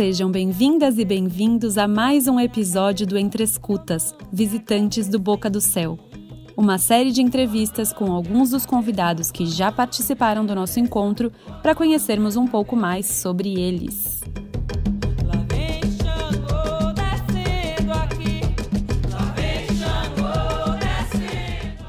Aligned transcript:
Sejam 0.00 0.30
bem-vindas 0.30 0.98
e 0.98 1.04
bem-vindos 1.04 1.76
a 1.76 1.86
mais 1.86 2.26
um 2.26 2.40
episódio 2.40 3.06
do 3.06 3.18
Entre 3.18 3.44
Escutas, 3.44 4.14
Visitantes 4.32 5.06
do 5.06 5.18
Boca 5.18 5.50
do 5.50 5.60
Céu. 5.60 5.98
Uma 6.56 6.78
série 6.78 7.12
de 7.12 7.20
entrevistas 7.20 7.92
com 7.92 8.10
alguns 8.10 8.48
dos 8.48 8.64
convidados 8.64 9.30
que 9.30 9.44
já 9.44 9.70
participaram 9.70 10.46
do 10.46 10.54
nosso 10.54 10.80
encontro 10.80 11.30
para 11.62 11.74
conhecermos 11.74 12.34
um 12.34 12.46
pouco 12.46 12.74
mais 12.74 13.04
sobre 13.04 13.60
eles. 13.60 14.22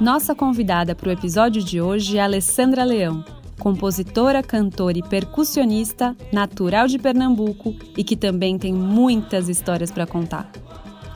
Nossa 0.02 0.36
convidada 0.36 0.94
para 0.94 1.08
o 1.08 1.14
episódio 1.14 1.64
de 1.64 1.80
hoje 1.80 2.17
é 2.17 2.22
Alessandra 2.22 2.84
Leão, 2.84 3.23
compositora, 3.62 4.42
cantora 4.42 4.98
e 4.98 5.04
percussionista, 5.04 6.18
natural 6.34 6.88
de 6.88 6.98
Pernambuco 6.98 7.76
e 7.96 8.04
que 8.04 8.18
também 8.18 8.58
tem 8.58 8.74
muitas 8.74 9.48
histórias 9.48 9.92
para 9.92 10.08
contar. 10.08 10.52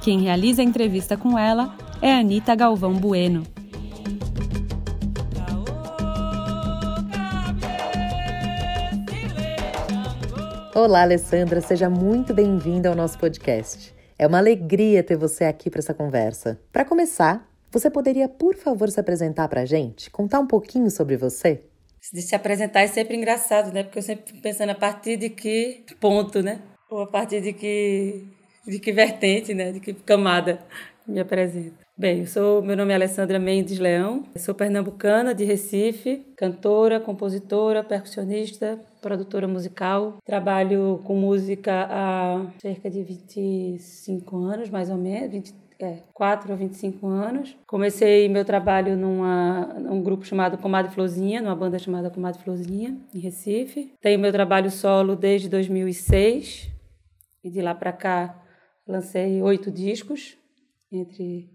Quem 0.03 0.21
realiza 0.21 0.61
a 0.61 0.65
entrevista 0.65 1.17
com 1.17 1.39
ela 1.39 1.75
é 1.99 2.13
Anita 2.13 2.53
Galvão 2.53 2.93
Bueno. 2.93 3.41
Olá, 10.75 11.01
Alessandra, 11.01 11.61
seja 11.61 11.89
muito 11.89 12.31
bem-vinda 12.31 12.89
ao 12.89 12.95
nosso 12.95 13.17
podcast. 13.17 13.91
É 14.19 14.27
uma 14.27 14.37
alegria 14.37 15.01
ter 15.01 15.17
você 15.17 15.45
aqui 15.45 15.71
para 15.71 15.79
essa 15.79 15.95
conversa. 15.95 16.59
Para 16.71 16.85
começar, 16.85 17.49
você 17.71 17.89
poderia, 17.89 18.29
por 18.29 18.55
favor, 18.55 18.91
se 18.91 18.99
apresentar 18.99 19.47
para 19.47 19.61
a 19.61 19.65
gente? 19.65 20.11
Contar 20.11 20.39
um 20.39 20.45
pouquinho 20.45 20.91
sobre 20.91 21.17
você? 21.17 21.63
De 22.13 22.21
se 22.21 22.35
apresentar 22.35 22.81
é 22.81 22.87
sempre 22.87 23.15
engraçado, 23.15 23.73
né? 23.73 23.83
Porque 23.83 23.99
eu 23.99 24.03
sempre 24.03 24.25
fico 24.27 24.41
pensando 24.41 24.69
a 24.69 24.75
partir 24.75 25.17
de 25.17 25.29
que 25.29 25.83
ponto, 25.99 26.41
né? 26.41 26.61
Ou 26.89 27.01
a 27.01 27.07
partir 27.07 27.41
de 27.41 27.53
que, 27.53 28.23
de 28.65 28.79
que 28.79 28.91
vertente, 28.91 29.53
né? 29.53 29.71
De 29.71 29.79
que 29.79 29.93
camada 29.93 30.59
me 31.07 31.19
apresento. 31.19 31.85
Bem, 31.97 32.19
eu 32.19 32.27
sou, 32.27 32.61
meu 32.61 32.75
nome 32.75 32.91
é 32.91 32.95
Alessandra 32.95 33.39
Mendes 33.39 33.79
Leão, 33.79 34.25
sou 34.35 34.53
pernambucana 34.53 35.33
de 35.33 35.45
Recife, 35.45 36.25
cantora, 36.35 36.99
compositora, 36.99 37.85
percussionista, 37.85 38.77
produtora 39.01 39.47
musical. 39.47 40.17
Trabalho 40.25 40.99
com 41.05 41.15
música 41.15 41.87
há 41.89 42.45
cerca 42.59 42.89
de 42.89 43.01
25 43.01 44.37
anos, 44.43 44.69
mais 44.69 44.89
ou 44.89 44.97
menos, 44.97 45.31
20, 45.31 45.53
é, 45.79 45.99
4 46.13 46.53
a 46.53 46.55
25 46.55 47.07
anos. 47.07 47.57
Comecei 47.67 48.27
meu 48.29 48.45
trabalho 48.45 48.95
numa, 48.95 49.73
num 49.79 50.01
grupo 50.01 50.25
chamado 50.25 50.57
Comadre 50.57 50.91
Florzinha, 50.91 51.41
numa 51.41 51.55
banda 51.55 51.79
chamada 51.79 52.09
Comadre 52.09 52.41
Florzinha, 52.41 52.97
em 53.13 53.19
Recife. 53.19 53.93
Tenho 54.01 54.19
meu 54.19 54.31
trabalho 54.31 54.71
solo 54.71 55.15
desde 55.15 55.49
2006 55.49 56.69
e 57.43 57.49
de 57.49 57.61
lá 57.61 57.75
para 57.75 57.93
cá 57.93 58.41
lancei 58.87 59.41
oito 59.41 59.71
discos, 59.71 60.37
entre 60.91 61.49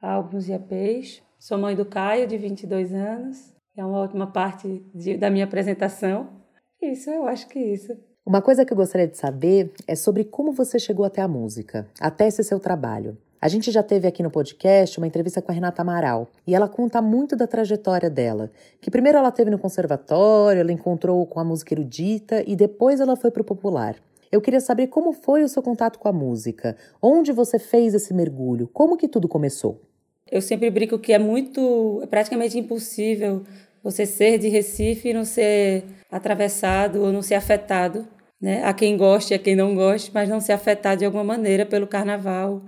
álbuns 0.00 0.48
e 0.48 0.52
EPs. 0.52 1.22
Sou 1.38 1.58
mãe 1.58 1.76
do 1.76 1.84
Caio, 1.84 2.26
de 2.26 2.38
22 2.38 2.92
anos. 2.92 3.54
É 3.76 3.84
uma 3.84 3.98
ótima 3.98 4.26
parte 4.26 4.84
de, 4.94 5.16
da 5.16 5.30
minha 5.30 5.44
apresentação. 5.44 6.42
Isso, 6.80 7.10
eu 7.10 7.26
acho 7.26 7.48
que 7.48 7.58
é 7.58 7.74
isso. 7.74 7.92
Uma 8.24 8.40
coisa 8.40 8.64
que 8.64 8.72
eu 8.72 8.76
gostaria 8.76 9.06
de 9.06 9.18
saber 9.18 9.72
é 9.86 9.94
sobre 9.94 10.24
como 10.24 10.52
você 10.52 10.78
chegou 10.78 11.04
até 11.04 11.20
a 11.20 11.28
música, 11.28 11.86
até 12.00 12.26
esse 12.26 12.42
seu 12.42 12.58
trabalho. 12.58 13.18
A 13.44 13.48
gente 13.48 13.70
já 13.70 13.82
teve 13.82 14.08
aqui 14.08 14.22
no 14.22 14.30
podcast 14.30 14.96
uma 14.96 15.06
entrevista 15.06 15.42
com 15.42 15.52
a 15.52 15.54
Renata 15.54 15.82
Amaral 15.82 16.30
e 16.46 16.54
ela 16.54 16.66
conta 16.66 17.02
muito 17.02 17.36
da 17.36 17.46
trajetória 17.46 18.08
dela. 18.08 18.50
Que 18.80 18.90
primeiro 18.90 19.18
ela 19.18 19.30
teve 19.30 19.50
no 19.50 19.58
conservatório, 19.58 20.60
ela 20.60 20.72
encontrou 20.72 21.26
com 21.26 21.38
a 21.38 21.44
música 21.44 21.74
erudita 21.74 22.42
e 22.46 22.56
depois 22.56 23.00
ela 23.00 23.16
foi 23.16 23.30
para 23.30 23.42
o 23.42 23.44
popular. 23.44 23.96
Eu 24.32 24.40
queria 24.40 24.60
saber 24.62 24.86
como 24.86 25.12
foi 25.12 25.42
o 25.42 25.48
seu 25.50 25.62
contato 25.62 25.98
com 25.98 26.08
a 26.08 26.12
música, 26.12 26.74
onde 27.02 27.32
você 27.32 27.58
fez 27.58 27.92
esse 27.92 28.14
mergulho, 28.14 28.66
como 28.72 28.96
que 28.96 29.06
tudo 29.06 29.28
começou. 29.28 29.78
Eu 30.32 30.40
sempre 30.40 30.70
brinco 30.70 30.98
que 30.98 31.12
é 31.12 31.18
muito, 31.18 32.00
é 32.02 32.06
praticamente 32.06 32.58
impossível 32.58 33.42
você 33.82 34.06
ser 34.06 34.38
de 34.38 34.48
Recife 34.48 35.10
e 35.10 35.12
não 35.12 35.26
ser 35.26 35.84
atravessado 36.10 37.02
ou 37.02 37.12
não 37.12 37.20
ser 37.20 37.34
afetado, 37.34 38.08
né? 38.40 38.64
A 38.64 38.72
quem 38.72 38.96
goste, 38.96 39.34
a 39.34 39.38
quem 39.38 39.54
não 39.54 39.74
goste, 39.74 40.10
mas 40.14 40.30
não 40.30 40.40
ser 40.40 40.52
afetado 40.52 41.00
de 41.00 41.04
alguma 41.04 41.24
maneira 41.24 41.66
pelo 41.66 41.86
carnaval 41.86 42.62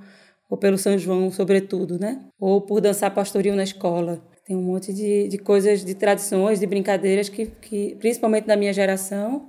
ou 0.48 0.56
pelo 0.56 0.78
São 0.78 0.96
João, 0.96 1.30
sobretudo, 1.30 1.98
né? 1.98 2.24
Ou 2.38 2.60
por 2.60 2.80
dançar 2.80 3.12
pastoril 3.12 3.54
na 3.54 3.64
escola. 3.64 4.22
Tem 4.44 4.56
um 4.56 4.62
monte 4.62 4.92
de, 4.92 5.28
de 5.28 5.38
coisas, 5.38 5.84
de 5.84 5.94
tradições, 5.94 6.60
de 6.60 6.66
brincadeiras 6.66 7.28
que, 7.28 7.46
que, 7.46 7.96
principalmente 7.96 8.46
da 8.46 8.56
minha 8.56 8.72
geração, 8.72 9.48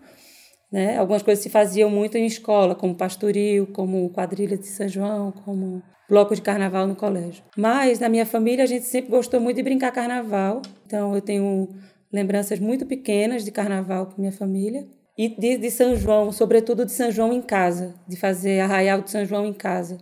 né? 0.72 0.98
Algumas 0.98 1.22
coisas 1.22 1.44
se 1.44 1.50
faziam 1.50 1.90
muito 1.90 2.18
em 2.18 2.26
escola, 2.26 2.74
como 2.74 2.96
pastoril, 2.96 3.68
como 3.68 4.10
quadrilha 4.10 4.58
de 4.58 4.66
São 4.66 4.88
João, 4.88 5.32
como 5.32 5.84
bloco 6.10 6.34
de 6.34 6.42
carnaval 6.42 6.88
no 6.88 6.96
colégio. 6.96 7.44
Mas 7.56 8.00
na 8.00 8.10
minha 8.10 8.26
família 8.26 8.64
a 8.64 8.68
gente 8.68 8.86
sempre 8.86 9.12
gostou 9.12 9.40
muito 9.40 9.58
de 9.58 9.64
brincar 9.64 9.92
carnaval. 9.92 10.62
Então 10.86 11.14
eu 11.14 11.22
tenho 11.22 11.70
lembranças 12.12 12.60
muito 12.60 12.86
pequenas 12.86 13.46
de 13.46 13.52
carnaval 13.52 14.08
com 14.08 14.20
minha 14.20 14.32
família. 14.32 14.88
E 15.16 15.30
de, 15.30 15.58
de 15.58 15.72
São 15.72 15.96
João, 15.96 16.32
sobretudo 16.32 16.86
de 16.86 16.92
São 16.92 17.12
João 17.12 17.34
em 17.34 17.42
casa, 17.42 17.96
de 18.08 18.16
fazer 18.16 18.60
arraial 18.60 19.02
de 19.02 19.10
São 19.10 19.26
João 19.26 19.46
em 19.46 19.54
casa 19.54 19.98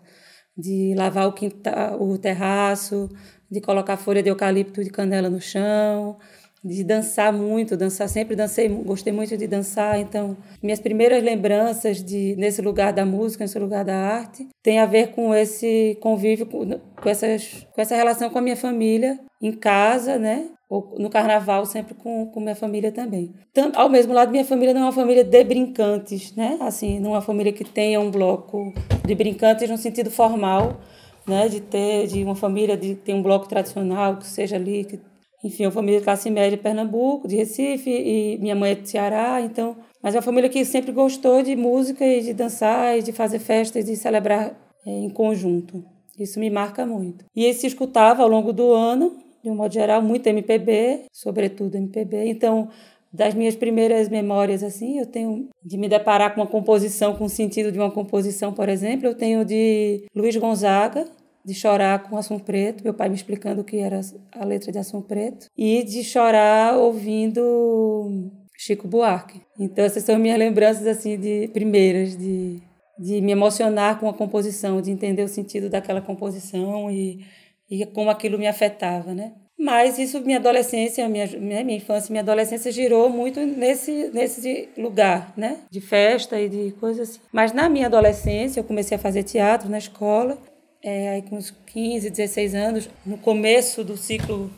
de 0.58 0.94
lavar 0.96 1.28
o, 1.28 1.34
quintal, 1.34 2.02
o 2.02 2.18
terraço, 2.18 3.10
de 3.50 3.62
colocar 3.62 3.98
folha 3.98 4.24
de 4.24 4.30
eucalipto 4.30 4.84
de 4.84 4.90
canela 4.90 5.30
no 5.30 5.42
chão, 5.42 6.18
de 6.64 6.84
dançar 6.84 7.32
muito, 7.32 7.78
dançar 7.78 8.10
sempre 8.10 8.36
dancei, 8.36 8.68
gostei 8.68 9.14
muito 9.14 9.38
de 9.38 9.46
dançar, 9.46 10.00
então 10.00 10.36
minhas 10.64 10.80
primeiras 10.80 11.24
lembranças 11.24 12.04
de 12.04 12.36
nesse 12.38 12.60
lugar 12.60 12.92
da 12.92 13.06
música, 13.06 13.44
nesse 13.44 13.60
lugar 13.60 13.86
da 13.86 13.96
arte, 13.96 14.48
tem 14.64 14.80
a 14.80 14.86
ver 14.88 15.12
com 15.12 15.34
esse 15.34 15.96
convívio 16.02 16.48
com, 16.48 16.68
com 16.70 17.10
essas 17.10 17.68
com 17.72 17.82
essa 17.82 17.96
relação 17.96 18.32
com 18.32 18.40
a 18.40 18.42
minha 18.42 18.58
família 18.58 19.20
em 19.40 19.52
casa, 19.52 20.18
né? 20.18 20.50
No 20.70 21.10
carnaval 21.10 21.66
sempre 21.66 21.94
com, 21.94 22.26
com 22.28 22.40
minha 22.40 22.56
família 22.56 22.92
também. 22.92 23.34
Tanto, 23.54 23.78
ao 23.80 23.90
mesmo 23.90 24.14
lado, 24.14 24.32
minha 24.32 24.46
família 24.46 24.74
não 24.74 24.82
é 24.82 24.86
uma 24.86 24.92
família 24.92 25.24
de 25.24 25.44
brincantes, 25.44 26.36
né? 26.36 26.58
Assim, 26.62 27.00
não 27.00 27.12
é 27.12 27.14
uma 27.16 27.22
família 27.22 27.54
que 27.54 27.64
tenha 27.64 28.00
um 28.00 28.10
bloco 28.10 28.74
de 29.06 29.16
brincantes 29.16 29.70
no 29.70 29.78
sentido 29.78 30.10
formal, 30.10 30.80
né? 31.28 31.48
De 31.48 31.62
ter 31.62 32.08
de 32.08 32.24
uma 32.24 32.36
família 32.36 32.76
de 32.76 32.96
ter 32.96 33.14
um 33.14 33.22
bloco 33.22 33.48
tradicional 33.48 34.18
que 34.18 34.26
seja 34.26 34.56
ali, 34.56 34.86
que, 34.86 35.00
enfim, 35.44 35.66
uma 35.66 35.72
família 35.72 36.00
de 36.00 36.04
classe 36.04 36.30
média 36.32 36.58
de 36.58 36.64
Pernambuco, 36.64 37.28
de 37.28 37.36
Recife 37.36 37.90
e 37.90 38.38
minha 38.40 38.56
mãe 38.56 38.72
é 38.72 38.76
de 38.76 38.90
Ceará, 38.90 39.42
então, 39.42 39.78
mas 40.02 40.16
é 40.16 40.18
uma 40.18 40.24
família 40.24 40.50
que 40.50 40.66
sempre 40.66 40.92
gostou 40.92 41.44
de 41.44 41.56
música 41.56 42.04
e 42.06 42.22
de 42.22 42.34
dançar 42.34 42.98
e 42.98 43.04
de 43.04 43.12
fazer 43.12 43.40
festas 43.40 43.88
e 43.88 43.96
celebrar 43.96 44.56
é, 44.86 44.90
em 44.90 45.10
conjunto. 45.10 45.84
Isso 46.20 46.40
me 46.40 46.50
marca 46.50 46.86
muito. 46.86 47.26
E 47.36 47.44
ele 47.44 47.54
se 47.54 47.68
escutava 47.68 48.24
ao 48.24 48.30
longo 48.30 48.54
do 48.54 48.72
ano 48.72 49.25
de 49.46 49.52
um 49.52 49.56
modo 49.56 49.72
geral, 49.72 50.02
muito 50.02 50.26
MPB, 50.26 51.06
sobretudo 51.14 51.78
MPB. 51.78 52.30
Então, 52.30 52.68
das 53.14 53.36
minhas 53.36 53.56
primeiras 53.56 54.10
memórias, 54.10 54.64
assim, 54.64 54.98
eu 54.98 55.06
tenho 55.06 55.50
de 55.64 55.78
me 55.78 55.88
deparar 55.88 56.34
com 56.34 56.42
uma 56.42 56.48
composição, 56.48 57.16
com 57.16 57.26
o 57.26 57.30
sentido 57.30 57.72
de 57.72 57.78
uma 57.78 57.92
composição, 57.92 58.52
por 58.52 58.68
exemplo, 58.68 59.06
eu 59.06 59.14
tenho 59.14 59.46
de 59.46 60.04
Luiz 60.16 60.36
Gonzaga, 60.36 61.06
de 61.46 61.54
chorar 61.54 62.10
com 62.10 62.18
Assum 62.18 62.40
Preto, 62.40 62.84
meu 62.84 62.94
pai 62.94 63.08
me 63.08 63.14
explicando 63.14 63.62
o 63.62 63.64
que 63.64 63.78
era 63.78 64.02
a 64.32 64.44
letra 64.44 64.72
de 64.72 64.80
Assum 64.80 65.00
Preto, 65.00 65.48
e 65.56 65.84
de 65.84 66.04
chorar 66.04 66.76
ouvindo 66.76 68.32
Chico 68.58 68.88
Buarque. 68.88 69.42
Então, 69.60 69.86
essas 69.86 70.02
são 70.02 70.18
minhas 70.18 70.40
lembranças, 70.40 70.88
assim, 70.88 71.20
de 71.20 71.48
primeiras, 71.50 72.18
de, 72.18 72.60
de 72.98 73.22
me 73.22 73.32
emocionar 73.32 74.00
com 74.00 74.10
a 74.10 74.14
composição, 74.14 74.82
de 74.82 74.90
entender 74.90 75.22
o 75.22 75.28
sentido 75.28 75.70
daquela 75.70 76.02
composição 76.02 76.90
e 76.90 77.24
e 77.70 77.86
como 77.86 78.10
aquilo 78.10 78.38
me 78.38 78.48
afetava, 78.48 79.14
né? 79.14 79.34
Mas 79.58 79.98
isso, 79.98 80.20
minha 80.22 80.38
adolescência, 80.38 81.08
minha, 81.08 81.28
minha, 81.28 81.64
minha 81.64 81.78
infância, 81.78 82.12
minha 82.12 82.22
adolescência 82.22 82.72
girou 82.72 83.10
muito 83.10 83.40
nesse, 83.40 84.12
nesse 84.14 84.70
lugar, 84.78 85.34
né? 85.38 85.60
De 85.72 85.80
festa 85.80 86.40
e 86.40 86.50
de 86.50 86.72
coisas 86.74 87.10
assim. 87.10 87.20
Mas 87.32 87.54
na 87.54 87.70
minha 87.70 87.88
adolescência, 87.88 88.60
eu 88.60 88.64
comecei 88.66 88.98
a 88.98 89.00
fazer 89.00 89.24
teatro 89.24 89.70
na 89.70 89.78
escola, 89.78 90.38
é, 90.84 91.10
aí 91.10 91.22
com 91.22 91.38
uns 91.38 91.52
15, 91.68 92.10
16 92.10 92.54
anos, 92.54 92.90
no 93.06 93.18
começo 93.18 93.84
do 93.84 93.96
ciclo 93.96 94.52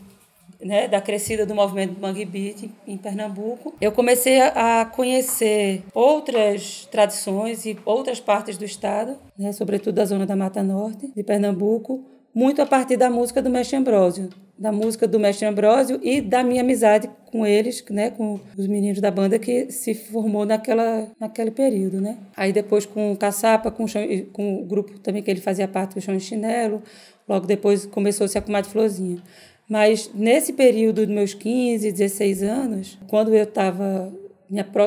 né, 0.60 0.88
da 0.88 1.00
crescida 1.00 1.46
do 1.46 1.54
movimento 1.54 2.00
Mangue 2.00 2.26
Beat 2.26 2.70
em 2.88 2.98
Pernambuco, 2.98 3.76
eu 3.80 3.92
comecei 3.92 4.42
a 4.42 4.86
conhecer 4.86 5.84
outras 5.94 6.88
tradições 6.92 7.66
e 7.66 7.78
outras 7.86 8.20
partes 8.20 8.58
do 8.58 8.66
estado, 8.66 9.16
né, 9.38 9.52
sobretudo 9.52 9.96
da 9.96 10.06
zona 10.06 10.26
da 10.26 10.36
Mata 10.36 10.64
Norte 10.64 11.12
de 11.16 11.24
Pernambuco, 11.24 12.04
muito 12.38 12.62
a 12.62 12.68
partir 12.68 12.98
da 12.98 13.10
música 13.10 13.42
do 13.42 13.50
Mestre 13.50 13.78
Ambrósio, 13.78 14.30
da 14.56 14.72
música 14.72 15.08
do 15.08 15.20
Mestre 15.20 15.48
Ambrósio 15.48 16.00
e 16.04 16.22
da 16.22 16.44
minha 16.44 16.62
amizade 16.62 17.10
com 17.32 17.44
eles, 17.44 17.84
né, 17.90 18.12
com 18.12 18.40
os 18.56 18.68
meninos 18.68 19.02
da 19.02 19.10
banda 19.10 19.40
que 19.40 19.72
se 19.72 19.96
formou 19.96 20.46
naquela, 20.46 21.10
naquele 21.20 21.50
período, 21.50 22.00
né. 22.00 22.16
Aí 22.36 22.54
depois 22.54 22.86
com 22.86 23.12
o 23.12 23.18
Caçapa, 23.18 23.72
com, 23.72 23.86
com 24.32 24.62
o 24.62 24.66
grupo 24.66 25.00
também 25.00 25.24
que 25.24 25.32
ele 25.32 25.42
fazia 25.42 25.68
parte, 25.68 25.98
o 25.98 26.02
Chão 26.02 26.16
de 26.16 26.24
Chinelo, 26.24 26.84
logo 27.28 27.48
depois 27.48 27.88
começou-se 27.88 28.38
a 28.38 28.42
Comadre 28.42 28.70
Florzinha. 28.70 29.18
Mas 29.68 30.12
nesse 30.14 30.54
período 30.54 31.08
dos 31.08 31.16
meus 31.16 31.34
15, 31.34 31.92
16 31.92 32.44
anos, 32.44 33.00
quando 33.08 33.34
eu 33.34 33.46
estava 33.46 34.14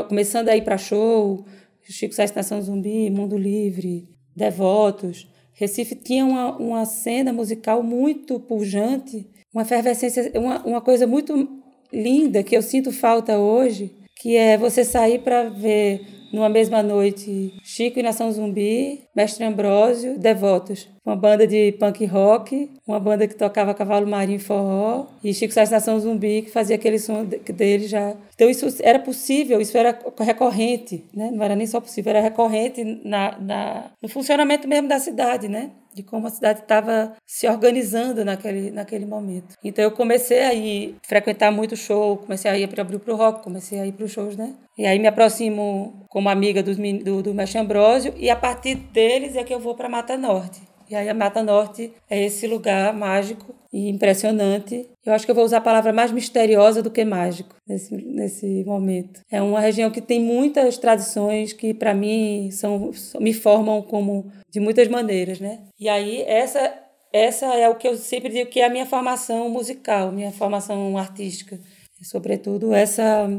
começando 0.08 0.50
a 0.50 0.56
ir 0.56 0.62
para 0.62 0.78
show, 0.78 1.44
Chico 1.82 2.14
Sá 2.14 2.22
Estação 2.22 2.62
Zumbi, 2.62 3.10
Mundo 3.10 3.36
Livre, 3.36 4.08
Devotos. 4.36 5.29
Recife 5.60 5.94
tinha 5.94 6.24
uma, 6.24 6.56
uma 6.56 6.86
cena 6.86 7.34
musical 7.34 7.82
muito 7.82 8.40
pujante, 8.40 9.28
uma 9.52 9.60
efervescência, 9.60 10.32
uma, 10.34 10.64
uma 10.64 10.80
coisa 10.80 11.06
muito 11.06 11.46
linda 11.92 12.42
que 12.42 12.56
eu 12.56 12.62
sinto 12.62 12.90
falta 12.90 13.38
hoje, 13.38 13.92
que 14.16 14.36
é 14.36 14.56
você 14.56 14.82
sair 14.82 15.18
para 15.18 15.50
ver 15.50 16.00
numa 16.32 16.48
mesma 16.48 16.82
noite, 16.82 17.54
Chico 17.62 17.98
e 17.98 18.02
Nação 18.02 18.30
Zumbi, 18.30 19.00
Mestre 19.14 19.44
Ambrósio, 19.44 20.18
Devotos. 20.18 20.88
Uma 21.04 21.16
banda 21.16 21.46
de 21.46 21.72
punk 21.72 22.04
rock, 22.06 22.70
uma 22.86 23.00
banda 23.00 23.26
que 23.26 23.34
tocava 23.34 23.74
cavalo 23.74 24.06
marinho 24.06 24.36
e 24.36 24.40
forró, 24.40 25.06
e 25.24 25.34
Chico 25.34 25.52
Sainz 25.52 25.70
Nação 25.70 25.98
Zumbi, 25.98 26.42
que 26.42 26.50
fazia 26.50 26.76
aquele 26.76 26.98
som 26.98 27.24
dele 27.24 27.88
já. 27.88 28.14
Então 28.34 28.48
isso 28.48 28.66
era 28.80 28.98
possível, 28.98 29.60
isso 29.60 29.76
era 29.76 29.98
recorrente, 30.20 31.04
né? 31.12 31.30
não 31.32 31.42
era 31.42 31.56
nem 31.56 31.66
só 31.66 31.80
possível, 31.80 32.10
era 32.10 32.20
recorrente 32.20 33.00
na, 33.04 33.38
na, 33.38 33.90
no 34.00 34.08
funcionamento 34.08 34.68
mesmo 34.68 34.88
da 34.88 34.98
cidade, 34.98 35.48
né? 35.48 35.70
De 35.94 36.02
como 36.02 36.26
a 36.26 36.30
cidade 36.30 36.60
estava 36.60 37.16
se 37.26 37.48
organizando 37.48 38.24
naquele, 38.24 38.70
naquele 38.70 39.06
momento. 39.06 39.56
Então 39.62 39.84
eu 39.84 39.90
comecei 39.90 40.40
a 40.40 40.54
ir 40.54 40.96
frequentar 41.06 41.50
muito 41.50 41.76
show, 41.76 42.16
comecei 42.16 42.50
a 42.50 42.58
ir 42.58 42.68
para 42.68 42.84
o 42.84 43.16
rock, 43.16 43.42
comecei 43.42 43.80
a 43.80 43.86
ir 43.86 43.92
para 43.92 44.04
os 44.04 44.12
shows, 44.12 44.36
né? 44.36 44.54
E 44.78 44.86
aí 44.86 44.98
me 44.98 45.06
aproximo 45.06 46.06
como 46.08 46.28
amiga 46.28 46.62
dos, 46.62 46.76
do, 46.76 47.22
do 47.22 47.34
Mestre 47.34 47.58
Ambrósio 47.58 48.14
e 48.16 48.30
a 48.30 48.36
partir 48.36 48.74
deles 48.74 49.36
é 49.36 49.44
que 49.44 49.52
eu 49.52 49.60
vou 49.60 49.74
para 49.74 49.88
Mata 49.88 50.16
Norte. 50.16 50.69
E 50.90 50.96
aí 50.96 51.08
a 51.08 51.14
Mata 51.14 51.40
Norte 51.40 51.92
é 52.10 52.24
esse 52.24 52.48
lugar 52.48 52.92
mágico 52.92 53.54
e 53.72 53.88
impressionante. 53.88 54.88
Eu 55.06 55.12
acho 55.12 55.24
que 55.24 55.30
eu 55.30 55.34
vou 55.36 55.44
usar 55.44 55.58
a 55.58 55.60
palavra 55.60 55.92
mais 55.92 56.10
misteriosa 56.10 56.82
do 56.82 56.90
que 56.90 57.04
mágico 57.04 57.54
nesse, 57.64 57.94
nesse 57.94 58.64
momento. 58.64 59.20
É 59.30 59.40
uma 59.40 59.60
região 59.60 59.88
que 59.88 60.00
tem 60.00 60.20
muitas 60.20 60.76
tradições 60.78 61.52
que 61.52 61.72
para 61.72 61.94
mim 61.94 62.50
são 62.50 62.90
me 63.20 63.32
formam 63.32 63.80
como 63.82 64.32
de 64.50 64.58
muitas 64.58 64.88
maneiras, 64.88 65.38
né? 65.38 65.60
E 65.78 65.88
aí 65.88 66.22
essa 66.22 66.74
essa 67.12 67.46
é 67.54 67.68
o 67.68 67.76
que 67.76 67.86
eu 67.86 67.96
sempre 67.96 68.28
digo 68.28 68.50
que 68.50 68.60
é 68.60 68.66
a 68.66 68.70
minha 68.70 68.86
formação 68.86 69.48
musical, 69.48 70.10
minha 70.10 70.32
formação 70.32 70.98
artística, 70.98 71.56
sobretudo 72.02 72.74
essa 72.74 73.30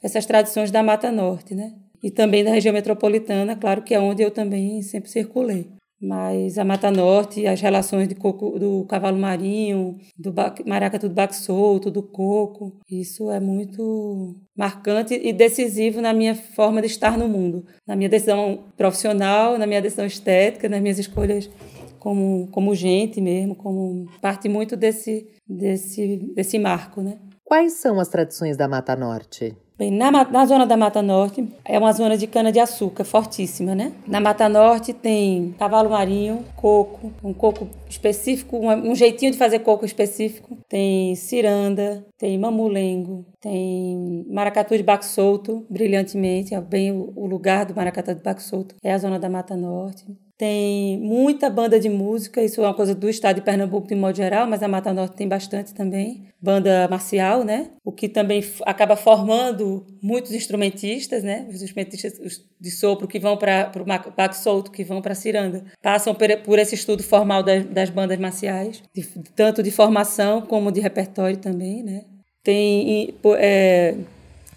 essas 0.00 0.26
tradições 0.26 0.70
da 0.70 0.80
Mata 0.80 1.10
Norte, 1.10 1.56
né? 1.56 1.72
E 2.02 2.08
também 2.08 2.44
da 2.44 2.52
região 2.52 2.72
metropolitana, 2.72 3.56
claro 3.56 3.82
que 3.82 3.94
é 3.94 3.98
onde 3.98 4.22
eu 4.22 4.30
também 4.30 4.80
sempre 4.80 5.10
circulei. 5.10 5.79
Mas 6.00 6.56
a 6.56 6.64
Mata 6.64 6.90
Norte, 6.90 7.46
as 7.46 7.60
relações 7.60 8.08
de 8.08 8.14
coco, 8.14 8.58
do 8.58 8.86
cavalo 8.86 9.18
marinho, 9.18 9.98
do 10.16 10.32
maracatu 10.66 11.08
do 11.08 11.14
baque 11.14 11.36
solto, 11.36 11.90
do 11.90 12.02
coco, 12.02 12.78
isso 12.90 13.30
é 13.30 13.38
muito 13.38 14.34
marcante 14.56 15.14
e 15.14 15.32
decisivo 15.32 16.00
na 16.00 16.14
minha 16.14 16.34
forma 16.34 16.80
de 16.80 16.86
estar 16.86 17.18
no 17.18 17.28
mundo, 17.28 17.66
na 17.86 17.94
minha 17.94 18.08
decisão 18.08 18.64
profissional, 18.78 19.58
na 19.58 19.66
minha 19.66 19.82
decisão 19.82 20.06
estética, 20.06 20.68
nas 20.68 20.80
minhas 20.80 20.98
escolhas 20.98 21.50
como, 21.98 22.48
como 22.50 22.74
gente 22.74 23.20
mesmo, 23.20 23.54
como 23.54 24.06
parte 24.20 24.48
muito 24.48 24.76
desse, 24.76 25.28
desse, 25.46 26.16
desse 26.34 26.58
marco, 26.58 27.02
né? 27.02 27.18
Quais 27.44 27.74
são 27.74 28.00
as 28.00 28.08
tradições 28.08 28.56
da 28.56 28.66
Mata 28.66 28.96
Norte? 28.96 29.54
Bem, 29.80 29.90
na, 29.90 30.10
na 30.10 30.44
zona 30.44 30.66
da 30.66 30.76
Mata 30.76 31.00
Norte 31.00 31.48
é 31.64 31.78
uma 31.78 31.90
zona 31.94 32.14
de 32.14 32.26
cana-de-açúcar 32.26 33.02
fortíssima, 33.02 33.74
né? 33.74 33.94
Na 34.06 34.20
Mata 34.20 34.46
Norte 34.46 34.92
tem 34.92 35.54
cavalo 35.58 35.88
marinho, 35.88 36.44
coco, 36.54 37.10
um 37.24 37.32
coco 37.32 37.66
específico, 37.88 38.58
um, 38.58 38.90
um 38.90 38.94
jeitinho 38.94 39.32
de 39.32 39.38
fazer 39.38 39.60
coco 39.60 39.86
específico. 39.86 40.58
Tem 40.68 41.16
ciranda, 41.16 42.04
tem 42.18 42.38
mamulengo, 42.38 43.24
tem 43.40 44.26
maracatu 44.28 44.76
de 44.76 44.82
baco 44.82 45.06
solto, 45.06 45.64
brilhantemente, 45.70 46.54
é 46.54 46.60
bem 46.60 46.92
o, 46.92 47.10
o 47.16 47.26
lugar 47.26 47.64
do 47.64 47.74
maracatu 47.74 48.14
de 48.14 48.22
baco 48.22 48.42
solto, 48.42 48.74
é 48.84 48.92
a 48.92 48.98
zona 48.98 49.18
da 49.18 49.30
Mata 49.30 49.56
Norte. 49.56 50.04
Tem 50.40 50.98
muita 50.98 51.50
banda 51.50 51.78
de 51.78 51.90
música, 51.90 52.42
isso 52.42 52.62
é 52.62 52.64
uma 52.64 52.72
coisa 52.72 52.94
do 52.94 53.10
estado 53.10 53.36
de 53.36 53.42
Pernambuco 53.42 53.86
de 53.86 53.94
modo 53.94 54.16
geral, 54.16 54.46
mas 54.46 54.62
a 54.62 54.68
Mata 54.68 54.90
Norte 54.90 55.14
tem 55.14 55.28
bastante 55.28 55.74
também. 55.74 56.28
Banda 56.40 56.88
marcial, 56.88 57.44
né? 57.44 57.72
O 57.84 57.92
que 57.92 58.08
também 58.08 58.42
acaba 58.64 58.96
formando 58.96 59.84
muitos 60.02 60.32
instrumentistas, 60.32 61.22
né? 61.22 61.46
Os 61.50 61.60
instrumentistas 61.60 62.42
de 62.58 62.70
sopro 62.70 63.06
que 63.06 63.18
vão 63.18 63.36
para 63.36 63.70
o 63.78 63.84
baco 63.84 64.34
solto, 64.34 64.70
que 64.70 64.82
vão 64.82 65.02
para 65.02 65.12
a 65.12 65.14
ciranda, 65.14 65.62
passam 65.82 66.14
por, 66.14 66.34
por, 66.38 66.58
esse 66.58 66.74
estudo 66.74 67.02
formal 67.02 67.42
das, 67.42 67.66
das 67.66 67.90
bandas 67.90 68.18
marciais, 68.18 68.82
de, 68.94 69.06
tanto 69.36 69.62
de 69.62 69.70
formação 69.70 70.40
como 70.40 70.72
de 70.72 70.80
repertório 70.80 71.36
também, 71.36 71.82
né? 71.82 72.04
Tem 72.42 73.14
é, 73.36 73.94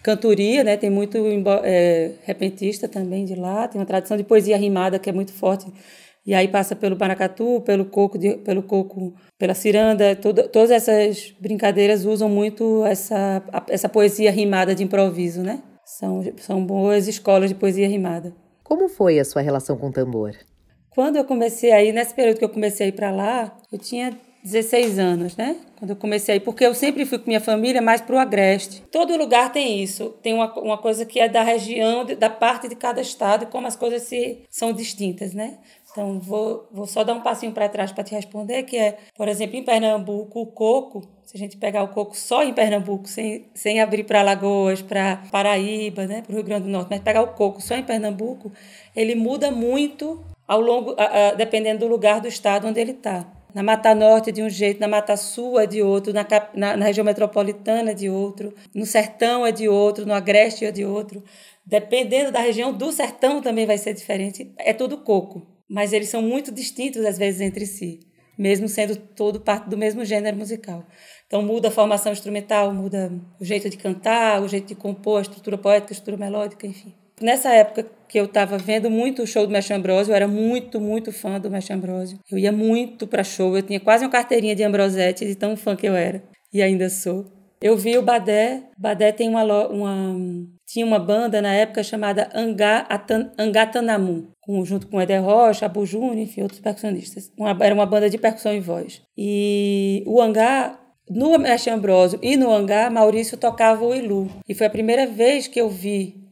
cantoria, 0.03 0.63
né? 0.63 0.75
Tem 0.75 0.89
muito 0.89 1.17
é, 1.63 2.11
repentista 2.23 2.88
também 2.88 3.23
de 3.25 3.35
lá, 3.35 3.67
tem 3.67 3.79
uma 3.79 3.88
tradição 3.88 4.17
de 4.17 4.23
poesia 4.23 4.57
rimada 4.57 5.00
que 5.00 5.09
é 5.09 5.13
muito 5.13 5.31
forte. 5.31 5.65
E 6.25 6.33
aí 6.33 6.47
passa 6.47 6.75
pelo 6.75 6.97
maracatu, 6.97 7.61
pelo 7.65 7.85
coco, 7.85 8.17
de, 8.17 8.38
pelo 8.38 8.63
coco, 8.63 9.13
pela 9.38 9.53
ciranda, 9.53 10.15
toda, 10.15 10.47
todas 10.47 10.71
essas 10.71 11.33
brincadeiras 11.39 12.05
usam 12.05 12.29
muito 12.29 12.85
essa, 12.85 13.44
essa 13.67 13.89
poesia 13.89 14.31
rimada 14.31 14.73
de 14.75 14.83
improviso, 14.83 15.41
né? 15.41 15.61
São, 15.85 16.23
são 16.38 16.65
boas 16.65 17.07
escolas 17.07 17.50
de 17.50 17.55
poesia 17.55 17.88
rimada. 17.88 18.33
Como 18.63 18.88
foi 18.88 19.19
a 19.19 19.25
sua 19.25 19.41
relação 19.41 19.77
com 19.77 19.89
o 19.89 19.91
tambor? 19.91 20.31
Quando 20.89 21.17
eu 21.17 21.25
comecei 21.25 21.71
aí, 21.71 21.91
nesse 21.91 22.13
período 22.13 22.38
que 22.38 22.45
eu 22.45 22.50
comecei 22.50 22.85
a 22.85 22.89
ir 22.89 22.94
para 22.94 23.11
lá, 23.11 23.57
eu 23.71 23.77
tinha 23.77 24.17
16 24.43 24.99
anos, 24.99 25.37
né? 25.37 25.55
Quando 25.79 25.91
eu 25.91 25.95
comecei, 25.95 26.39
porque 26.39 26.65
eu 26.65 26.73
sempre 26.73 27.05
fui 27.05 27.17
com 27.17 27.27
minha 27.27 27.39
família 27.39 27.81
mais 27.81 28.01
para 28.01 28.15
o 28.15 28.19
Agreste. 28.19 28.83
Todo 28.91 29.15
lugar 29.15 29.51
tem 29.51 29.81
isso, 29.81 30.09
tem 30.21 30.33
uma, 30.33 30.53
uma 30.59 30.77
coisa 30.77 31.05
que 31.05 31.19
é 31.19 31.29
da 31.29 31.43
região, 31.43 32.05
da 32.05 32.29
parte 32.29 32.67
de 32.67 32.75
cada 32.75 32.99
estado 32.99 33.45
como 33.47 33.67
as 33.67 33.75
coisas 33.75 34.01
se, 34.03 34.43
são 34.49 34.73
distintas, 34.73 35.33
né? 35.33 35.59
Então, 35.89 36.19
vou, 36.19 36.67
vou 36.71 36.87
só 36.87 37.03
dar 37.03 37.13
um 37.13 37.21
passinho 37.21 37.51
para 37.51 37.69
trás 37.69 37.91
para 37.91 38.03
te 38.03 38.15
responder, 38.15 38.63
que 38.63 38.75
é, 38.75 38.97
por 39.15 39.27
exemplo, 39.27 39.55
em 39.55 39.63
Pernambuco, 39.63 40.41
o 40.41 40.47
coco, 40.47 41.07
se 41.23 41.37
a 41.37 41.39
gente 41.39 41.55
pegar 41.55 41.83
o 41.83 41.89
coco 41.89 42.17
só 42.17 42.43
em 42.43 42.51
Pernambuco, 42.51 43.07
sem, 43.07 43.45
sem 43.53 43.79
abrir 43.79 44.03
para 44.03 44.19
Alagoas, 44.21 44.81
para 44.81 45.17
Paraíba, 45.31 46.07
né, 46.07 46.23
para 46.23 46.31
o 46.31 46.35
Rio 46.35 46.43
Grande 46.43 46.63
do 46.63 46.69
Norte, 46.69 46.87
mas 46.89 46.99
pegar 46.99 47.21
o 47.21 47.27
coco 47.27 47.61
só 47.61 47.75
em 47.75 47.83
Pernambuco, 47.83 48.51
ele 48.95 49.13
muda 49.13 49.51
muito 49.51 50.19
ao 50.47 50.59
longo, 50.59 50.95
a, 50.97 51.29
a, 51.29 51.33
dependendo 51.35 51.81
do 51.81 51.87
lugar 51.87 52.19
do 52.19 52.27
estado 52.27 52.67
onde 52.67 52.79
ele 52.79 52.91
está. 52.91 53.25
Na 53.53 53.61
Mata 53.61 53.94
Norte 53.94 54.31
de 54.31 54.41
um 54.41 54.50
jeito, 54.50 54.79
na 54.79 54.88
Mata 54.88 55.15
Sul 55.15 55.60
é 55.60 55.67
de 55.67 55.81
outro, 55.81 56.12
na, 56.12 56.25
na, 56.55 56.77
na 56.77 56.86
região 56.86 57.05
metropolitana 57.05 57.91
é 57.91 57.93
de 57.93 58.10
outro, 58.10 58.53
no 58.74 58.86
Sertão 58.86 59.45
é 59.45 59.51
de 59.51 59.69
outro, 59.69 60.05
no 60.05 60.13
Agreste 60.13 60.65
é 60.65 60.72
de 60.72 60.83
outro. 60.83 61.24
Dependendo 61.65 62.31
da 62.31 62.39
região 62.39 62.74
do 62.74 62.91
sertão 62.91 63.41
também 63.41 63.65
vai 63.65 63.77
ser 63.77 63.93
diferente. 63.93 64.51
É 64.57 64.74
tudo 64.74 64.98
coco, 64.98 65.48
mas 65.67 65.93
eles 65.93 66.10
são 66.10 66.22
muito 66.22 66.51
distintos 66.51 67.05
às 67.05 67.17
vezes 67.17 67.39
entre 67.39 67.65
si, 67.65 68.01
mesmo 68.38 68.67
sendo 68.67 68.98
todo 68.98 69.39
parte 69.39 69.69
do 69.69 69.77
mesmo 69.77 70.03
gênero 70.03 70.36
musical. 70.36 70.86
Então 71.25 71.41
muda 71.41 71.69
a 71.69 71.72
formação 71.72 72.12
instrumental, 72.12 72.74
muda 72.74 73.12
o 73.39 73.45
jeito 73.45 73.69
de 73.69 73.77
cantar, 73.77 74.41
o 74.41 74.48
jeito 74.48 74.67
de 74.67 74.75
compor, 74.75 75.19
a 75.19 75.22
estrutura 75.22 75.57
poética, 75.57 75.91
a 75.91 75.95
estrutura 75.95 76.17
melódica, 76.17 76.67
enfim. 76.67 76.93
Nessa 77.22 77.53
época 77.53 77.86
que 78.13 78.20
eu 78.20 78.25
estava 78.25 78.60
vendo 78.60 78.91
muito 78.91 79.24
o 79.24 79.25
show 79.25 79.48
do 79.48 79.51
Mestre 79.51 79.74
Ambrosio, 79.74 80.12
eu 80.12 80.15
era 80.15 80.27
muito, 80.27 80.79
muito 80.79 81.12
fã 81.12 81.39
do 81.39 81.50
Mestre 81.50 81.74
Ambrosio. 81.74 82.20
Eu 82.32 82.38
ia 82.38 82.51
muito 82.51 83.08
para 83.08 83.24
show, 83.24 83.58
eu 83.58 83.63
tinha 83.63 83.79
quase 83.79 84.05
uma 84.05 84.12
carteirinha 84.12 84.55
de 84.55 84.62
Ambrosete, 84.62 85.25
de 85.25 85.34
tão 85.34 85.58
fã 85.58 85.75
que 85.75 85.88
eu 85.88 85.96
era, 85.96 86.24
e 86.53 86.62
ainda 86.62 86.91
sou. 86.91 87.25
Eu 87.60 87.75
vi 87.75 87.98
o 87.98 88.03
Badé, 88.03 88.65
Badé 88.77 89.12
tem 89.12 89.27
uma, 89.27 89.43
uma 89.67 90.15
tinha 90.67 90.86
uma 90.86 91.00
banda 91.00 91.41
na 91.41 91.55
época 91.55 91.82
chamada 91.82 92.29
Angatanamu, 93.36 94.27
junto 94.63 94.86
com 94.86 95.01
Eder 95.01 95.24
Rocha, 95.24 95.65
Abu 95.65 95.84
Júnior, 95.84 96.20
enfim, 96.20 96.43
outros 96.43 96.60
percussionistas. 96.60 97.32
Uma, 97.36 97.58
era 97.62 97.74
uma 97.74 97.88
banda 97.88 98.12
de 98.12 98.20
percussão 98.20 98.53
e 98.53 98.60
voz. 98.60 99.01
E 99.17 100.03
o 100.05 100.22
Angá, 100.22 100.79
no 101.10 101.36
Mestre 101.39 101.72
Ambrosio 101.72 102.20
e 102.22 102.38
no 102.38 102.53
Angá, 102.53 102.91
Maurício 102.91 103.39
tocava 103.39 103.84
o 103.84 103.96
Ilu. 103.96 104.29
E 104.48 104.53
foi 104.53 104.67
a 104.67 104.70
primeira 104.70 105.08
vez 105.08 105.48
que 105.48 105.60
eu 105.60 105.67
vi 105.67 106.23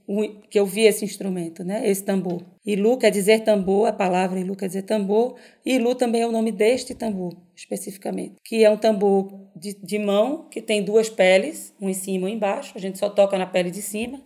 que 0.49 0.59
eu 0.59 0.65
vi 0.65 0.81
esse 0.81 1.05
instrumento, 1.05 1.63
né? 1.63 1.87
esse 1.87 2.03
tambor. 2.03 2.41
Ilu 2.65 2.97
quer 2.97 3.09
dizer 3.09 3.41
tambor, 3.41 3.87
a 3.87 3.93
palavra 3.93 4.39
Ilu 4.39 4.55
quer 4.55 4.67
dizer 4.67 4.83
tambor, 4.83 5.35
e 5.65 5.75
Ilu 5.75 5.95
também 5.95 6.21
é 6.21 6.27
o 6.27 6.31
nome 6.31 6.51
deste 6.51 6.93
tambor, 6.93 7.35
especificamente, 7.55 8.35
que 8.43 8.63
é 8.63 8.69
um 8.69 8.77
tambor 8.77 9.31
de, 9.55 9.73
de 9.73 9.99
mão, 9.99 10.47
que 10.49 10.61
tem 10.61 10.83
duas 10.83 11.09
peles, 11.09 11.73
um 11.79 11.89
em 11.89 11.93
cima 11.93 12.29
e 12.29 12.33
um 12.33 12.35
embaixo, 12.35 12.73
a 12.75 12.79
gente 12.79 12.97
só 12.97 13.09
toca 13.09 13.37
na 13.37 13.45
pele 13.45 13.71
de 13.71 13.81
cima, 13.81 14.21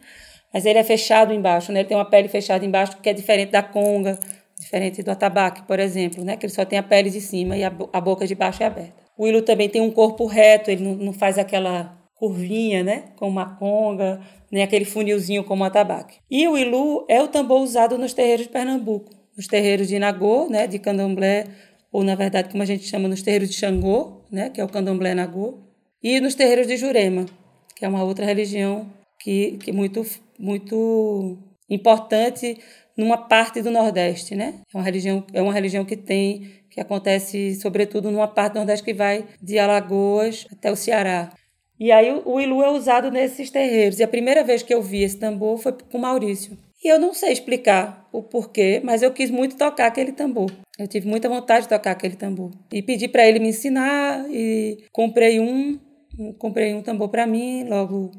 mas 0.54 0.66
ele 0.66 0.80
é 0.80 0.84
fechado 0.84 1.34
embaixo, 1.34 1.72
né? 1.72 1.82
ele 1.82 1.88
tem 1.88 1.98
uma 1.98 2.10
pele 2.10 2.28
fechada 2.28 2.66
embaixo, 2.66 2.98
que 2.98 3.10
é 3.10 3.14
diferente 3.14 3.52
da 3.52 3.62
conga, 3.62 4.18
diferente 4.58 5.04
do 5.04 5.12
atabaque, 5.12 5.64
por 5.64 5.80
exemplo, 5.80 6.24
né? 6.24 6.38
que 6.38 6.46
ele 6.46 6.54
só 6.54 6.66
tem 6.66 6.80
a 6.80 6.84
pele 6.84 7.10
de 7.10 7.22
cima 7.22 7.58
e 7.58 7.64
a, 7.64 7.72
a 7.92 8.02
boca 8.02 8.26
de 8.26 8.36
baixo 8.36 8.64
é 8.64 8.66
aberta. 8.66 9.06
O 9.18 9.28
Ilu 9.28 9.42
também 9.42 9.70
tem 9.70 9.82
um 9.82 9.92
corpo 9.92 10.26
reto, 10.26 10.72
ele 10.72 10.84
não, 10.84 10.96
não 10.96 11.14
faz 11.14 11.38
aquela 11.38 12.05
curvinha, 12.26 12.84
né? 12.84 13.04
Como 13.16 13.32
uma 13.32 13.56
conga, 13.56 14.20
nem 14.52 14.64
aquele 14.64 14.86
funilzinho 14.86 15.44
como 15.44 15.64
atabaque. 15.64 16.18
E 16.30 16.48
o 16.48 16.58
ilu 16.58 17.06
é 17.08 17.22
o 17.22 17.28
tambor 17.28 17.62
usado 17.62 17.98
nos 17.98 18.14
terreiros 18.14 18.46
de 18.46 18.52
Pernambuco, 18.52 19.12
nos 19.36 19.48
terreiros 19.48 19.88
de 19.88 20.00
Nagô, 20.00 20.48
né, 20.50 20.66
de 20.66 20.80
Candomblé, 20.80 21.46
ou 21.92 22.04
na 22.04 22.16
verdade 22.16 22.50
como 22.50 22.64
a 22.64 22.66
gente 22.66 22.88
chama 22.88 23.08
nos 23.08 23.22
terreiros 23.22 23.50
de 23.50 23.56
Xangô, 23.56 24.22
né, 24.32 24.50
que 24.50 24.60
é 24.60 24.64
o 24.64 24.70
Candomblé 24.70 25.14
Nagô, 25.14 25.60
e 26.02 26.20
nos 26.20 26.36
terreiros 26.36 26.68
de 26.68 26.78
Jurema, 26.78 27.26
que 27.76 27.86
é 27.86 27.88
uma 27.88 28.04
outra 28.04 28.26
religião 28.26 28.90
que 29.20 29.58
que 29.64 29.72
muito 29.72 30.06
muito 30.38 31.38
importante 31.70 32.58
numa 32.98 33.18
parte 33.18 33.62
do 33.62 33.72
Nordeste, 33.72 34.36
né? 34.36 34.62
É 34.74 34.78
uma 34.78 34.84
religião, 34.84 35.24
é 35.34 35.42
uma 35.42 35.54
religião 35.54 35.84
que 35.84 35.98
tem, 35.98 36.62
que 36.70 36.80
acontece 36.80 37.56
sobretudo 37.56 38.12
numa 38.12 38.28
parte 38.28 38.54
do 38.54 38.58
Nordeste 38.58 38.86
que 38.86 38.94
vai 38.94 39.26
de 39.42 39.60
Alagoas 39.60 40.46
até 40.52 40.72
o 40.72 40.76
Ceará. 40.76 41.34
E 41.80 41.92
aí 41.92 42.12
o, 42.26 42.40
Ilu 42.40 42.64
é 42.64 42.72
usado 42.72 43.12
nesses 43.12 43.50
terreiros. 43.50 44.00
E 44.00 44.04
a 44.04 44.08
primeira 44.08 44.44
vez 44.44 44.64
que 44.64 44.74
eu 44.74 44.82
vi 44.82 45.04
esse 45.04 45.18
tambor 45.18 45.58
foi 45.58 45.74
com 45.92 45.98
Maurício. 45.98 46.58
E 46.84 46.88
eu 46.88 47.00
não 47.00 47.14
sei 47.14 47.32
explicar 47.32 48.08
o 48.12 48.22
porquê, 48.22 48.80
mas 48.84 49.02
eu 49.02 49.12
quis 49.12 49.32
muito 49.32 49.58
tocar 49.58 49.88
aquele 49.88 50.12
tambor. 50.12 50.52
Eu 50.78 50.88
tive 50.88 51.08
muita 51.08 51.28
vontade 51.28 51.64
de 51.64 51.70
tocar 51.70 51.92
aquele 51.92 52.16
tambor. 52.16 52.52
E 52.72 52.82
pedi 52.82 53.08
para 53.08 53.28
ele 53.28 53.40
me 53.40 53.50
ensinar 53.50 54.26
e 54.30 54.84
comprei 54.92 55.40
um, 55.40 55.80
comprei 56.38 56.74
um 56.74 56.82
tambor 56.82 57.10
para 57.10 57.26
mim 57.26 57.64
logo 57.68 58.12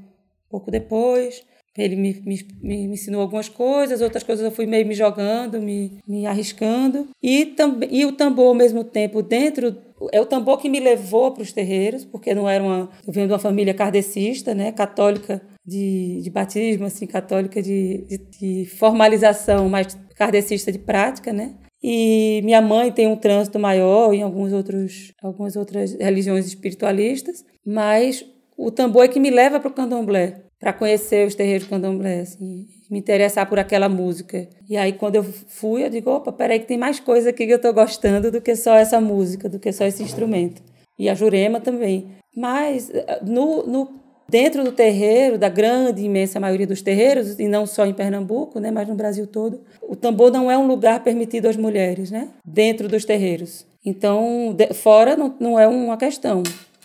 pouco 0.50 0.70
depois. 0.70 1.44
Ele 1.76 1.94
me, 1.94 2.22
me, 2.25 2.38
me, 2.62 2.76
ensinou 2.86 3.20
algumas 3.20 3.48
coisas, 3.48 4.00
outras 4.00 4.22
coisas 4.22 4.44
eu 4.44 4.50
fui 4.50 4.64
meio 4.64 4.86
me 4.86 4.94
jogando, 4.94 5.60
me, 5.60 5.98
me 6.08 6.26
arriscando. 6.26 7.06
E, 7.22 7.46
tam, 7.46 7.78
e 7.90 8.04
o 8.06 8.12
tambor, 8.12 8.48
ao 8.48 8.54
mesmo 8.54 8.82
tempo, 8.82 9.22
dentro. 9.22 9.76
É 10.12 10.21
o 10.21 10.26
tambor 10.26 10.59
que 10.59 10.69
me 10.69 10.79
levou 10.79 11.33
para 11.33 11.43
os 11.43 11.53
terreiros, 11.53 12.05
porque 12.05 12.35
não 12.35 12.49
era 12.49 12.62
uma. 12.62 12.91
Eu 13.07 13.12
venho 13.12 13.26
de 13.26 13.33
uma 13.33 13.38
família 13.38 13.73
kardecista, 13.73 14.55
né, 14.55 14.73
católica 14.73 15.41
de, 15.65 16.21
de 16.23 16.31
batismo, 16.31 16.87
assim, 16.87 17.07
católica 17.07 17.62
de, 17.62 18.05
de, 18.07 18.19
de 18.19 18.67
formalização, 18.67 19.69
mas 19.69 19.99
kardecista 20.15 20.71
de 20.71 20.79
prática, 20.79 21.33
né? 21.33 21.55
E 21.83 22.41
minha 22.45 22.61
mãe 22.61 22.91
tem 22.91 23.07
um 23.07 23.17
trânsito 23.17 23.59
maior 23.59 24.12
em 24.12 24.23
alguns 24.23 24.53
outros, 24.53 25.12
algumas 25.23 25.57
outras 25.57 25.93
religiões 25.93 26.47
espiritualistas, 26.47 27.45
mas 27.65 28.25
o 28.57 28.71
tambor 28.71 29.05
é 29.05 29.09
que 29.09 29.21
me 29.21 29.31
leva 29.31 29.61
para 29.61 29.71
o 29.71 29.75
candomblé 29.75 30.46
para 30.58 30.72
conhecer 30.72 31.26
os 31.26 31.34
terreiros 31.34 31.68
candomblé, 31.68 32.20
assim, 32.20 32.66
me 32.90 32.98
interessar 32.98 33.48
por 33.48 33.58
aquela 33.58 33.88
música. 33.88 34.48
E 34.68 34.76
aí, 34.76 34.92
quando 34.92 35.16
eu 35.16 35.22
fui, 35.22 35.84
eu 35.84 35.90
digo, 35.90 36.10
opa, 36.10 36.32
peraí 36.32 36.58
que 36.58 36.66
tem 36.66 36.78
mais 36.78 36.98
coisa 36.98 37.30
aqui 37.30 37.46
que 37.46 37.52
eu 37.52 37.56
estou 37.56 37.75
gostando 37.75 38.30
do 38.30 38.40
que 38.40 38.56
só 38.56 38.75
essa 38.76 39.00
música, 39.00 39.48
do 39.48 39.58
que 39.58 39.72
só 39.72 39.84
esse 39.84 40.02
instrumento. 40.02 40.62
E 40.98 41.08
a 41.08 41.14
Jurema 41.14 41.60
também. 41.60 42.06
Mas, 42.34 42.90
no, 43.22 43.66
no, 43.66 43.90
dentro 44.28 44.64
do 44.64 44.72
terreiro, 44.72 45.38
da 45.38 45.48
grande, 45.48 46.02
imensa 46.02 46.40
maioria 46.40 46.66
dos 46.66 46.82
terreiros, 46.82 47.38
e 47.38 47.48
não 47.48 47.66
só 47.66 47.84
em 47.86 47.94
Pernambuco, 47.94 48.58
né, 48.58 48.70
mas 48.70 48.88
no 48.88 48.94
Brasil 48.94 49.26
todo, 49.26 49.60
o 49.82 49.94
tambor 49.94 50.30
não 50.30 50.50
é 50.50 50.56
um 50.56 50.66
lugar 50.66 51.02
permitido 51.02 51.48
às 51.48 51.56
mulheres, 51.56 52.10
né, 52.10 52.28
dentro 52.44 52.88
dos 52.88 53.04
terreiros. 53.04 53.66
Então, 53.84 54.54
de, 54.56 54.75
fora 54.75 55.16
não, 55.16 55.34
não 55.38 55.58
é 55.58 55.68
uma 55.68 55.96
questão 55.96 56.42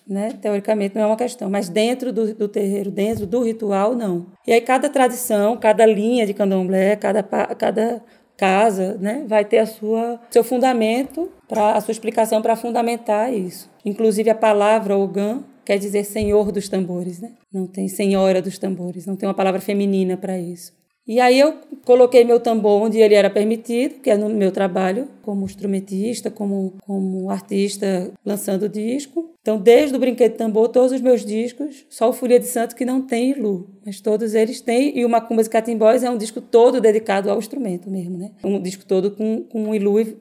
né? 0.07 0.33
Teoricamente 0.41 0.95
não 0.95 1.03
é 1.03 1.07
uma 1.07 1.17
questão, 1.17 1.49
mas 1.49 1.69
dentro 1.69 2.11
do, 2.11 2.33
do, 2.33 2.47
terreiro, 2.47 2.91
dentro 2.91 3.25
do 3.25 3.43
ritual, 3.43 3.95
não. 3.95 4.27
E 4.45 4.51
aí 4.51 4.61
cada 4.61 4.89
tradição, 4.89 5.57
cada 5.57 5.85
linha 5.85 6.25
de 6.25 6.33
candomblé, 6.33 6.95
cada, 6.95 7.23
cada 7.23 8.03
casa, 8.35 8.97
né, 8.99 9.23
vai 9.27 9.45
ter 9.45 9.59
a 9.59 9.65
sua 9.67 10.19
seu 10.31 10.43
fundamento 10.43 11.31
para 11.47 11.73
a 11.73 11.81
sua 11.81 11.91
explicação 11.91 12.41
para 12.41 12.55
fundamentar 12.55 13.31
isso. 13.31 13.69
Inclusive 13.85 14.29
a 14.29 14.35
palavra 14.35 14.97
ogã 14.97 15.43
quer 15.63 15.77
dizer 15.77 16.03
senhor 16.03 16.51
dos 16.51 16.67
tambores, 16.67 17.19
né? 17.21 17.33
Não 17.53 17.67
tem 17.67 17.87
senhora 17.87 18.41
dos 18.41 18.57
tambores, 18.57 19.05
não 19.05 19.15
tem 19.15 19.29
uma 19.29 19.35
palavra 19.35 19.61
feminina 19.61 20.17
para 20.17 20.39
isso. 20.39 20.73
E 21.07 21.19
aí 21.19 21.39
eu 21.39 21.55
coloquei 21.83 22.23
meu 22.23 22.39
tambor 22.39 22.81
onde 22.83 22.99
ele 22.99 23.15
era 23.15 23.29
permitido, 23.29 23.99
que 24.01 24.09
é 24.09 24.15
no 24.15 24.29
meu 24.29 24.51
trabalho 24.51 25.07
como 25.23 25.45
instrumentista, 25.45 26.29
como, 26.29 26.75
como 26.85 27.29
artista 27.29 28.11
lançando 28.25 28.69
disco. 28.69 29.31
Então, 29.41 29.57
desde 29.57 29.95
o 29.95 29.99
Brinquedo 29.99 30.37
Tambor, 30.37 30.69
todos 30.69 30.91
os 30.91 31.01
meus 31.01 31.25
discos, 31.25 31.85
só 31.89 32.09
o 32.09 32.13
Folha 32.13 32.39
de 32.39 32.45
Santo 32.45 32.75
que 32.75 32.85
não 32.85 33.01
tem 33.01 33.33
Lu, 33.33 33.67
mas 33.83 33.99
todos 33.99 34.35
eles 34.35 34.61
têm. 34.61 34.95
E 34.97 35.03
o 35.03 35.09
Macumbas 35.09 35.47
e 35.47 35.49
Catimbós 35.49 36.03
é 36.03 36.09
um 36.09 36.17
disco 36.17 36.39
todo 36.39 36.79
dedicado 36.79 37.31
ao 37.31 37.39
instrumento 37.39 37.89
mesmo, 37.89 38.17
né? 38.17 38.31
Um 38.43 38.61
disco 38.61 38.85
todo 38.85 39.11
com, 39.11 39.43
com 39.43 39.73
Ilu 39.73 40.15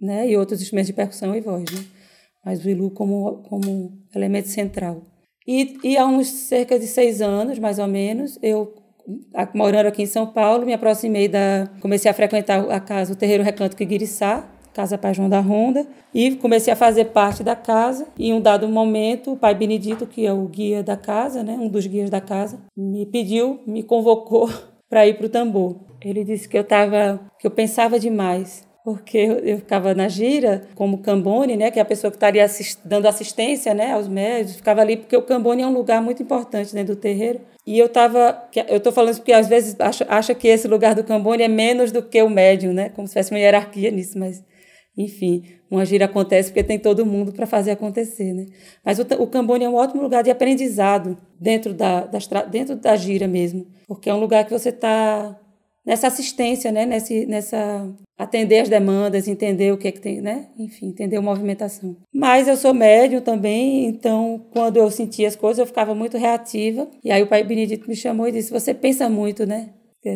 né? 0.00 0.28
e 0.28 0.36
outros 0.36 0.62
instrumentos 0.62 0.86
de 0.86 0.92
percussão 0.92 1.34
e 1.34 1.40
voz, 1.40 1.64
né? 1.72 1.84
Mas 2.44 2.64
o 2.64 2.70
Ilu 2.70 2.90
como, 2.92 3.42
como 3.48 3.92
elemento 4.14 4.46
central. 4.46 5.02
E, 5.46 5.76
e 5.82 5.96
há 5.96 6.06
uns 6.06 6.28
cerca 6.28 6.78
de 6.78 6.86
seis 6.86 7.20
anos, 7.20 7.58
mais 7.58 7.80
ou 7.80 7.88
menos, 7.88 8.38
eu 8.40 8.72
morando 9.54 9.86
aqui 9.86 10.02
em 10.02 10.06
São 10.06 10.26
Paulo, 10.26 10.64
me 10.64 10.72
aproximei 10.72 11.28
da. 11.28 11.68
Comecei 11.80 12.10
a 12.10 12.14
frequentar 12.14 12.70
a 12.70 12.80
casa, 12.80 13.12
o 13.12 13.16
Terreiro 13.16 13.42
Recanto 13.42 13.76
Quiguiriçá, 13.76 14.48
Casa 14.72 14.96
Pai 14.96 15.14
João 15.14 15.28
da 15.28 15.40
Ronda, 15.40 15.86
e 16.14 16.36
comecei 16.36 16.72
a 16.72 16.76
fazer 16.76 17.06
parte 17.06 17.42
da 17.42 17.56
casa. 17.56 18.06
E 18.18 18.30
em 18.30 18.34
um 18.34 18.40
dado 18.40 18.68
momento, 18.68 19.32
o 19.32 19.36
pai 19.36 19.54
Benedito, 19.54 20.06
que 20.06 20.26
é 20.26 20.32
o 20.32 20.46
guia 20.46 20.82
da 20.82 20.96
casa, 20.96 21.42
né, 21.42 21.52
um 21.60 21.68
dos 21.68 21.86
guias 21.86 22.10
da 22.10 22.20
casa, 22.20 22.58
me 22.76 23.06
pediu, 23.06 23.60
me 23.66 23.82
convocou 23.82 24.48
para 24.88 25.06
ir 25.06 25.16
para 25.16 25.26
o 25.26 25.30
tambor. 25.30 25.76
Ele 26.02 26.24
disse 26.24 26.48
que 26.48 26.56
eu 26.56 26.64
tava, 26.64 27.20
que 27.38 27.46
eu 27.46 27.50
pensava 27.50 27.98
demais, 27.98 28.66
porque 28.84 29.18
eu, 29.18 29.58
ficava 29.58 29.94
na 29.94 30.08
gira 30.08 30.62
como 30.74 30.98
cambone, 30.98 31.56
né, 31.56 31.70
que 31.70 31.78
é 31.78 31.82
a 31.82 31.84
pessoa 31.84 32.10
que 32.10 32.16
estaria 32.16 32.44
assist, 32.44 32.80
dando 32.84 33.06
assistência, 33.06 33.74
né, 33.74 33.92
aos 33.92 34.08
médicos, 34.08 34.56
ficava 34.56 34.80
ali 34.80 34.96
porque 34.96 35.16
o 35.16 35.22
cambone 35.22 35.62
é 35.62 35.66
um 35.66 35.72
lugar 35.72 36.02
muito 36.02 36.22
importante 36.22 36.74
dentro 36.74 36.94
do 36.94 37.00
terreiro. 37.00 37.40
E 37.66 37.78
eu 37.78 37.88
tava, 37.88 38.48
eu 38.68 38.78
estou 38.78 38.92
falando 38.92 39.12
isso 39.12 39.20
porque 39.20 39.32
às 39.32 39.46
vezes 39.46 39.76
acha, 39.78 40.06
acha 40.08 40.34
que 40.34 40.48
esse 40.48 40.66
lugar 40.66 40.94
do 40.94 41.04
cambone 41.04 41.42
é 41.42 41.48
menos 41.48 41.92
do 41.92 42.02
que 42.02 42.22
o 42.22 42.30
médium, 42.30 42.72
né, 42.72 42.88
como 42.90 43.06
se 43.06 43.12
tivesse 43.12 43.30
uma 43.32 43.38
hierarquia 43.38 43.90
nisso, 43.90 44.18
mas 44.18 44.42
enfim, 44.96 45.44
uma 45.70 45.84
gira 45.84 46.06
acontece 46.06 46.50
porque 46.50 46.64
tem 46.64 46.78
todo 46.78 47.06
mundo 47.06 47.32
para 47.32 47.46
fazer 47.46 47.70
acontecer, 47.70 48.34
né? 48.34 48.46
Mas 48.84 48.98
o, 48.98 49.02
o 49.18 49.26
Cambone 49.26 49.64
é 49.64 49.68
um 49.68 49.76
ótimo 49.76 50.02
lugar 50.02 50.22
de 50.22 50.30
aprendizado 50.30 51.16
dentro 51.38 51.72
da, 51.72 52.08
dentro 52.50 52.76
da 52.76 52.96
gira 52.96 53.28
mesmo, 53.28 53.66
porque 53.86 54.10
é 54.10 54.14
um 54.14 54.20
lugar 54.20 54.44
que 54.44 54.50
você 54.50 54.70
está 54.70 55.38
nessa 55.90 56.06
assistência, 56.06 56.70
né? 56.70 56.86
Nesse, 56.86 57.26
nessa 57.26 57.92
atender 58.16 58.60
as 58.60 58.68
demandas, 58.68 59.26
entender 59.26 59.72
o 59.72 59.76
que 59.76 59.88
é 59.88 59.92
que 59.92 60.00
tem, 60.00 60.20
né? 60.20 60.46
Enfim, 60.56 60.86
entender 60.86 61.16
a 61.16 61.22
movimentação. 61.22 61.96
Mas 62.14 62.46
eu 62.46 62.56
sou 62.56 62.72
médium 62.72 63.20
também, 63.20 63.86
então 63.86 64.46
quando 64.52 64.76
eu 64.76 64.88
sentia 64.88 65.26
as 65.26 65.34
coisas 65.34 65.58
eu 65.58 65.66
ficava 65.66 65.92
muito 65.92 66.16
reativa. 66.16 66.88
E 67.02 67.10
aí 67.10 67.20
o 67.20 67.26
pai 67.26 67.42
Benedito 67.42 67.88
me 67.88 67.96
chamou 67.96 68.28
e 68.28 68.32
disse: 68.32 68.52
"Você 68.52 68.72
pensa 68.72 69.08
muito, 69.08 69.44
né? 69.44 69.70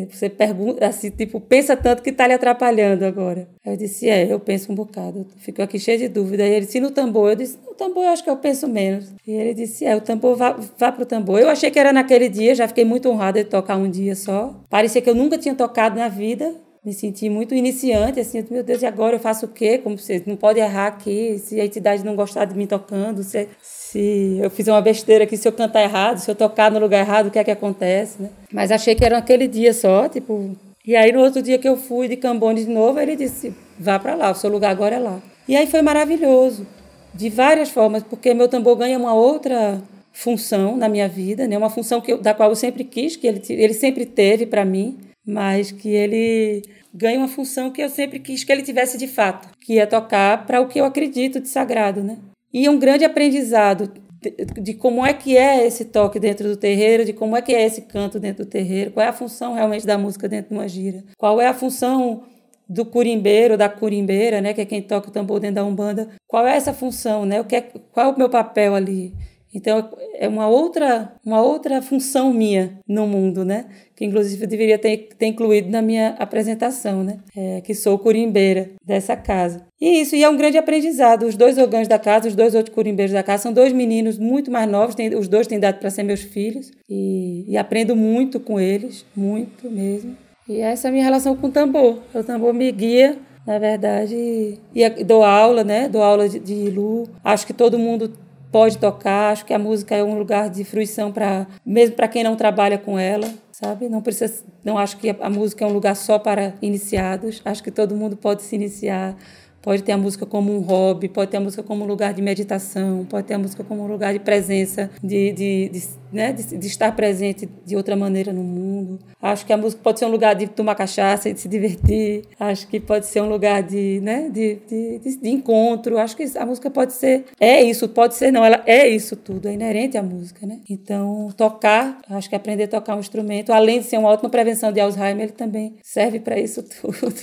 Você 0.09 0.29
pergunta, 0.29 0.87
assim, 0.87 1.11
tipo, 1.11 1.39
pensa 1.39 1.77
tanto 1.77 2.01
que 2.01 2.09
está 2.09 2.25
lhe 2.25 2.33
atrapalhando 2.33 3.05
agora. 3.05 3.47
Aí 3.63 3.73
eu 3.73 3.77
disse, 3.77 4.09
é, 4.09 4.31
eu 4.31 4.39
penso 4.39 4.71
um 4.71 4.75
bocado. 4.75 5.27
Fico 5.37 5.61
aqui 5.61 5.77
cheio 5.77 5.99
de 5.99 6.07
dúvida. 6.07 6.43
Aí 6.43 6.53
ele 6.53 6.65
disse, 6.65 6.79
no 6.79 6.89
tambor? 6.89 7.29
Eu 7.29 7.35
disse, 7.35 7.59
no 7.63 7.75
tambor 7.75 8.03
eu 8.03 8.09
acho 8.09 8.23
que 8.23 8.29
eu 8.29 8.37
penso 8.37 8.67
menos. 8.67 9.13
E 9.27 9.31
ele 9.31 9.53
disse, 9.53 9.85
é, 9.85 9.95
o 9.95 10.01
tambor, 10.01 10.35
vá, 10.35 10.57
vá 10.77 10.91
pro 10.91 11.05
tambor. 11.05 11.39
Eu 11.39 11.49
achei 11.49 11.69
que 11.69 11.77
era 11.77 11.93
naquele 11.93 12.27
dia, 12.27 12.55
já 12.55 12.67
fiquei 12.67 12.83
muito 12.83 13.07
honrada 13.09 13.43
de 13.43 13.49
tocar 13.49 13.77
um 13.77 13.87
dia 13.89 14.15
só. 14.15 14.59
Parecia 14.71 15.01
que 15.03 15.09
eu 15.09 15.15
nunca 15.15 15.37
tinha 15.37 15.53
tocado 15.53 15.99
na 15.99 16.07
vida. 16.07 16.55
Me 16.85 16.93
senti 16.93 17.29
muito 17.31 17.55
iniciante, 17.55 18.19
assim, 18.19 18.45
meu 18.51 18.61
Deus, 18.61 18.83
e 18.83 18.85
agora 18.85 19.15
eu 19.15 19.19
faço 19.19 19.47
o 19.47 19.49
quê? 19.49 19.79
Como 19.79 19.97
você 19.97 20.21
não 20.27 20.35
pode 20.35 20.59
errar 20.59 20.85
aqui, 20.85 21.39
se 21.39 21.59
a 21.59 21.65
entidade 21.65 22.05
não 22.05 22.15
gostar 22.15 22.45
de 22.45 22.55
mim 22.55 22.67
tocando, 22.67 23.23
se, 23.23 23.49
se 23.59 24.37
eu 24.39 24.51
fizer 24.51 24.71
uma 24.71 24.81
besteira 24.81 25.23
aqui, 25.23 25.35
se 25.35 25.47
eu 25.47 25.51
cantar 25.51 25.81
errado, 25.81 26.19
se 26.19 26.29
eu 26.29 26.35
tocar 26.35 26.69
no 26.69 26.77
lugar 26.77 26.99
errado, 26.99 27.25
o 27.25 27.31
que 27.31 27.39
é 27.39 27.43
que 27.43 27.49
acontece, 27.49 28.21
né? 28.21 28.29
Mas 28.53 28.71
achei 28.71 28.93
que 28.93 29.03
era 29.03 29.17
aquele 29.17 29.47
dia 29.47 29.73
só, 29.73 30.07
tipo. 30.07 30.55
E 30.85 30.95
aí 30.95 31.11
no 31.11 31.21
outro 31.21 31.41
dia 31.41 31.57
que 31.57 31.67
eu 31.67 31.75
fui 31.75 32.07
de 32.07 32.17
Cambone 32.17 32.63
de 32.63 32.69
novo, 32.69 32.99
ele 32.99 33.15
disse: 33.15 33.51
vá 33.79 33.97
para 33.97 34.13
lá, 34.13 34.29
o 34.29 34.35
seu 34.35 34.51
lugar 34.51 34.69
agora 34.69 34.97
é 34.97 34.99
lá. 34.99 35.19
E 35.47 35.55
aí 35.55 35.65
foi 35.65 35.81
maravilhoso, 35.81 36.67
de 37.15 37.29
várias 37.29 37.71
formas, 37.71 38.03
porque 38.03 38.31
meu 38.35 38.47
tambor 38.47 38.75
ganha 38.75 38.99
uma 38.99 39.15
outra 39.15 39.81
função 40.13 40.77
na 40.77 40.87
minha 40.87 41.09
vida, 41.09 41.47
né? 41.47 41.57
Uma 41.57 41.71
função 41.71 41.99
que 41.99 42.13
eu, 42.13 42.19
da 42.19 42.35
qual 42.35 42.49
eu 42.49 42.55
sempre 42.55 42.83
quis, 42.83 43.15
que 43.15 43.25
ele, 43.25 43.41
ele 43.49 43.73
sempre 43.73 44.05
teve 44.05 44.45
para 44.45 44.63
mim, 44.63 44.99
mas 45.25 45.71
que 45.71 45.89
ele 45.89 46.61
ganha 46.93 47.17
uma 47.17 47.27
função 47.27 47.71
que 47.71 47.81
eu 47.81 47.89
sempre 47.89 48.19
quis 48.19 48.43
que 48.43 48.51
ele 48.51 48.61
tivesse 48.61 48.97
de 48.97 49.07
fato, 49.07 49.49
que 49.59 49.79
é 49.79 49.85
tocar 49.85 50.45
para 50.45 50.61
o 50.61 50.67
que 50.67 50.79
eu 50.79 50.85
acredito 50.85 51.39
de 51.39 51.49
sagrado, 51.49 52.03
né? 52.03 52.17
E 52.53 52.69
um 52.69 52.79
grande 52.79 53.03
aprendizado 53.03 53.91
de, 54.21 54.31
de, 54.61 54.73
como 54.73 55.05
é 55.05 55.13
que 55.13 55.37
é 55.37 55.65
esse 55.65 55.85
toque 55.85 56.19
dentro 56.19 56.47
do 56.47 56.55
terreiro, 56.55 57.03
de 57.05 57.13
como 57.13 57.35
é 57.35 57.41
que 57.41 57.53
é 57.53 57.65
esse 57.65 57.81
canto 57.81 58.19
dentro 58.19 58.45
do 58.45 58.49
terreiro, 58.49 58.91
qual 58.91 59.05
é 59.05 59.09
a 59.09 59.13
função 59.13 59.53
realmente 59.53 59.85
da 59.85 59.97
música 59.97 60.27
dentro 60.27 60.49
de 60.49 60.55
uma 60.55 60.67
gira, 60.67 61.03
qual 61.17 61.41
é 61.41 61.47
a 61.47 61.53
função 61.53 62.23
do 62.67 62.85
curimbeiro, 62.85 63.57
da 63.57 63.69
curimbeira, 63.69 64.41
né, 64.41 64.53
que 64.53 64.61
é 64.61 64.65
quem 64.65 64.81
toca 64.81 65.09
o 65.09 65.11
tambor 65.11 65.39
dentro 65.39 65.57
da 65.57 65.65
umbanda, 65.65 66.09
qual 66.27 66.47
é 66.47 66.55
essa 66.55 66.73
função, 66.73 67.25
né, 67.25 67.39
o 67.39 67.45
que 67.45 67.55
é, 67.55 67.61
qual 67.61 68.07
é 68.07 68.13
o 68.13 68.17
meu 68.17 68.29
papel 68.29 68.73
ali, 68.73 69.13
então 69.55 69.89
é 70.15 70.27
uma 70.27 70.47
outra, 70.47 71.13
uma 71.25 71.41
outra 71.41 71.81
função 71.81 72.33
minha 72.33 72.77
no 72.87 73.07
mundo, 73.07 73.45
né? 73.45 73.65
Que 73.95 74.03
inclusive 74.03 74.43
eu 74.43 74.47
deveria 74.47 74.77
ter, 74.77 75.09
ter 75.17 75.27
incluído 75.27 75.69
na 75.69 75.81
minha 75.81 76.09
apresentação, 76.19 77.03
né? 77.03 77.19
É, 77.35 77.61
que 77.61 77.73
sou 77.73 77.97
curimbeira 77.97 78.71
dessa 78.85 79.15
casa. 79.15 79.65
E 79.79 80.01
isso, 80.01 80.15
e 80.15 80.23
é 80.23 80.29
um 80.29 80.35
grande 80.35 80.57
aprendizado. 80.57 81.25
Os 81.25 81.37
dois 81.37 81.57
orgãos 81.57 81.87
da 81.87 81.97
casa, 81.97 82.27
os 82.27 82.35
dois 82.35 82.53
outros 82.53 82.75
curimbeiros 82.75 83.13
da 83.13 83.23
casa, 83.23 83.43
são 83.43 83.53
dois 83.53 83.71
meninos 83.71 84.17
muito 84.17 84.51
mais 84.51 84.69
novos, 84.69 84.95
tem, 84.95 85.15
os 85.15 85.27
dois 85.27 85.47
têm 85.47 85.59
dado 85.59 85.79
para 85.79 85.89
ser 85.89 86.03
meus 86.03 86.21
filhos. 86.21 86.71
E, 86.89 87.45
e 87.47 87.57
aprendo 87.57 87.95
muito 87.95 88.39
com 88.39 88.59
eles, 88.59 89.05
muito 89.15 89.71
mesmo. 89.71 90.17
E 90.47 90.59
essa 90.59 90.87
é 90.87 90.89
a 90.89 90.91
minha 90.91 91.03
relação 91.03 91.35
com 91.35 91.47
o 91.47 91.51
tambor. 91.51 91.99
O 92.13 92.23
tambor 92.23 92.53
me 92.53 92.71
guia 92.71 93.17
na 93.45 93.59
verdade, 93.59 94.57
e 94.73 95.03
dou 95.03 95.23
aula, 95.23 95.63
né? 95.63 95.87
Dou 95.87 96.01
aula 96.01 96.27
de, 96.27 96.39
de 96.39 96.69
Lu. 96.71 97.07
Acho 97.23 97.45
que 97.45 97.53
todo 97.53 97.77
mundo 97.77 98.11
pode 98.55 98.77
tocar. 98.77 99.33
Acho 99.33 99.45
que 99.45 99.53
a 99.53 99.59
música 99.59 99.93
é 99.97 100.01
um 100.01 100.17
lugar 100.17 100.49
de 100.49 100.63
fruição 100.63 101.11
para 101.11 101.45
mesmo 101.65 101.93
para 101.93 102.07
quem 102.07 102.23
não 102.23 102.37
trabalha 102.37 102.77
com 102.77 102.97
ela. 102.97 103.29
sabe? 103.51 103.89
Não 103.89 104.01
precisa, 104.01 104.45
não 104.63 104.77
acho 104.77 104.95
que 104.95 105.09
a 105.09 105.29
música 105.29 105.65
é 105.65 105.67
um 105.67 105.73
lugar 105.73 105.93
só 105.93 106.17
para 106.17 106.53
iniciados. 106.61 107.41
Acho 107.43 107.61
que 107.61 107.69
todo 107.69 107.93
mundo 107.93 108.15
pode 108.15 108.43
se 108.43 108.55
iniciar 108.55 109.17
Pode 109.65 109.81
ter 109.81 109.93
a 109.93 109.97
música 109.97 110.27
como 110.27 110.55
um 110.55 110.59
hobby, 110.59 111.09
pode 111.09 111.31
ter 111.31 111.37
a 111.37 111.39
música 111.39 111.63
como 111.63 111.83
um 111.83 111.87
lugar 111.87 112.13
de 112.13 112.21
meditação, 112.21 113.03
pode 113.03 113.25
ter 113.25 113.33
a 113.33 113.39
música 113.39 113.63
como 113.63 113.83
um 113.83 113.87
lugar 113.87 114.13
de 114.13 114.19
presença, 114.19 114.91
de, 115.03 115.33
de, 115.33 115.69
de, 115.69 115.83
né, 116.15 116.31
de, 116.31 116.57
de 116.57 116.67
estar 116.67 116.95
presente 116.95 117.47
de 117.65 117.75
outra 117.75 117.95
maneira 117.95 118.31
no 118.31 118.43
mundo. 118.43 118.99
Acho 119.21 119.45
que 119.45 119.53
a 119.53 119.57
música 119.57 119.81
pode 119.83 119.99
ser 119.99 120.05
um 120.05 120.09
lugar 120.09 120.33
de 120.33 120.47
tomar 120.47 120.75
cachaça 120.75 121.29
e 121.29 121.33
de 121.33 121.41
se 121.41 121.47
divertir. 121.47 122.23
Acho 122.39 122.67
que 122.67 122.79
pode 122.79 123.05
ser 123.05 123.21
um 123.21 123.29
lugar 123.29 123.61
de, 123.61 123.99
né, 124.01 124.29
de, 124.29 124.55
de, 124.67 124.99
de, 124.99 125.17
de 125.17 125.29
encontro. 125.29 125.97
Acho 125.97 126.15
que 126.15 126.25
a 126.37 126.45
música 126.45 126.71
pode 126.71 126.93
ser. 126.93 127.25
É 127.39 127.61
isso, 127.61 127.89
pode 127.89 128.15
ser 128.15 128.31
não, 128.31 128.43
ela 128.43 128.63
é 128.65 128.87
isso 128.87 129.15
tudo, 129.15 129.47
é 129.47 129.53
inerente 129.53 129.97
à 129.97 130.03
música. 130.03 130.45
Né? 130.47 130.59
Então, 130.69 131.29
tocar, 131.35 131.99
acho 132.09 132.29
que 132.29 132.35
aprender 132.35 132.63
a 132.63 132.67
tocar 132.67 132.95
um 132.95 132.99
instrumento, 132.99 133.51
além 133.51 133.79
de 133.79 133.85
ser 133.85 133.97
uma 133.97 134.09
ótima 134.09 134.29
prevenção 134.29 134.71
de 134.71 134.79
Alzheimer, 134.79 135.25
ele 135.25 135.33
também 135.33 135.75
serve 135.83 136.19
para 136.19 136.39
isso 136.39 136.63
tudo. 136.63 137.13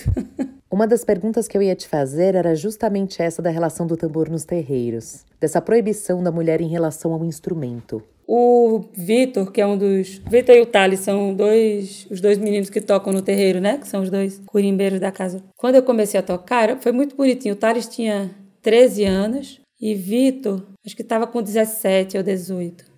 Uma 0.73 0.87
das 0.87 1.05
perguntas 1.05 1.47
que 1.47 1.55
eu 1.55 1.61
ia 1.61 1.75
te 1.75 1.87
fazer 1.87 2.33
era 2.33 2.55
justamente 2.55 3.21
essa 3.21 3.43
da 3.43 3.51
relação 3.51 3.85
do 3.85 3.95
tambor 3.95 4.27
nos 4.27 4.43
terreiros, 4.43 5.23
dessa 5.39 5.61
proibição 5.61 6.23
da 6.23 6.31
mulher 6.31 6.61
em 6.61 6.67
relação 6.67 7.13
ao 7.13 7.23
instrumento. 7.23 8.01
O 8.27 8.85
Vitor, 8.93 9.51
que 9.51 9.59
é 9.59 9.67
um 9.67 9.77
dos. 9.77 10.21
Vitor 10.29 10.55
e 10.55 10.61
o 10.61 10.65
Thales 10.65 11.01
são 11.01 11.33
dois, 11.33 12.07
os 12.09 12.21
dois 12.21 12.37
meninos 12.37 12.69
que 12.69 12.79
tocam 12.79 13.11
no 13.11 13.21
terreiro, 13.21 13.59
né? 13.59 13.77
Que 13.77 13.87
são 13.87 14.01
os 14.01 14.09
dois 14.09 14.41
curimbeiros 14.45 14.99
da 14.99 15.11
casa. 15.11 15.43
Quando 15.57 15.75
eu 15.75 15.83
comecei 15.83 16.19
a 16.19 16.23
tocar, 16.23 16.79
foi 16.79 16.91
muito 16.91 17.15
bonitinho. 17.15 17.53
O 17.53 17.57
Thales 17.57 17.87
tinha 17.87 18.31
13 18.61 19.03
anos 19.03 19.61
e 19.79 19.93
Vitor, 19.93 20.63
acho 20.85 20.95
que 20.95 21.01
estava 21.01 21.27
com 21.27 21.41
17 21.41 22.17
ou 22.17 22.23
18 22.23 22.93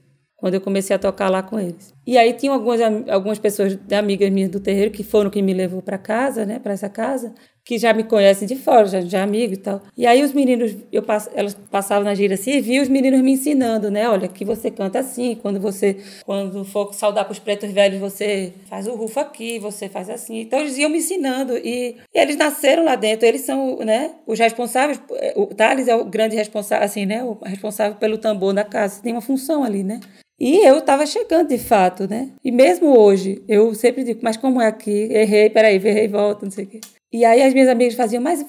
quando 0.46 0.54
eu 0.54 0.62
comecei 0.62 0.96
a 0.96 1.00
tocar 1.00 1.28
lá 1.30 1.42
com 1.42 1.60
eles. 1.60 1.92
E 2.06 2.18
aí 2.18 2.34
tinham 2.34 2.54
algumas, 2.54 2.80
algumas 3.10 3.40
pessoas, 3.40 3.80
amigas 3.92 4.30
minhas 4.30 4.52
do 4.52 4.60
terreiro, 4.60 4.92
que 4.92 5.04
foram 5.04 5.30
quem 5.30 5.42
me 5.42 5.54
levou 5.56 5.82
para 5.82 5.98
casa, 5.98 6.46
né, 6.46 6.60
para 6.60 6.74
essa 6.74 6.88
casa, 6.88 7.34
que 7.66 7.80
já 7.80 7.92
me 7.94 8.04
conhecem 8.04 8.48
de 8.48 8.56
fora, 8.56 8.86
já, 8.86 9.02
já 9.02 9.24
amigo 9.24 9.54
e 9.54 9.58
tal. 9.58 9.82
E 9.98 10.06
aí 10.06 10.22
os 10.22 10.32
meninos, 10.32 10.76
eu 10.92 11.02
pass, 11.02 11.28
elas 11.34 11.56
passavam 11.72 12.04
na 12.04 12.14
gira 12.14 12.36
assim 12.36 12.52
e 12.52 12.62
vi 12.62 12.80
os 12.80 12.88
meninos 12.88 13.20
me 13.22 13.32
ensinando, 13.32 13.90
né? 13.90 14.08
Olha, 14.08 14.28
que 14.28 14.46
você 14.46 14.70
canta 14.70 15.00
assim, 15.00 15.36
quando 15.42 15.60
você, 15.60 15.98
quando 16.24 16.64
for 16.64 16.94
saudar 16.94 17.26
para 17.26 17.32
os 17.32 17.40
pretos 17.40 17.72
velhos, 17.72 18.00
você 18.00 18.54
faz 18.70 18.88
o 18.88 18.94
rufo 18.94 19.20
aqui, 19.20 19.58
você 19.58 19.90
faz 19.90 20.12
assim. 20.12 20.42
Então 20.42 20.60
eles 20.60 20.78
iam 20.78 20.92
me 20.92 21.00
ensinando 21.00 21.58
e, 21.58 21.96
e, 22.14 22.20
eles 22.20 22.36
nasceram 22.36 22.86
lá 22.86 22.96
dentro, 22.96 23.26
eles 23.26 23.42
são, 23.42 23.78
né, 23.78 24.12
os 24.28 24.38
responsáveis, 24.38 25.02
o 25.36 25.48
Thales 25.48 25.88
é 25.88 25.96
o 25.96 26.06
grande 26.06 26.36
responsável, 26.36 26.86
assim, 26.86 27.08
né, 27.08 27.24
o 27.24 27.36
responsável 27.44 27.98
pelo 27.98 28.20
tambor 28.20 28.54
da 28.54 28.64
casa, 28.64 29.02
tem 29.02 29.12
uma 29.12 29.22
função 29.22 29.64
ali, 29.64 29.84
né? 29.84 30.00
E 30.40 30.68
eu 30.68 30.80
estava 30.80 31.06
chegando 31.06 31.48
de 31.48 31.58
fato, 31.58 32.10
né? 32.10 32.30
E 32.44 32.52
mesmo 32.52 32.98
hoje, 32.98 33.42
eu 33.48 33.74
sempre 33.74 34.04
digo, 34.04 34.20
mas 34.22 34.36
como 34.36 34.62
é 34.62 34.68
aqui? 34.68 35.08
Errei, 35.10 35.50
peraí, 35.50 35.76
errei, 35.76 36.10
volta, 36.10 36.46
não 36.46 36.52
sei 36.52 36.66
o 36.66 36.68
quê. 36.68 36.82
E 37.16 37.24
aí 37.24 37.42
as 37.42 37.54
minhas 37.54 37.70
amigas 37.70 37.96
faziam, 37.96 38.22
mas 38.22 38.46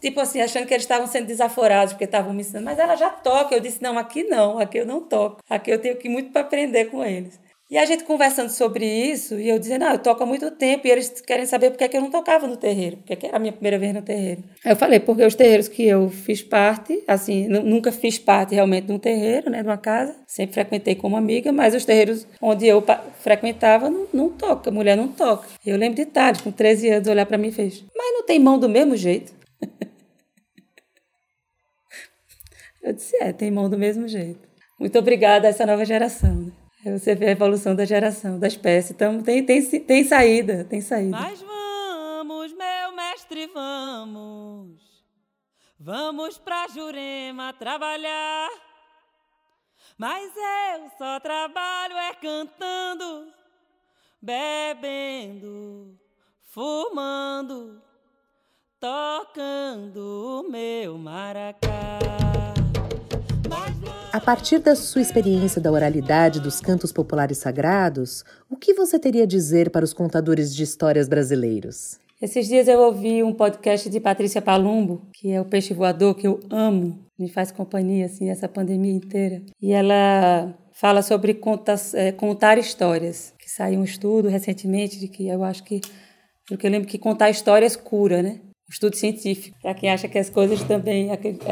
tipo 0.00 0.18
assim, 0.18 0.40
achando 0.40 0.66
que 0.66 0.74
eles 0.74 0.82
estavam 0.82 1.06
sendo 1.06 1.28
desaforados 1.28 1.92
porque 1.92 2.02
estavam 2.02 2.34
me 2.34 2.40
ensinando, 2.40 2.64
mas 2.64 2.76
ela 2.76 2.96
já 2.96 3.10
toca. 3.10 3.54
Eu 3.54 3.60
disse, 3.60 3.80
não, 3.80 3.96
aqui 3.96 4.24
não, 4.24 4.58
aqui 4.58 4.78
eu 4.78 4.84
não 4.84 5.00
toco. 5.00 5.40
Aqui 5.48 5.70
eu 5.70 5.80
tenho 5.80 5.94
que 5.94 6.08
muito 6.08 6.32
para 6.32 6.40
aprender 6.40 6.86
com 6.86 7.04
eles. 7.04 7.38
E 7.70 7.76
a 7.76 7.84
gente 7.84 8.04
conversando 8.04 8.48
sobre 8.48 8.86
isso, 8.86 9.38
e 9.38 9.46
eu 9.46 9.58
dizendo, 9.58 9.84
não, 9.84 9.92
eu 9.92 9.98
toco 9.98 10.22
há 10.22 10.26
muito 10.26 10.50
tempo, 10.52 10.86
e 10.86 10.90
eles 10.90 11.20
querem 11.20 11.44
saber 11.44 11.70
por 11.70 11.76
que, 11.76 11.84
é 11.84 11.88
que 11.88 11.98
eu 11.98 12.00
não 12.00 12.10
tocava 12.10 12.46
no 12.46 12.56
terreiro, 12.56 12.96
porque 12.96 13.26
era 13.26 13.36
a 13.36 13.38
minha 13.38 13.52
primeira 13.52 13.78
vez 13.78 13.92
no 13.92 14.00
terreiro. 14.00 14.42
Aí 14.64 14.72
eu 14.72 14.76
falei, 14.76 14.98
porque 14.98 15.22
os 15.22 15.34
terreiros 15.34 15.68
que 15.68 15.86
eu 15.86 16.08
fiz 16.08 16.40
parte, 16.40 17.04
assim, 17.06 17.46
nunca 17.46 17.92
fiz 17.92 18.18
parte 18.18 18.54
realmente 18.54 18.86
de 18.86 18.92
um 18.92 18.98
terreiro, 18.98 19.50
né, 19.50 19.60
de 19.60 19.68
uma 19.68 19.76
casa, 19.76 20.16
sempre 20.26 20.54
frequentei 20.54 20.94
como 20.94 21.14
amiga, 21.14 21.52
mas 21.52 21.74
os 21.74 21.84
terreiros 21.84 22.26
onde 22.40 22.66
eu 22.66 22.82
frequentava 23.20 23.90
não, 23.90 24.08
não 24.14 24.30
toca, 24.30 24.70
mulher 24.70 24.96
não 24.96 25.08
toca. 25.08 25.46
Eu 25.64 25.76
lembro 25.76 25.96
de 25.96 26.06
tarde, 26.06 26.42
com 26.42 26.50
13 26.50 26.88
anos, 26.88 27.06
olhar 27.06 27.26
para 27.26 27.36
mim 27.36 27.48
e 27.48 27.52
fez, 27.52 27.84
mas 27.94 28.12
não 28.14 28.24
tem 28.24 28.38
mão 28.38 28.58
do 28.58 28.68
mesmo 28.68 28.96
jeito? 28.96 29.30
eu 32.82 32.94
disse, 32.94 33.14
é, 33.20 33.30
tem 33.30 33.50
mão 33.50 33.68
do 33.68 33.76
mesmo 33.76 34.08
jeito. 34.08 34.48
Muito 34.80 34.98
obrigada 34.98 35.46
a 35.46 35.50
essa 35.50 35.66
nova 35.66 35.84
geração. 35.84 36.34
Né? 36.34 36.52
Você 36.96 37.14
vê 37.14 37.26
a 37.26 37.30
evolução 37.32 37.74
da 37.74 37.84
geração, 37.84 38.38
da 38.38 38.46
espécie. 38.46 38.92
Então 38.92 39.20
tem, 39.22 39.44
tem, 39.44 39.62
tem 39.80 40.04
saída, 40.04 40.64
tem 40.64 40.80
saída. 40.80 41.10
Mas 41.10 41.40
vamos, 41.40 42.52
meu 42.52 42.92
mestre, 42.94 43.46
vamos. 43.48 44.80
Vamos 45.78 46.38
pra 46.38 46.68
Jurema 46.68 47.52
trabalhar. 47.52 48.48
Mas 49.96 50.32
eu 50.36 50.90
só 50.96 51.18
trabalho 51.18 51.96
é 51.96 52.14
cantando, 52.14 53.32
bebendo, 54.22 55.98
fumando, 56.44 57.82
tocando 58.78 60.44
o 60.46 60.50
meu 60.50 60.96
maracá. 60.96 62.47
A 64.18 64.20
partir 64.20 64.58
da 64.58 64.74
sua 64.74 65.00
experiência 65.00 65.60
da 65.60 65.70
oralidade 65.70 66.40
dos 66.40 66.60
cantos 66.60 66.90
populares 66.90 67.38
sagrados, 67.38 68.24
o 68.50 68.56
que 68.56 68.74
você 68.74 68.98
teria 68.98 69.22
a 69.22 69.26
dizer 69.26 69.70
para 69.70 69.84
os 69.84 69.92
contadores 69.92 70.52
de 70.52 70.64
histórias 70.64 71.08
brasileiros? 71.08 72.00
Esses 72.20 72.48
dias 72.48 72.66
eu 72.66 72.80
ouvi 72.80 73.22
um 73.22 73.32
podcast 73.32 73.88
de 73.88 74.00
Patrícia 74.00 74.42
Palumbo, 74.42 75.06
que 75.14 75.30
é 75.30 75.40
o 75.40 75.44
peixe 75.44 75.72
voador 75.72 76.16
que 76.16 76.26
eu 76.26 76.40
amo, 76.50 76.98
me 77.16 77.28
faz 77.28 77.52
companhia 77.52 78.06
assim 78.06 78.28
essa 78.28 78.48
pandemia 78.48 78.92
inteira. 78.92 79.40
E 79.62 79.72
ela 79.72 80.52
fala 80.72 81.00
sobre 81.00 81.34
conta, 81.34 81.76
é, 81.94 82.10
contar 82.10 82.58
histórias, 82.58 83.32
que 83.38 83.48
saiu 83.48 83.78
um 83.78 83.84
estudo 83.84 84.26
recentemente 84.26 84.98
de 84.98 85.06
que 85.06 85.28
eu 85.28 85.44
acho 85.44 85.62
que 85.62 85.80
porque 86.48 86.66
eu 86.66 86.70
lembro 86.72 86.88
que 86.88 86.98
contar 86.98 87.30
histórias 87.30 87.76
cura, 87.76 88.20
né? 88.20 88.40
Estudo 88.68 88.96
científico, 88.96 89.56
para 89.62 89.74
quem 89.74 89.90
acha 89.90 90.08
que 90.08 90.18
as 90.18 90.28
coisas 90.28 90.62
também 90.62 91.08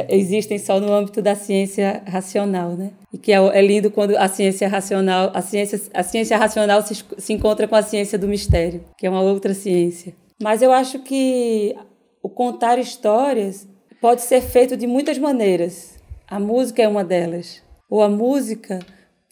existem 0.08 0.58
só 0.58 0.78
no 0.78 0.92
âmbito 0.92 1.22
da 1.22 1.34
ciência 1.34 2.02
racional, 2.06 2.72
né? 2.72 2.90
E 3.12 3.16
que 3.16 3.32
é, 3.32 3.36
é 3.36 3.62
lindo 3.62 3.90
quando 3.90 4.16
a 4.16 4.28
ciência 4.28 4.68
racional, 4.68 5.30
a 5.32 5.40
ciência, 5.40 5.80
a 5.94 6.02
ciência 6.02 6.36
racional 6.36 6.82
se, 6.82 7.04
se 7.16 7.32
encontra 7.32 7.66
com 7.66 7.74
a 7.74 7.82
ciência 7.82 8.18
do 8.18 8.28
mistério, 8.28 8.84
que 8.98 9.06
é 9.06 9.10
uma 9.10 9.22
outra 9.22 9.54
ciência. 9.54 10.14
Mas 10.42 10.60
eu 10.60 10.70
acho 10.70 10.98
que 10.98 11.74
o 12.22 12.28
contar 12.28 12.78
histórias 12.78 13.66
pode 14.00 14.20
ser 14.22 14.42
feito 14.42 14.76
de 14.76 14.86
muitas 14.86 15.18
maneiras. 15.18 15.96
A 16.28 16.38
música 16.38 16.82
é 16.82 16.88
uma 16.88 17.04
delas. 17.04 17.62
Ou 17.88 18.02
a 18.02 18.08
música 18.08 18.80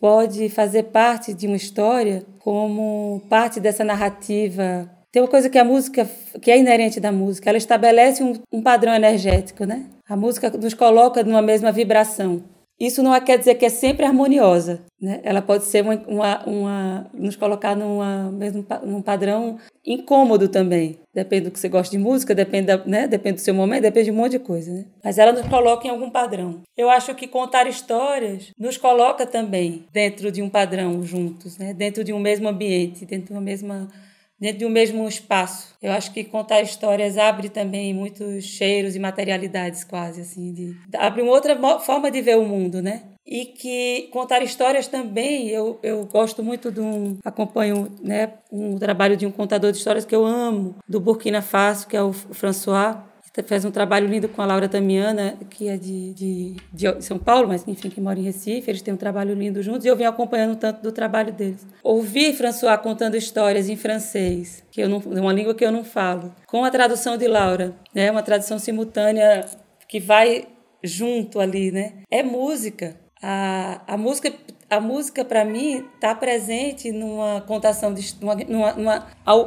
pode 0.00 0.48
fazer 0.48 0.84
parte 0.84 1.34
de 1.34 1.46
uma 1.46 1.56
história 1.56 2.24
como 2.38 3.22
parte 3.28 3.60
dessa 3.60 3.84
narrativa 3.84 4.90
tem 5.14 5.22
uma 5.22 5.28
coisa 5.28 5.48
que 5.48 5.56
a 5.56 5.62
música, 5.62 6.10
que 6.42 6.50
é 6.50 6.58
inerente 6.58 6.98
da 6.98 7.12
música, 7.12 7.48
ela 7.48 7.56
estabelece 7.56 8.20
um, 8.20 8.32
um 8.52 8.60
padrão 8.60 8.92
energético, 8.92 9.64
né? 9.64 9.86
A 10.08 10.16
música 10.16 10.50
nos 10.50 10.74
coloca 10.74 11.22
numa 11.22 11.40
mesma 11.40 11.70
vibração. 11.70 12.42
Isso 12.80 13.00
não 13.00 13.18
quer 13.20 13.38
dizer 13.38 13.54
que 13.54 13.64
é 13.64 13.68
sempre 13.68 14.04
harmoniosa, 14.04 14.82
né? 15.00 15.20
Ela 15.22 15.40
pode 15.40 15.66
ser 15.66 15.84
uma, 15.84 15.94
uma, 16.08 16.44
uma 16.44 17.10
nos 17.14 17.36
colocar 17.36 17.76
numa 17.76 18.28
mesmo 18.32 18.66
num 18.82 19.00
padrão 19.00 19.56
incômodo 19.86 20.48
também. 20.48 20.98
Depende 21.14 21.44
do 21.44 21.52
que 21.52 21.60
você 21.60 21.68
gosta 21.68 21.96
de 21.96 22.02
música, 22.02 22.34
depende 22.34 22.66
da, 22.66 22.84
né? 22.84 23.06
Depende 23.06 23.36
do 23.36 23.40
seu 23.40 23.54
momento, 23.54 23.82
depende 23.82 24.06
de 24.06 24.10
um 24.10 24.16
monte 24.16 24.32
de 24.32 24.40
coisa, 24.40 24.72
né? 24.72 24.84
Mas 25.04 25.16
ela 25.16 25.30
nos 25.30 25.46
coloca 25.46 25.86
em 25.86 25.90
algum 25.90 26.10
padrão. 26.10 26.62
Eu 26.76 26.90
acho 26.90 27.14
que 27.14 27.28
contar 27.28 27.68
histórias 27.68 28.50
nos 28.58 28.76
coloca 28.76 29.24
também 29.24 29.84
dentro 29.92 30.32
de 30.32 30.42
um 30.42 30.50
padrão 30.50 31.04
juntos, 31.04 31.56
né? 31.56 31.72
Dentro 31.72 32.02
de 32.02 32.12
um 32.12 32.18
mesmo 32.18 32.48
ambiente, 32.48 33.06
dentro 33.06 33.28
de 33.28 33.32
uma 33.34 33.40
mesma 33.40 33.88
dentro 34.38 34.58
de 34.58 34.66
um 34.66 34.70
mesmo 34.70 35.06
espaço. 35.08 35.74
Eu 35.80 35.92
acho 35.92 36.12
que 36.12 36.24
contar 36.24 36.60
histórias 36.62 37.16
abre 37.16 37.48
também 37.48 37.94
muitos 37.94 38.44
cheiros 38.44 38.96
e 38.96 38.98
materialidades 38.98 39.84
quase 39.84 40.20
assim, 40.20 40.52
de, 40.52 40.76
abre 40.96 41.22
uma 41.22 41.32
outra 41.32 41.58
forma 41.80 42.10
de 42.10 42.20
ver 42.20 42.36
o 42.36 42.44
mundo, 42.44 42.82
né? 42.82 43.02
E 43.26 43.46
que 43.46 44.08
contar 44.12 44.42
histórias 44.42 44.86
também, 44.86 45.48
eu, 45.48 45.78
eu 45.82 46.04
gosto 46.04 46.42
muito 46.42 46.70
de 46.70 46.80
um, 46.80 47.16
acompanho 47.24 47.90
né, 48.02 48.34
um 48.52 48.76
trabalho 48.76 49.16
de 49.16 49.24
um 49.24 49.30
contador 49.30 49.72
de 49.72 49.78
histórias 49.78 50.04
que 50.04 50.14
eu 50.14 50.26
amo, 50.26 50.76
do 50.86 51.00
Burkina 51.00 51.40
Faso, 51.40 51.86
que 51.86 51.96
é 51.96 52.02
o 52.02 52.12
François, 52.12 52.98
faz 53.42 53.64
um 53.64 53.70
trabalho 53.70 54.06
lindo 54.06 54.28
com 54.28 54.40
a 54.40 54.46
Laura 54.46 54.68
Damiana, 54.68 55.36
que 55.50 55.68
é 55.68 55.76
de, 55.76 56.14
de, 56.14 56.56
de, 56.72 57.04
São 57.04 57.18
Paulo, 57.18 57.48
mas 57.48 57.66
enfim, 57.66 57.90
que 57.90 58.00
mora 58.00 58.18
em 58.18 58.22
Recife. 58.22 58.70
Eles 58.70 58.80
têm 58.80 58.94
um 58.94 58.96
trabalho 58.96 59.34
lindo 59.34 59.62
juntos 59.62 59.84
e 59.84 59.88
eu 59.88 59.96
venho 59.96 60.08
acompanhando 60.08 60.56
tanto 60.56 60.82
do 60.82 60.92
trabalho 60.92 61.32
deles. 61.32 61.66
Ouvi 61.82 62.32
François 62.32 62.78
contando 62.78 63.16
histórias 63.16 63.68
em 63.68 63.76
francês, 63.76 64.62
que 64.70 64.80
eu 64.80 64.88
não, 64.88 64.98
uma 64.98 65.32
língua 65.32 65.54
que 65.54 65.64
eu 65.64 65.72
não 65.72 65.82
falo, 65.82 66.32
com 66.46 66.64
a 66.64 66.70
tradução 66.70 67.16
de 67.16 67.26
Laura, 67.26 67.74
né? 67.92 68.10
Uma 68.10 68.22
tradução 68.22 68.58
simultânea 68.58 69.44
que 69.88 69.98
vai 69.98 70.46
junto 70.82 71.40
ali, 71.40 71.72
né? 71.72 71.94
É 72.10 72.22
música. 72.22 72.96
A, 73.20 73.80
a 73.86 73.96
música 73.96 74.30
a 74.74 74.80
música 74.80 75.24
para 75.24 75.44
mim 75.44 75.84
está 75.94 76.14
presente 76.14 76.92
numa 76.92 77.40
contação 77.42 77.94
de 77.94 78.14
numa, 78.20 78.34
numa, 78.34 78.72
numa, 78.72 79.06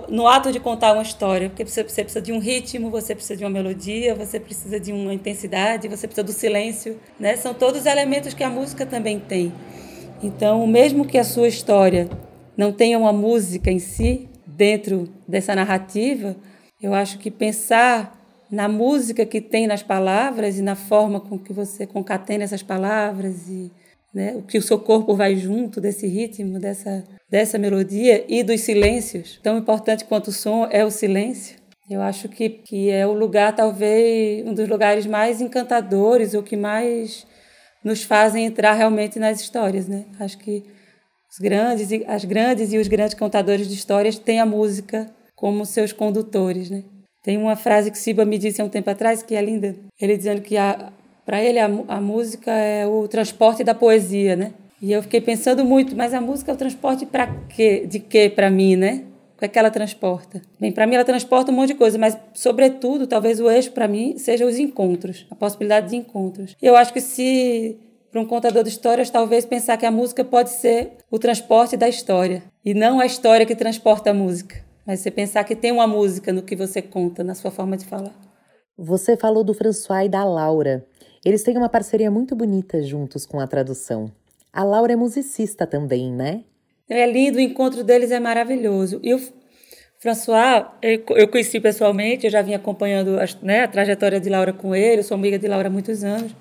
no 0.10 0.28
ato 0.28 0.52
de 0.52 0.60
contar 0.60 0.94
uma 0.94 1.02
história. 1.02 1.50
Porque 1.50 1.66
você, 1.66 1.84
você, 1.84 2.04
precisa 2.04 2.22
de 2.22 2.32
um 2.32 2.40
ritmo 2.40 2.90
você 2.90 3.14
precisa 3.14 3.38
de 3.38 3.44
uma 3.44 3.50
melodia 3.50 4.16
você 4.16 4.40
precisa 4.40 4.80
de 4.80 4.92
uma 4.92 5.14
intensidade 5.14 5.88
você 5.88 6.08
precisa 6.08 6.24
do 6.24 6.32
silêncio 6.32 7.00
né? 7.20 7.36
São 7.36 7.54
todos 7.54 7.86
elementos 7.86 8.34
que 8.34 8.44
a 8.44 8.50
música 8.50 8.86
também 8.86 9.20
tem. 9.20 9.54
Então 10.24 10.66
mesmo 10.66 11.06
que 11.06 11.18
a 11.18 11.24
sua 11.24 11.48
história 11.48 12.10
não 12.56 12.72
tenha 12.72 12.98
uma 12.98 13.14
música 13.14 13.70
em 13.70 13.80
si 13.80 14.28
dentro 14.46 15.08
dessa 15.28 15.54
narrativa, 15.54 16.36
eu 16.82 16.94
acho 16.94 17.20
que 17.20 17.30
pensar 17.30 18.18
na 18.50 18.68
música 18.68 19.26
que 19.26 19.42
tem 19.42 19.68
nas 19.68 19.84
palavras 19.84 20.58
e 20.58 20.62
na 20.62 20.76
forma 20.76 21.20
com 21.20 21.38
que 21.38 21.52
você 21.52 21.86
concatena 21.86 22.44
essas 22.44 22.64
palavras 22.64 23.48
e 23.50 23.72
né, 24.18 24.36
o 24.36 24.42
que 24.42 24.58
o 24.58 24.62
seu 24.64 24.80
corpo 24.80 25.16
vai 25.16 25.36
junto 25.36 25.80
desse 25.80 26.08
ritmo, 26.08 26.60
dessa, 26.60 27.04
dessa 27.30 27.60
melodia 27.60 28.26
e 28.28 28.42
dos 28.42 28.62
silêncios. 28.62 29.40
Tão 29.44 29.60
importante 29.60 30.06
quanto 30.06 30.30
o 30.30 30.34
som 30.34 30.68
é 30.72 30.84
o 30.84 30.90
silêncio. 30.90 31.56
Eu 31.88 32.02
acho 32.02 32.28
que, 32.28 32.50
que 32.50 32.90
é 32.90 33.06
o 33.06 33.14
lugar, 33.14 33.56
talvez, 33.56 34.44
um 34.44 34.56
dos 34.56 34.68
lugares 34.68 35.06
mais 35.06 35.40
encantadores, 35.40 36.34
ou 36.34 36.42
que 36.42 36.58
mais 36.58 37.28
nos 37.84 38.02
fazem 38.02 38.44
entrar 38.44 38.74
realmente 38.74 39.20
nas 39.20 39.40
histórias, 39.40 39.88
né? 39.88 40.06
Acho 40.20 40.38
que 40.40 40.64
os 41.32 41.38
grandes, 41.40 41.90
as 42.08 42.26
grandes 42.26 42.74
e 42.74 42.78
os 42.80 42.88
grandes 42.88 43.14
contadores 43.14 43.68
de 43.68 43.76
histórias 43.76 44.18
têm 44.18 44.40
a 44.40 44.46
música 44.48 45.10
como 45.36 45.64
seus 45.64 45.94
condutores, 45.94 46.72
né? 46.72 46.84
Tem 47.24 47.38
uma 47.38 47.56
frase 47.56 47.92
que 47.92 47.98
Siba 48.00 48.26
me 48.26 48.40
disse 48.40 48.62
há 48.62 48.66
um 48.66 48.70
tempo 48.70 48.90
atrás 48.90 49.22
que 49.22 49.36
é 49.36 49.42
linda. 49.42 49.76
Ele 50.02 50.18
dizendo 50.18 50.42
que 50.42 50.56
para 51.28 51.44
ele 51.44 51.60
a, 51.60 51.66
a 51.66 52.00
música 52.00 52.54
é 52.54 52.88
o 52.88 53.06
transporte 53.06 53.62
da 53.62 53.76
poesia, 53.76 54.38
né? 54.38 54.54
E 54.82 54.94
eu 54.94 55.04
fiquei 55.04 55.20
pensando 55.20 55.66
muito, 55.66 55.94
mas 55.94 56.14
a 56.14 56.22
música 56.22 56.52
é 56.52 56.54
o 56.54 56.58
transporte 56.58 57.06
para 57.06 57.28
quê? 57.50 57.86
De 57.86 58.00
quê 58.00 58.32
para 58.34 58.50
mim, 58.50 58.78
né? 58.78 59.04
O 59.36 59.40
que 59.40 59.44
é 59.44 59.48
que 59.50 59.60
ela 59.60 59.70
transporta? 59.70 60.42
Bem, 60.58 60.72
para 60.72 60.88
mim 60.88 60.96
ela 60.96 61.04
transporta 61.04 61.52
um 61.52 61.56
monte 61.56 61.70
de 61.70 61.76
coisa, 61.76 61.98
mas 61.98 62.18
sobretudo, 62.34 63.06
talvez 63.06 63.42
o 63.42 63.52
eixo 63.52 63.74
para 63.74 63.90
mim 63.90 64.18
seja 64.18 64.46
os 64.46 64.58
encontros, 64.58 65.28
a 65.30 65.36
possibilidade 65.36 65.90
de 65.90 65.98
encontros. 65.98 66.56
Eu 66.62 66.78
acho 66.78 66.94
que 66.94 67.02
se 67.02 67.78
para 68.10 68.22
um 68.22 68.26
contador 68.26 68.64
de 68.64 68.70
histórias, 68.70 69.10
talvez 69.10 69.46
pensar 69.46 69.76
que 69.76 69.86
a 69.86 69.92
música 69.92 70.24
pode 70.24 70.52
ser 70.52 70.94
o 71.12 71.20
transporte 71.20 71.76
da 71.76 71.90
história 71.90 72.42
e 72.64 72.74
não 72.74 73.02
a 73.02 73.06
história 73.06 73.46
que 73.46 73.54
transporta 73.54 74.12
a 74.12 74.14
música. 74.14 74.64
Mas 74.86 75.02
você 75.02 75.12
pensar 75.12 75.44
que 75.44 75.58
tem 75.58 75.74
uma 75.74 75.88
música 75.88 76.32
no 76.32 76.42
que 76.42 76.56
você 76.56 76.82
conta, 76.82 77.22
na 77.22 77.36
sua 77.36 77.52
forma 77.52 77.76
de 77.76 77.86
falar. 77.86 78.16
Você 78.78 79.18
falou 79.18 79.44
do 79.44 79.54
François 79.54 80.06
e 80.06 80.10
da 80.10 80.24
Laura. 80.24 80.86
Eles 81.26 81.44
têm 81.44 81.58
uma 81.58 81.70
parceria 81.70 82.10
muito 82.10 82.36
bonita 82.36 82.82
juntos 82.82 83.26
com 83.26 83.40
a 83.40 83.48
tradução. 83.48 84.12
A 84.52 84.64
Laura 84.64 84.94
é 84.94 84.96
musicista 84.96 85.68
também, 85.68 86.12
né? 86.12 86.44
É 86.90 87.06
lindo, 87.06 87.38
o 87.38 87.42
encontro 87.42 87.84
deles 87.84 88.12
é 88.12 88.20
maravilhoso. 88.20 89.00
E 89.04 89.14
o 89.14 89.22
François, 90.00 90.66
eu 90.82 91.28
conheci 91.28 91.60
pessoalmente, 91.60 92.26
eu 92.26 92.32
já 92.32 92.42
vim 92.42 92.54
acompanhando 92.54 93.18
né, 93.42 93.64
a 93.64 93.68
trajetória 93.68 94.20
de 94.20 94.30
Laura 94.30 94.54
com 94.54 94.76
ele, 94.76 95.02
eu 95.02 95.04
sou 95.04 95.16
amiga 95.16 95.38
de 95.38 95.48
Laura 95.48 95.68
há 95.68 95.72
muitos 95.72 96.04
anos. 96.04 96.34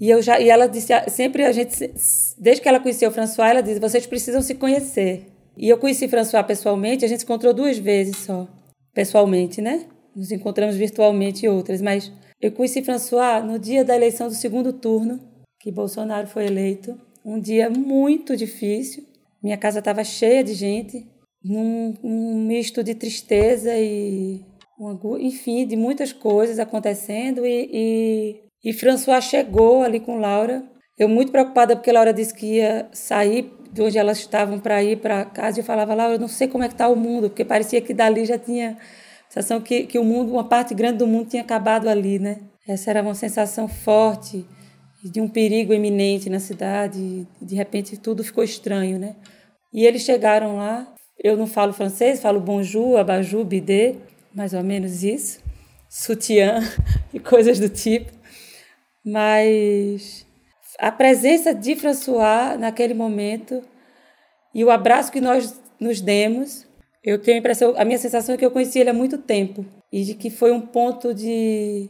E, 0.00 0.10
eu 0.10 0.20
já, 0.20 0.40
e 0.40 0.48
ela 0.48 0.66
disse, 0.66 0.92
sempre 1.08 1.44
a 1.44 1.52
gente, 1.52 1.92
desde 2.38 2.60
que 2.60 2.68
ela 2.68 2.80
conheceu 2.80 3.08
o 3.08 3.12
François, 3.12 3.50
ela 3.50 3.62
disse, 3.62 3.80
vocês 3.80 4.06
precisam 4.06 4.42
se 4.42 4.54
conhecer. 4.54 5.26
E 5.56 5.68
eu 5.68 5.78
conheci 5.78 6.08
François 6.08 6.44
pessoalmente, 6.44 7.04
a 7.04 7.08
gente 7.08 7.20
se 7.20 7.24
encontrou 7.24 7.52
duas 7.52 7.78
vezes 7.78 8.16
só, 8.16 8.48
pessoalmente, 8.92 9.60
né? 9.60 9.86
Nos 10.14 10.30
encontramos 10.30 10.76
virtualmente 10.76 11.46
outras, 11.48 11.80
mas 11.80 12.10
eu 12.42 12.50
conheci 12.50 12.82
François 12.82 13.40
no 13.40 13.56
dia 13.56 13.84
da 13.84 13.94
eleição 13.94 14.26
do 14.26 14.34
segundo 14.34 14.72
turno, 14.72 15.20
que 15.60 15.70
Bolsonaro 15.70 16.26
foi 16.26 16.46
eleito. 16.46 17.00
Um 17.24 17.38
dia 17.38 17.70
muito 17.70 18.36
difícil. 18.36 19.04
Minha 19.40 19.56
casa 19.56 19.78
estava 19.78 20.02
cheia 20.02 20.42
de 20.42 20.52
gente, 20.52 21.06
num, 21.44 21.94
um 22.02 22.44
misto 22.44 22.82
de 22.82 22.96
tristeza 22.96 23.72
e, 23.78 24.40
enfim, 25.20 25.64
de 25.64 25.76
muitas 25.76 26.12
coisas 26.12 26.58
acontecendo. 26.58 27.46
E, 27.46 27.70
e, 27.72 28.70
e 28.70 28.72
François 28.72 29.22
chegou 29.22 29.84
ali 29.84 30.00
com 30.00 30.18
Laura. 30.18 30.64
Eu 30.98 31.08
muito 31.08 31.30
preocupada 31.30 31.76
porque 31.76 31.92
Laura 31.92 32.12
disse 32.12 32.34
que 32.34 32.56
ia 32.56 32.88
sair 32.92 33.52
de 33.72 33.82
onde 33.82 33.96
elas 33.98 34.18
estavam 34.18 34.58
para 34.58 34.82
ir 34.82 34.98
para 34.98 35.24
casa, 35.24 35.60
eu 35.60 35.64
falava 35.64 35.94
lá, 35.94 36.10
eu 36.10 36.18
não 36.18 36.28
sei 36.28 36.46
como 36.46 36.62
é 36.62 36.68
que 36.68 36.74
está 36.74 36.88
o 36.88 36.96
mundo, 36.96 37.30
porque 37.30 37.44
parecia 37.44 37.80
que 37.80 37.94
dali 37.94 38.26
já 38.26 38.36
tinha 38.36 38.76
sensação 39.32 39.62
que, 39.62 39.86
que 39.86 39.98
o 39.98 40.04
mundo, 40.04 40.30
uma 40.30 40.44
parte 40.44 40.74
grande 40.74 40.98
do 40.98 41.06
mundo 41.06 41.30
tinha 41.30 41.40
acabado 41.40 41.88
ali, 41.88 42.18
né? 42.18 42.40
Essa 42.68 42.90
era 42.90 43.00
uma 43.00 43.14
sensação 43.14 43.66
forte 43.66 44.44
de 45.02 45.22
um 45.22 45.28
perigo 45.28 45.72
iminente 45.72 46.28
na 46.28 46.38
cidade, 46.38 47.26
de 47.40 47.54
repente 47.54 47.96
tudo 47.96 48.22
ficou 48.22 48.44
estranho, 48.44 48.98
né? 48.98 49.16
E 49.72 49.86
eles 49.86 50.02
chegaram 50.02 50.58
lá, 50.58 50.86
eu 51.18 51.34
não 51.34 51.46
falo 51.46 51.72
francês, 51.72 52.20
falo 52.20 52.40
bonjour, 52.40 52.98
abajou, 52.98 53.42
bidê, 53.42 53.96
mais 54.34 54.52
ou 54.52 54.62
menos 54.62 55.02
isso, 55.02 55.40
sutiã 55.88 56.60
e 57.12 57.18
coisas 57.18 57.58
do 57.58 57.70
tipo, 57.70 58.12
mas 59.02 60.26
a 60.78 60.92
presença 60.92 61.54
de 61.54 61.74
François 61.74 62.58
naquele 62.58 62.92
momento 62.92 63.62
e 64.54 64.62
o 64.62 64.70
abraço 64.70 65.10
que 65.10 65.22
nós 65.22 65.58
nos 65.80 66.02
demos, 66.02 66.66
eu 67.04 67.18
tenho 67.18 67.36
a 67.36 67.40
impressão, 67.40 67.74
a 67.76 67.84
minha 67.84 67.98
sensação 67.98 68.34
é 68.34 68.38
que 68.38 68.44
eu 68.44 68.50
conheci 68.50 68.78
ele 68.78 68.90
há 68.90 68.94
muito 68.94 69.18
tempo 69.18 69.64
e 69.92 70.04
de 70.04 70.14
que 70.14 70.30
foi 70.30 70.52
um 70.52 70.60
ponto 70.60 71.12
de, 71.12 71.88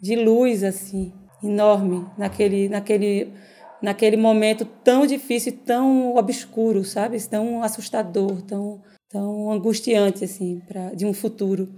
de 0.00 0.16
luz 0.16 0.64
assim 0.64 1.12
enorme 1.42 2.04
naquele 2.18 2.68
naquele 2.68 3.32
naquele 3.80 4.16
momento 4.16 4.64
tão 4.64 5.06
difícil, 5.06 5.56
tão 5.64 6.16
obscuro, 6.16 6.84
sabe? 6.84 7.20
Tão 7.28 7.62
assustador, 7.62 8.42
tão 8.42 8.82
tão 9.08 9.50
angustiante 9.50 10.24
assim 10.24 10.60
para 10.66 10.90
de 10.90 11.06
um 11.06 11.14
futuro. 11.14 11.68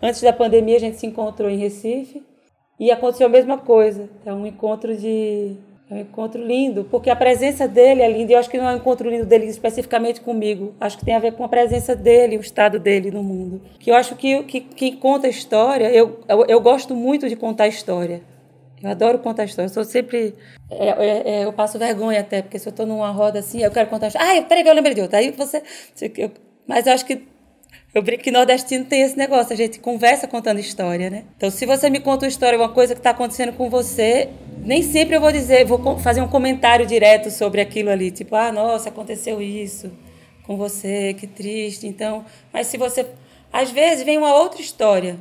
Antes 0.00 0.22
da 0.22 0.32
pandemia 0.32 0.76
a 0.76 0.80
gente 0.80 0.96
se 0.96 1.06
encontrou 1.06 1.50
em 1.50 1.58
Recife 1.58 2.22
e 2.78 2.92
aconteceu 2.92 3.26
a 3.26 3.30
mesma 3.30 3.58
coisa. 3.58 4.08
É 4.24 4.32
um 4.32 4.46
encontro 4.46 4.96
de 4.96 5.56
é 5.90 5.94
um 5.94 5.98
encontro 6.00 6.44
lindo, 6.44 6.84
porque 6.84 7.08
a 7.08 7.16
presença 7.16 7.66
dele 7.66 8.02
é 8.02 8.10
linda. 8.10 8.32
E 8.32 8.34
eu 8.34 8.38
acho 8.38 8.50
que 8.50 8.58
não 8.58 8.68
é 8.68 8.74
um 8.74 8.76
encontro 8.76 9.08
lindo 9.08 9.24
dele 9.24 9.46
especificamente 9.46 10.20
comigo. 10.20 10.74
Acho 10.78 10.98
que 10.98 11.04
tem 11.04 11.14
a 11.14 11.18
ver 11.18 11.32
com 11.32 11.44
a 11.44 11.48
presença 11.48 11.96
dele, 11.96 12.36
o 12.36 12.40
estado 12.40 12.78
dele 12.78 13.10
no 13.10 13.22
mundo. 13.22 13.62
Que 13.78 13.90
eu 13.90 13.94
acho 13.94 14.14
que, 14.14 14.42
que 14.42 14.60
quem 14.60 14.96
conta 14.96 15.28
história, 15.28 15.90
eu, 15.90 16.20
eu, 16.28 16.44
eu 16.46 16.60
gosto 16.60 16.94
muito 16.94 17.26
de 17.28 17.36
contar 17.36 17.68
história. 17.68 18.20
Eu 18.82 18.90
adoro 18.90 19.18
contar 19.18 19.44
história. 19.44 19.68
Eu 19.68 19.72
sou 19.72 19.84
sempre. 19.84 20.34
É, 20.70 20.88
é, 20.88 21.22
é, 21.24 21.44
eu 21.44 21.52
passo 21.52 21.78
vergonha 21.78 22.20
até, 22.20 22.42
porque 22.42 22.58
se 22.58 22.68
eu 22.68 22.70
estou 22.70 22.84
numa 22.84 23.10
roda 23.10 23.38
assim, 23.38 23.62
eu 23.62 23.70
quero 23.70 23.88
contar 23.88 24.08
história. 24.08 24.40
Ah, 24.40 24.42
peraí 24.42 24.66
eu 24.66 24.74
lembrei 24.74 24.94
de 24.94 25.00
outra. 25.00 25.18
Aí 25.18 25.30
você. 25.30 25.62
Eu, 26.18 26.30
mas 26.66 26.86
eu 26.86 26.92
acho 26.92 27.06
que 27.06 27.22
eu 27.94 28.02
brinco 28.02 28.22
que 28.22 28.30
nordestino 28.30 28.84
tem 28.84 29.02
esse 29.02 29.16
negócio, 29.16 29.52
a 29.52 29.56
gente 29.56 29.78
conversa 29.78 30.28
contando 30.28 30.60
história, 30.60 31.08
né? 31.08 31.24
Então, 31.36 31.50
se 31.50 31.64
você 31.64 31.88
me 31.88 32.00
conta 32.00 32.26
uma 32.26 32.28
história, 32.28 32.58
uma 32.58 32.68
coisa 32.68 32.94
que 32.94 33.00
está 33.00 33.10
acontecendo 33.10 33.52
com 33.54 33.70
você, 33.70 34.28
nem 34.58 34.82
sempre 34.82 35.16
eu 35.16 35.20
vou 35.20 35.32
dizer, 35.32 35.64
vou 35.64 35.98
fazer 35.98 36.20
um 36.20 36.28
comentário 36.28 36.86
direto 36.86 37.30
sobre 37.30 37.60
aquilo 37.60 37.90
ali, 37.90 38.10
tipo, 38.10 38.36
ah, 38.36 38.52
nossa, 38.52 38.90
aconteceu 38.90 39.40
isso 39.40 39.90
com 40.48 40.56
você, 40.56 41.14
que 41.14 41.26
triste. 41.26 41.86
Então, 41.86 42.24
mas 42.52 42.66
se 42.66 42.78
você. 42.78 43.06
Às 43.52 43.70
vezes 43.70 44.04
vem 44.04 44.18
uma 44.18 44.34
outra 44.34 44.60
história. 44.60 45.18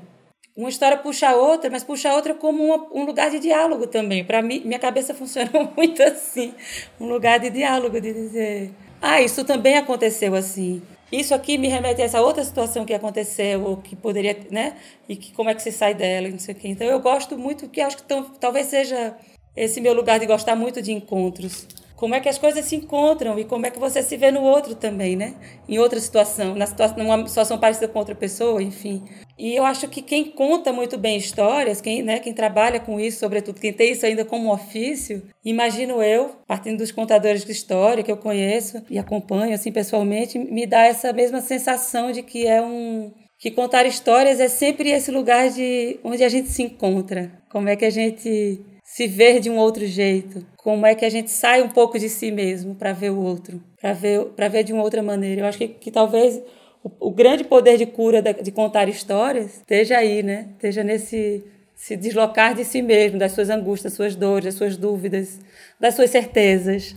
Uma 0.56 0.70
história 0.70 0.98
puxa 0.98 1.30
a 1.30 1.36
outra, 1.36 1.70
mas 1.70 1.84
puxa 1.84 2.10
a 2.10 2.16
outra 2.16 2.34
como 2.34 2.64
uma, 2.64 2.88
um 2.92 3.06
lugar 3.06 3.30
de 3.30 3.40
diálogo 3.40 3.86
também. 3.86 4.26
Para 4.26 4.42
mim, 4.42 4.62
minha 4.66 4.80
cabeça 4.80 5.14
funciona 5.16 5.52
muito 5.76 6.02
assim 6.02 6.54
um 7.00 7.08
lugar 7.08 7.40
de 7.40 7.50
diálogo, 7.50 8.02
de 8.02 8.12
dizer, 8.12 8.72
ah, 9.02 9.22
isso 9.22 9.46
também 9.46 9.78
aconteceu 9.78 10.34
assim. 10.34 10.82
Isso 11.12 11.34
aqui 11.34 11.58
me 11.58 11.68
remete 11.70 12.02
a 12.02 12.06
essa 12.06 12.22
outra 12.22 12.44
situação 12.44 12.86
que 12.86 12.94
aconteceu, 12.94 13.64
ou 13.64 13.78
que 13.78 13.96
poderia, 13.96 14.38
né? 14.52 14.76
E 15.08 15.16
que 15.16 15.32
como 15.32 15.50
é 15.50 15.56
que 15.56 15.62
você 15.62 15.72
sai 15.72 15.94
dela, 15.94 16.28
não 16.28 16.40
sei 16.40 16.54
o 16.54 16.58
quê. 16.58 16.68
Então 16.68 16.86
eu 16.86 17.00
gosto 17.00 17.38
muito, 17.38 17.70
que 17.70 17.80
acho 17.80 17.98
que 17.98 18.04
tão, 18.04 18.24
talvez 18.24 18.68
seja 18.68 19.16
esse 19.56 19.80
meu 19.80 19.94
lugar 19.94 20.20
de 20.20 20.26
gostar 20.26 20.56
muito 20.56 20.82
de 20.82 20.92
encontros. 20.92 21.66
Como 21.98 22.14
é 22.14 22.20
que 22.20 22.30
as 22.30 22.38
coisas 22.38 22.64
se 22.64 22.76
encontram 22.76 23.40
e 23.40 23.44
como 23.44 23.66
é 23.66 23.72
que 23.72 23.80
você 23.80 24.04
se 24.04 24.16
vê 24.16 24.30
no 24.30 24.44
outro 24.44 24.76
também, 24.76 25.16
né? 25.16 25.34
Em 25.68 25.80
outra 25.80 26.00
situação, 26.00 26.54
na 26.54 26.68
situação, 26.68 26.96
numa 26.96 27.28
situação 27.28 27.58
parecida 27.58 27.88
com 27.88 27.98
outra 27.98 28.14
pessoa, 28.14 28.62
enfim. 28.62 29.04
E 29.36 29.56
eu 29.56 29.66
acho 29.66 29.88
que 29.88 30.04
quem 30.04 30.26
conta 30.26 30.72
muito 30.72 30.96
bem 30.96 31.18
histórias, 31.18 31.82
quem, 31.82 32.04
né, 32.04 32.20
quem 32.20 32.34
trabalha 32.34 32.80
com 32.80 33.00
isso, 33.00 33.20
sobretudo 33.20 33.60
quem 33.60 33.74
tem 33.74 33.94
isso 33.94 34.06
ainda 34.06 34.24
como 34.24 34.54
ofício, 34.54 35.24
imagino 35.44 36.02
eu, 36.04 36.36
partindo 36.46 36.78
dos 36.78 36.92
contadores 36.92 37.44
de 37.44 37.52
história 37.52 38.04
que 38.04 38.12
eu 38.12 38.18
conheço 38.18 38.84
e 38.92 39.00
acompanho 39.00 39.56
assim 39.56 39.72
pessoalmente, 39.72 40.38
me 40.38 40.68
dá 40.68 40.86
essa 40.86 41.12
mesma 41.12 41.42
sensação 41.42 42.12
de 42.12 42.22
que 42.22 42.46
é 42.46 42.62
um 42.62 43.12
que 43.40 43.52
contar 43.52 43.86
histórias 43.86 44.40
é 44.40 44.48
sempre 44.48 44.90
esse 44.90 45.12
lugar 45.12 45.50
de 45.50 46.00
onde 46.04 46.24
a 46.24 46.30
gente 46.30 46.50
se 46.50 46.64
encontra. 46.64 47.32
Como 47.50 47.70
é 47.70 47.76
que 47.76 47.86
a 47.86 47.90
gente 47.90 48.60
se 48.98 49.06
ver 49.06 49.40
de 49.40 49.48
um 49.48 49.58
outro 49.58 49.86
jeito? 49.86 50.44
Como 50.56 50.84
é 50.84 50.96
que 50.96 51.06
a 51.06 51.10
gente 51.10 51.30
sai 51.30 51.62
um 51.62 51.70
pouco 51.70 52.00
de 52.00 52.10
si 52.10 52.32
mesmo 52.32 52.74
para 52.74 52.94
ver 52.94 53.12
o 53.12 53.22
outro, 53.22 53.62
para 53.80 53.94
ver, 53.94 54.26
para 54.30 54.48
ver 54.48 54.64
de 54.64 54.74
uma 54.74 54.82
outra 54.82 55.04
maneira? 55.04 55.42
Eu 55.42 55.46
acho 55.46 55.60
que, 55.60 55.68
que 55.68 55.92
talvez 55.92 56.42
o, 56.84 56.90
o 57.00 57.12
grande 57.12 57.44
poder 57.44 57.78
de 57.78 57.86
cura 57.86 58.24
de, 58.24 58.34
de 58.34 58.52
contar 58.52 58.90
histórias 58.90 59.58
esteja 59.58 60.00
aí, 60.00 60.24
né? 60.24 60.48
Esteja 60.54 60.84
nesse 60.84 61.44
se 61.76 61.96
deslocar 61.96 62.56
de 62.56 62.66
si 62.66 62.82
mesmo, 62.82 63.20
das 63.20 63.34
suas 63.34 63.52
angústias, 63.52 63.94
das 63.94 63.98
suas 63.98 64.16
dores, 64.16 64.46
das 64.46 64.56
suas 64.56 64.76
dúvidas, 64.76 65.40
das 65.80 65.94
suas 65.94 66.10
certezas, 66.10 66.96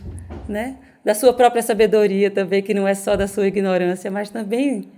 né? 0.49 0.77
Da 1.05 1.13
sua 1.13 1.33
própria 1.33 1.61
sabedoria 1.61 2.31
também, 2.31 2.63
que 2.63 2.73
não 2.73 2.87
é 2.87 2.95
só 2.95 3.15
da 3.15 3.27
sua 3.27 3.45
ignorância, 3.45 4.09
mas 4.09 4.27
também 4.31 4.89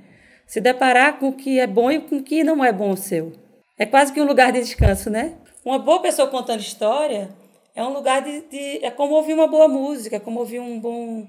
se 0.48 0.62
deparar 0.62 1.20
com 1.20 1.28
o 1.28 1.34
que 1.34 1.60
é 1.60 1.68
bom 1.68 1.92
e 1.92 2.00
com 2.00 2.16
o 2.16 2.24
que 2.24 2.46
não 2.46 2.64
é 2.64 2.72
bom 2.72 2.92
o 2.92 2.98
seu. 2.98 3.34
É 3.78 3.86
quase 3.86 4.14
que 4.14 4.22
um 4.22 4.26
lugar 4.26 4.54
de 4.54 4.62
descanso, 4.62 5.10
né? 5.10 5.34
Uma 5.66 5.80
boa 5.80 6.02
pessoa 6.02 6.28
contando 6.28 6.60
história 6.60 7.30
é 7.76 7.84
um 7.84 7.94
lugar 7.94 8.22
de, 8.22 8.42
de, 8.42 8.86
é 8.86 8.92
como 8.92 9.16
ouvir 9.16 9.34
uma 9.34 9.48
boa 9.48 9.68
música, 9.68 10.18
é 10.18 10.20
como 10.20 10.40
ouvir 10.40 10.60
um 10.60 10.80
bom 10.80 11.26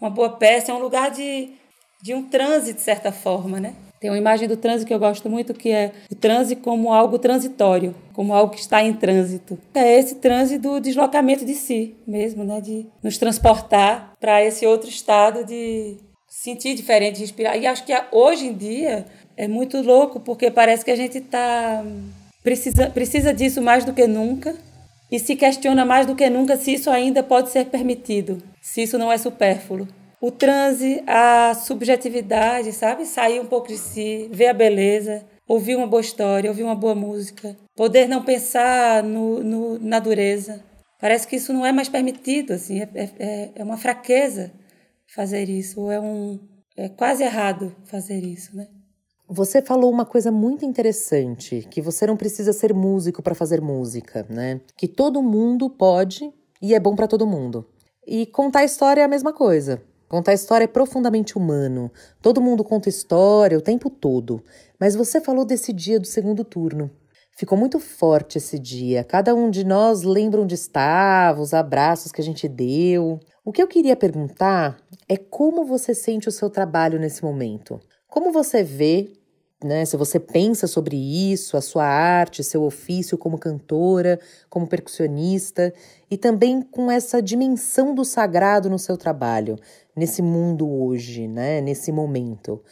uma 0.00 0.08
boa 0.08 0.30
peça, 0.30 0.72
é 0.72 0.74
um 0.74 0.78
lugar 0.80 1.10
de 1.10 1.50
de 2.02 2.14
um 2.14 2.22
transe, 2.22 2.72
de 2.72 2.80
certa 2.80 3.12
forma, 3.12 3.60
né? 3.60 3.74
Tem 4.00 4.08
uma 4.08 4.16
imagem 4.16 4.48
do 4.48 4.56
transe 4.56 4.86
que 4.86 4.94
eu 4.94 4.98
gosto 4.98 5.28
muito, 5.28 5.52
que 5.52 5.68
é 5.70 5.92
o 6.10 6.14
transe 6.14 6.56
como 6.56 6.90
algo 6.90 7.18
transitório, 7.18 7.94
como 8.14 8.32
algo 8.32 8.54
que 8.54 8.60
está 8.60 8.82
em 8.82 8.94
trânsito. 8.94 9.58
É 9.74 9.98
esse 9.98 10.14
transe 10.14 10.56
do 10.56 10.80
deslocamento 10.80 11.44
de 11.44 11.54
si 11.54 11.94
mesmo, 12.06 12.42
né? 12.42 12.62
De 12.62 12.86
nos 13.02 13.18
transportar 13.18 14.14
para 14.18 14.42
esse 14.42 14.66
outro 14.66 14.88
estado 14.88 15.44
de 15.44 15.98
sentir 16.26 16.74
diferente, 16.74 17.20
respirar. 17.20 17.58
E 17.58 17.66
acho 17.66 17.84
que 17.84 17.92
hoje 18.10 18.46
em 18.46 18.54
dia 18.54 19.04
é 19.36 19.46
muito 19.46 19.82
louco, 19.82 20.18
porque 20.18 20.50
parece 20.50 20.82
que 20.82 20.90
a 20.90 20.96
gente 20.96 21.18
está 21.18 21.84
precisa, 22.42 22.90
precisa 22.90 23.32
disso 23.32 23.60
mais 23.60 23.84
do 23.84 23.92
que 23.92 24.06
nunca 24.06 24.56
e 25.10 25.18
se 25.18 25.36
questiona 25.36 25.84
mais 25.84 26.06
do 26.06 26.14
que 26.14 26.28
nunca 26.30 26.56
se 26.56 26.74
isso 26.74 26.90
ainda 26.90 27.22
pode 27.22 27.50
ser 27.50 27.66
permitido, 27.66 28.42
se 28.60 28.82
isso 28.82 28.98
não 28.98 29.10
é 29.10 29.18
supérfluo 29.18 29.88
o 30.20 30.30
transe, 30.30 31.02
a 31.06 31.54
subjetividade, 31.54 32.72
sabe? 32.72 33.06
Sair 33.06 33.40
um 33.40 33.46
pouco 33.46 33.68
de 33.68 33.78
si, 33.78 34.28
ver 34.30 34.48
a 34.48 34.54
beleza, 34.54 35.24
ouvir 35.48 35.76
uma 35.76 35.86
boa 35.86 36.02
história, 36.02 36.50
ouvir 36.50 36.62
uma 36.62 36.74
boa 36.74 36.94
música, 36.94 37.56
poder 37.74 38.06
não 38.06 38.22
pensar 38.22 39.02
no, 39.02 39.42
no 39.42 39.78
na 39.78 39.98
dureza. 39.98 40.62
Parece 41.00 41.26
que 41.26 41.36
isso 41.36 41.52
não 41.54 41.64
é 41.64 41.72
mais 41.72 41.88
permitido, 41.88 42.52
assim, 42.52 42.82
é, 42.82 42.88
é, 42.94 43.50
é 43.54 43.64
uma 43.64 43.78
fraqueza 43.78 44.52
fazer 45.14 45.48
isso, 45.48 45.80
ou 45.80 45.90
é, 45.90 45.98
um, 45.98 46.38
é 46.76 46.90
quase 46.90 47.24
errado 47.24 47.74
fazer 47.86 48.22
isso, 48.22 48.54
né? 48.54 48.68
Você 49.32 49.62
falou 49.62 49.92
uma 49.92 50.04
coisa 50.04 50.32
muito 50.32 50.64
interessante, 50.64 51.64
que 51.70 51.80
você 51.80 52.04
não 52.04 52.16
precisa 52.16 52.52
ser 52.52 52.74
músico 52.74 53.22
para 53.22 53.32
fazer 53.32 53.60
música, 53.60 54.26
né? 54.28 54.60
Que 54.76 54.88
todo 54.88 55.22
mundo 55.22 55.70
pode 55.70 56.34
e 56.60 56.74
é 56.74 56.80
bom 56.80 56.96
para 56.96 57.06
todo 57.06 57.28
mundo. 57.28 57.64
E 58.04 58.26
contar 58.26 58.64
história 58.64 59.02
é 59.02 59.04
a 59.04 59.08
mesma 59.08 59.32
coisa. 59.32 59.80
Contar 60.08 60.34
história 60.34 60.64
é 60.64 60.66
profundamente 60.66 61.38
humano. 61.38 61.92
Todo 62.20 62.40
mundo 62.40 62.64
conta 62.64 62.88
história 62.88 63.56
o 63.56 63.60
tempo 63.62 63.88
todo. 63.88 64.42
Mas 64.80 64.96
você 64.96 65.20
falou 65.20 65.44
desse 65.44 65.72
dia 65.72 66.00
do 66.00 66.08
segundo 66.08 66.44
turno. 66.44 66.90
Ficou 67.36 67.56
muito 67.56 67.78
forte 67.78 68.36
esse 68.36 68.58
dia. 68.58 69.04
Cada 69.04 69.32
um 69.32 69.48
de 69.48 69.64
nós 69.64 70.02
lembra 70.02 70.40
onde 70.40 70.56
estava, 70.56 71.40
os 71.40 71.54
abraços 71.54 72.10
que 72.10 72.20
a 72.20 72.24
gente 72.24 72.48
deu. 72.48 73.20
O 73.44 73.52
que 73.52 73.62
eu 73.62 73.68
queria 73.68 73.94
perguntar 73.94 74.76
é 75.08 75.16
como 75.16 75.64
você 75.64 75.94
sente 75.94 76.28
o 76.28 76.32
seu 76.32 76.50
trabalho 76.50 76.98
nesse 76.98 77.22
momento. 77.22 77.78
Como 78.08 78.32
você 78.32 78.64
vê 78.64 79.19
né? 79.62 79.84
Se 79.84 79.96
você 79.96 80.18
pensa 80.18 80.66
sobre 80.66 80.96
isso, 80.96 81.56
a 81.56 81.60
sua 81.60 81.84
arte, 81.84 82.42
seu 82.42 82.62
ofício 82.62 83.18
como 83.18 83.38
cantora, 83.38 84.18
como 84.48 84.66
percussionista 84.66 85.72
e 86.10 86.16
também 86.16 86.62
com 86.62 86.90
essa 86.90 87.20
dimensão 87.20 87.94
do 87.94 88.04
sagrado 88.04 88.70
no 88.70 88.78
seu 88.78 88.96
trabalho, 88.96 89.56
nesse 89.94 90.22
mundo 90.22 90.68
hoje, 90.68 91.28
né? 91.28 91.60
Nesse 91.60 91.92
momento. 91.92 92.62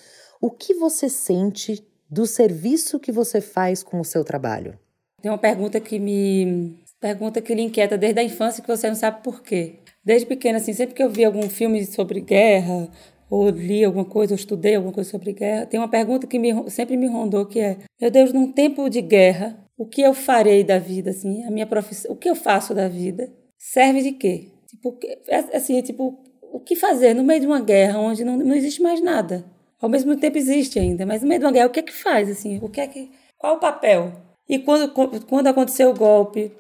O 0.40 0.50
que 0.50 0.74
você 0.74 1.08
sente 1.08 1.84
do 2.08 2.26
serviço 2.26 2.98
que 2.98 3.12
você 3.12 3.40
faz 3.40 3.82
com 3.82 4.00
o 4.00 4.04
seu 4.04 4.24
trabalho? 4.24 4.78
Tem 5.20 5.30
uma 5.30 5.38
pergunta 5.38 5.80
que 5.80 5.98
me 5.98 6.78
pergunta 7.00 7.40
que 7.40 7.54
lhe 7.54 7.62
inquieta 7.62 7.98
desde 7.98 8.20
a 8.20 8.24
infância 8.24 8.62
que 8.62 8.68
você 8.68 8.88
não 8.88 8.96
sabe 8.96 9.22
por 9.22 9.42
quê. 9.42 9.80
Desde 10.04 10.26
pequena 10.26 10.58
assim, 10.58 10.72
sempre 10.72 10.94
que 10.94 11.02
eu 11.02 11.10
vi 11.10 11.24
algum 11.24 11.48
filme 11.50 11.84
sobre 11.84 12.20
guerra, 12.20 12.88
ou 13.30 13.50
li 13.50 13.84
alguma 13.84 14.04
coisa, 14.04 14.32
ou 14.32 14.36
estudei 14.36 14.74
alguma 14.74 14.92
coisa 14.92 15.10
sobre 15.10 15.32
guerra, 15.32 15.66
tem 15.66 15.78
uma 15.78 15.88
pergunta 15.88 16.26
que 16.26 16.38
me, 16.38 16.70
sempre 16.70 16.96
me 16.96 17.06
rondou 17.06 17.46
que 17.46 17.60
é: 17.60 17.78
meu 18.00 18.10
Deus, 18.10 18.32
num 18.32 18.50
tempo 18.50 18.88
de 18.88 19.00
guerra, 19.00 19.58
o 19.76 19.86
que 19.86 20.02
eu 20.02 20.14
farei 20.14 20.64
da 20.64 20.78
vida 20.78 21.10
assim? 21.10 21.44
A 21.44 21.50
minha 21.50 21.66
profissão, 21.66 22.10
o 22.12 22.16
que 22.16 22.28
eu 22.28 22.34
faço 22.34 22.74
da 22.74 22.88
vida? 22.88 23.30
Serve 23.58 24.02
de 24.02 24.12
quê? 24.12 24.48
Tipo, 24.66 24.98
é, 25.28 25.56
assim, 25.56 25.80
tipo, 25.82 26.18
o 26.52 26.60
que 26.60 26.74
fazer 26.76 27.14
no 27.14 27.24
meio 27.24 27.40
de 27.40 27.46
uma 27.46 27.60
guerra 27.60 27.98
onde 27.98 28.24
não, 28.24 28.36
não 28.36 28.54
existe 28.54 28.82
mais 28.82 29.00
nada? 29.00 29.44
Ao 29.80 29.88
mesmo 29.88 30.16
tempo 30.16 30.36
existe 30.36 30.78
ainda, 30.78 31.06
mas 31.06 31.22
no 31.22 31.28
meio 31.28 31.40
de 31.40 31.46
uma 31.46 31.52
guerra, 31.52 31.66
o 31.68 31.70
que 31.70 31.80
é 31.80 31.82
que 31.82 31.92
faz 31.92 32.28
assim? 32.28 32.58
O 32.62 32.68
que 32.68 32.80
é 32.80 32.86
que 32.86 33.10
qual 33.38 33.56
o 33.56 33.60
papel? 33.60 34.12
E 34.48 34.58
quando 34.58 34.90
quando 35.26 35.46
aconteceu 35.46 35.90
o 35.90 35.94
golpe 35.94 36.50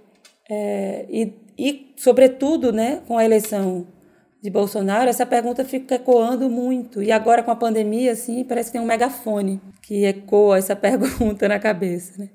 é, 0.48 1.04
e, 1.08 1.32
e 1.58 1.92
sobretudo, 1.96 2.72
né, 2.72 3.02
com 3.08 3.18
a 3.18 3.24
eleição 3.24 3.86
de 4.42 4.50
Bolsonaro, 4.50 5.10
essa 5.10 5.26
pergunta 5.26 5.64
fica 5.64 5.96
ecoando 5.96 6.48
muito. 6.48 7.02
E 7.02 7.10
agora 7.10 7.42
com 7.42 7.50
a 7.50 7.56
pandemia, 7.56 8.12
assim, 8.12 8.44
parece 8.44 8.70
que 8.70 8.78
tem 8.78 8.80
um 8.80 8.86
megafone 8.86 9.60
que 9.82 10.04
ecoa 10.04 10.58
essa 10.58 10.74
pergunta 10.76 11.48
na 11.48 11.58
cabeça, 11.58 12.12
né? 12.18 12.28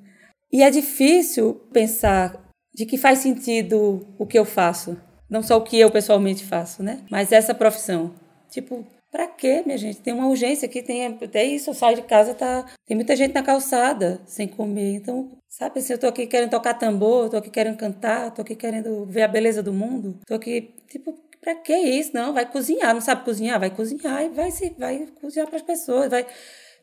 E 0.51 0.61
é 0.61 0.69
difícil 0.69 1.61
pensar 1.71 2.39
de 2.73 2.85
que 2.85 2.97
faz 2.97 3.19
sentido 3.19 4.07
o 4.17 4.25
que 4.25 4.37
eu 4.37 4.45
faço, 4.45 4.97
não 5.29 5.41
só 5.41 5.57
o 5.57 5.63
que 5.63 5.79
eu 5.79 5.89
pessoalmente 5.89 6.43
faço, 6.43 6.83
né? 6.83 7.01
Mas 7.09 7.31
essa 7.31 7.53
profissão. 7.53 8.13
Tipo, 8.49 8.85
para 9.11 9.27
quê, 9.27 9.61
minha 9.63 9.77
gente? 9.77 10.01
Tem 10.01 10.13
uma 10.13 10.27
urgência 10.27 10.65
aqui, 10.67 10.81
tem 10.81 11.05
até 11.05 11.43
isso, 11.43 11.69
eu 11.69 11.73
saio 11.73 11.95
de 11.95 12.01
casa, 12.01 12.33
tá, 12.33 12.65
tem 12.85 12.95
muita 12.95 13.15
gente 13.15 13.33
na 13.33 13.43
calçada 13.43 14.19
sem 14.25 14.47
comer. 14.47 14.95
Então, 14.95 15.31
sabe 15.47 15.79
assim, 15.79 15.93
eu 15.93 15.99
tô 15.99 16.07
aqui 16.07 16.25
querendo 16.25 16.49
tocar 16.49 16.73
tambor, 16.73 17.29
tô 17.29 17.37
aqui 17.37 17.51
querendo 17.51 17.77
cantar, 17.77 18.31
tô 18.31 18.41
aqui 18.41 18.55
querendo 18.55 19.05
ver 19.05 19.21
a 19.21 19.27
beleza 19.27 19.61
do 19.61 19.71
mundo. 19.71 20.19
Tô 20.25 20.33
aqui, 20.33 20.73
tipo, 20.87 21.15
Pra 21.43 21.55
que 21.55 21.75
isso? 21.75 22.11
Não, 22.13 22.33
vai 22.33 22.49
cozinhar, 22.49 22.93
não 22.93 23.01
sabe 23.01 23.25
cozinhar? 23.25 23.59
Vai 23.59 23.69
cozinhar 23.69 24.23
e 24.23 24.29
vai, 24.29 24.49
se, 24.49 24.73
vai 24.77 25.05
cozinhar 25.19 25.45
para 25.47 25.57
as 25.57 25.61
pessoas, 25.61 26.09
vai 26.09 26.25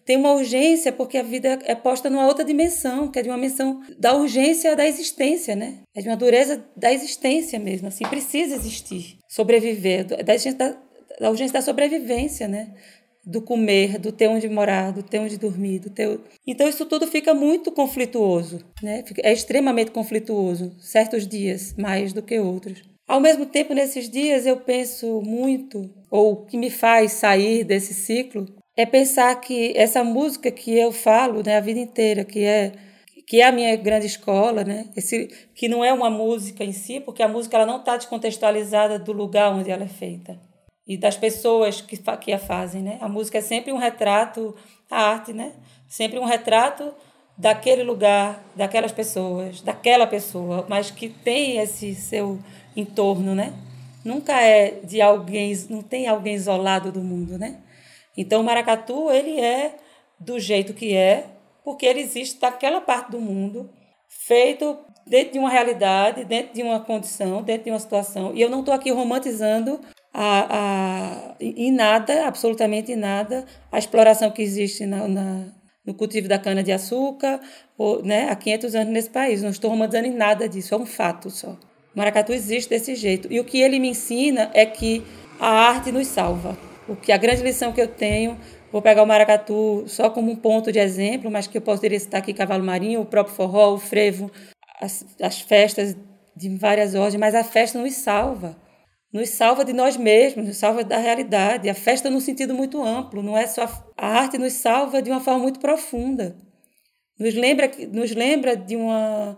tem 0.05 0.17
uma 0.17 0.33
urgência 0.33 0.93
porque 0.93 1.19
a 1.19 1.23
vida 1.23 1.59
é 1.65 1.75
posta 1.75 2.11
numa 2.11 2.27
outra 2.27 2.45
dimensão, 2.45 3.09
que 3.09 3.19
é 3.19 3.23
de 3.23 3.29
uma 3.29 3.37
dimensão 3.37 3.81
da 3.99 4.15
urgência 4.15 4.75
da 4.75 4.87
existência, 4.87 5.55
né? 5.55 5.83
É 5.95 6.01
de 6.01 6.09
uma 6.09 6.17
dureza 6.17 6.65
da 6.77 6.93
existência 6.93 7.59
mesmo, 7.59 7.89
assim, 7.89 8.05
precisa 8.05 8.57
existir, 8.57 9.19
sobreviver, 9.29 10.05
da, 10.05 10.17
da, 10.17 10.77
da 11.21 11.31
urgência 11.31 11.53
da 11.53 11.63
sobrevivência, 11.63 12.49
né? 12.49 12.75
Do 13.25 13.43
comer, 13.43 13.99
do 13.99 14.11
ter 14.11 14.27
onde 14.27 14.49
morar, 14.49 14.91
do 14.91 15.03
ter 15.03 15.19
onde 15.19 15.39
dormir, 15.39 15.79
do 15.79 15.91
ter... 15.91 16.19
Então 16.47 16.67
isso 16.67 16.87
tudo 16.87 17.07
fica 17.07 17.35
muito 17.35 17.71
conflituoso, 17.71 18.65
né? 18.83 19.05
É 19.23 19.33
extremamente 19.33 19.91
conflituoso, 19.91 20.75
certos 20.81 21.25
dias 21.25 21.75
mais 21.77 22.13
do 22.13 22.23
que 22.23 22.41
outros. 22.41 22.83
Ao 23.11 23.19
mesmo 23.19 23.45
tempo, 23.45 23.75
nesses 23.75 24.09
dias, 24.09 24.47
eu 24.47 24.59
penso 24.59 25.21
muito, 25.21 25.91
ou 26.09 26.31
o 26.31 26.47
que 26.47 26.57
me 26.57 26.71
faz 26.71 27.15
sair 27.15 27.65
desse 27.65 27.93
ciclo, 27.93 28.47
é 28.77 28.87
pensar 28.87 29.35
que 29.41 29.77
essa 29.77 30.05
música 30.05 30.49
que 30.49 30.79
eu 30.79 30.93
falo 30.93 31.43
né, 31.45 31.57
a 31.57 31.61
vida 31.61 31.81
inteira, 31.81 32.25
que 32.25 32.45
é 32.45 32.71
que 33.27 33.41
é 33.41 33.47
a 33.47 33.53
minha 33.53 33.75
grande 33.75 34.07
escola, 34.07 34.63
né? 34.63 34.89
Esse, 34.97 35.27
que 35.57 35.69
não 35.69 35.85
é 35.85 35.93
uma 35.93 36.09
música 36.09 36.63
em 36.63 36.73
si, 36.73 37.01
porque 37.01 37.21
a 37.21 37.29
música 37.29 37.57
ela 37.57 37.67
não 37.67 37.79
está 37.79 37.97
descontextualizada 37.97 38.97
do 38.97 39.13
lugar 39.13 39.53
onde 39.53 39.73
ela 39.73 39.83
é 39.83 39.89
feita 39.89 40.39
e 40.87 40.97
das 40.97 41.17
pessoas 41.17 41.81
que, 41.81 41.97
que 41.97 42.33
a 42.33 42.39
fazem, 42.39 42.81
né? 42.81 42.97
A 43.01 43.09
música 43.09 43.39
é 43.39 43.41
sempre 43.41 43.73
um 43.73 43.77
retrato, 43.77 44.55
a 44.89 45.03
arte, 45.03 45.33
né? 45.33 45.53
Sempre 45.89 46.21
um 46.21 46.25
retrato 46.25 46.95
daquele 47.37 47.83
lugar, 47.83 48.45
daquelas 48.55 48.93
pessoas, 48.93 49.63
daquela 49.63 50.07
pessoa, 50.07 50.67
mas 50.69 50.91
que 50.91 51.09
tem 51.09 51.59
esse 51.59 51.95
seu 51.95 52.39
em 52.81 52.85
torno, 52.85 53.35
né? 53.35 53.53
Nunca 54.05 54.41
é 54.41 54.81
de 54.83 55.01
alguém, 55.01 55.55
não 55.69 55.83
tem 55.83 56.09
alguém 56.09 56.35
isolado 56.35 56.91
do 56.91 57.01
mundo, 57.01 57.39
né? 57.39 57.59
Então 58.17 58.41
o 58.41 58.45
maracatu, 58.45 59.11
ele 59.11 59.39
é 59.41 59.77
do 60.19 60.39
jeito 60.39 60.75
que 60.75 60.95
é, 60.95 61.27
porque 61.65 61.87
ele 61.87 62.01
existe 62.01 62.41
daquela 62.41 62.81
parte 62.81 63.11
do 63.11 63.21
mundo, 63.21 63.71
feito 64.09 64.79
dentro 65.07 65.35
de 65.35 65.39
uma 65.39 65.51
realidade, 65.51 66.25
dentro 66.25 66.55
de 66.55 66.63
uma 66.63 66.81
condição, 66.81 67.43
dentro 67.43 67.65
de 67.65 67.71
uma 67.71 67.79
situação. 67.79 68.33
E 68.35 68.41
eu 68.41 68.51
não 68.51 68.61
estou 68.61 68.75
aqui 68.75 68.91
romantizando 68.91 69.81
a, 70.13 70.47
a, 70.51 71.37
em 71.41 71.71
nada, 71.71 72.27
absolutamente 72.27 72.93
em 72.93 72.97
nada, 72.97 73.45
a 73.71 73.79
exploração 73.79 74.31
que 74.31 74.43
existe 74.43 74.87
na, 74.87 75.07
na 75.07 75.47
no 75.85 75.95
cultivo 75.95 76.29
da 76.29 76.39
cana-de-açúcar 76.39 77.41
né, 78.05 78.29
há 78.29 78.37
500 78.37 78.75
anos 78.75 78.93
nesse 78.93 79.11
país. 79.11 79.43
Não 79.43 79.51
estou 79.51 79.71
romantizando 79.71 80.07
em 80.07 80.15
nada 80.15 80.49
disso, 80.49 80.75
é 80.75 80.79
um 80.79 80.87
fato 80.87 81.31
só. 81.31 81.57
O 81.95 81.99
maracatu 81.99 82.33
existe 82.33 82.71
desse 82.71 82.95
jeito. 82.95 83.29
E 83.31 83.41
o 83.41 83.45
que 83.45 83.61
ele 83.61 83.79
me 83.79 83.89
ensina 83.89 84.51
é 84.55 84.65
que 84.65 85.03
a 85.39 85.49
arte 85.49 85.91
nos 85.91 86.07
salva. 86.07 86.57
O 86.89 86.95
que 86.97 87.13
a 87.13 87.17
grande 87.17 87.43
lição 87.43 87.73
que 87.73 87.81
eu 87.81 87.89
tenho, 87.89 88.39
vou 88.71 88.81
pegar 88.81 89.03
o 89.03 89.07
maracatu 89.07 89.85
só 89.87 90.11
como 90.11 90.31
um 90.31 90.37
ponto 90.37 90.71
de 90.73 90.79
exemplo, 90.79 91.31
mas 91.31 91.47
que 91.47 91.59
eu 91.59 91.63
poderia 91.63 91.99
citar 91.99 92.21
aqui 92.21 92.33
cavalo 92.33 92.65
marinho, 92.65 93.01
o 93.01 93.07
próprio 93.07 93.35
forró, 93.35 93.75
o 93.75 93.79
frevo, 93.79 94.31
as, 94.81 95.05
as 95.21 95.41
festas 95.41 95.97
de 96.37 96.57
várias 96.57 96.95
ordens, 96.95 97.21
mas 97.21 97.35
a 97.35 97.45
festa 97.45 97.79
nos 97.79 97.95
salva. 97.95 98.57
Nos 99.13 99.31
salva 99.31 99.65
de 99.65 99.73
nós 99.73 99.97
mesmos, 99.97 100.47
nos 100.47 100.57
salva 100.57 100.85
da 100.85 100.97
realidade. 100.97 101.69
A 101.69 101.75
festa 101.75 102.09
no 102.09 102.21
sentido 102.21 102.55
muito 102.55 102.83
amplo, 102.83 103.23
não 103.23 103.37
é 103.37 103.47
só 103.47 103.65
a 103.97 104.07
arte 104.07 104.39
nos 104.39 104.53
salva 104.53 105.03
de 105.03 105.11
uma 105.11 105.21
forma 105.21 105.41
muito 105.41 105.59
profunda. 105.59 106.37
Nos 107.19 107.35
lembra 107.35 107.71
nos 107.93 108.15
lembra 108.15 108.57
de 108.57 108.77
uma 108.77 109.37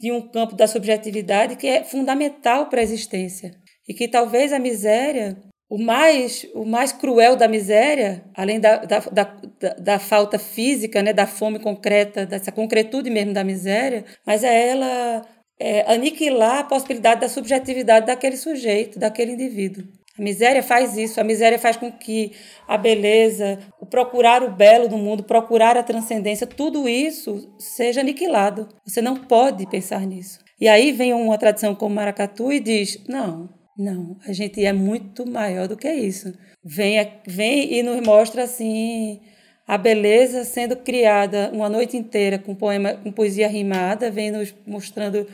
de 0.00 0.10
um 0.10 0.20
campo 0.20 0.56
da 0.56 0.66
subjetividade 0.66 1.56
que 1.56 1.66
é 1.66 1.84
fundamental 1.84 2.66
para 2.66 2.80
a 2.80 2.82
existência. 2.82 3.52
E 3.86 3.92
que 3.92 4.08
talvez 4.08 4.52
a 4.52 4.58
miséria, 4.58 5.36
o 5.68 5.76
mais, 5.76 6.46
o 6.54 6.64
mais 6.64 6.92
cruel 6.92 7.36
da 7.36 7.46
miséria, 7.46 8.24
além 8.34 8.58
da, 8.58 8.78
da, 8.78 8.98
da, 8.98 9.36
da 9.78 9.98
falta 9.98 10.38
física, 10.38 11.02
né, 11.02 11.12
da 11.12 11.26
fome 11.26 11.58
concreta, 11.58 12.24
dessa 12.24 12.50
concretude 12.50 13.10
mesmo 13.10 13.34
da 13.34 13.44
miséria, 13.44 14.04
mas 14.26 14.42
é 14.42 14.70
ela 14.70 15.26
é, 15.58 15.92
aniquilar 15.92 16.60
a 16.60 16.64
possibilidade 16.64 17.20
da 17.20 17.28
subjetividade 17.28 18.06
daquele 18.06 18.36
sujeito, 18.36 18.98
daquele 18.98 19.32
indivíduo. 19.32 19.84
A 20.20 20.22
miséria 20.22 20.62
faz 20.62 20.98
isso, 20.98 21.18
a 21.18 21.24
miséria 21.24 21.58
faz 21.58 21.78
com 21.78 21.90
que 21.90 22.32
a 22.68 22.76
beleza, 22.76 23.58
o 23.80 23.86
procurar 23.86 24.42
o 24.42 24.50
belo 24.50 24.86
do 24.86 24.98
mundo, 24.98 25.22
procurar 25.24 25.78
a 25.78 25.82
transcendência, 25.82 26.46
tudo 26.46 26.86
isso 26.86 27.50
seja 27.58 28.02
aniquilado. 28.02 28.68
Você 28.84 29.00
não 29.00 29.16
pode 29.16 29.66
pensar 29.66 30.06
nisso. 30.06 30.38
E 30.60 30.68
aí 30.68 30.92
vem 30.92 31.14
uma 31.14 31.38
tradição 31.38 31.74
como 31.74 31.94
Maracatu 31.94 32.52
e 32.52 32.60
diz: 32.60 33.02
não, 33.08 33.48
não, 33.78 34.18
a 34.26 34.32
gente 34.34 34.62
é 34.62 34.74
muito 34.74 35.26
maior 35.26 35.66
do 35.66 35.74
que 35.74 35.90
isso. 35.90 36.34
Vem, 36.62 36.98
vem 37.26 37.72
e 37.72 37.82
nos 37.82 38.06
mostra 38.06 38.42
assim 38.42 39.20
a 39.66 39.78
beleza 39.78 40.44
sendo 40.44 40.76
criada 40.76 41.50
uma 41.50 41.70
noite 41.70 41.96
inteira 41.96 42.38
com 42.38 42.54
poema, 42.54 42.92
com 42.92 43.10
poesia 43.10 43.48
rimada, 43.48 44.10
vem 44.10 44.30
nos 44.30 44.54
mostrando 44.66 45.26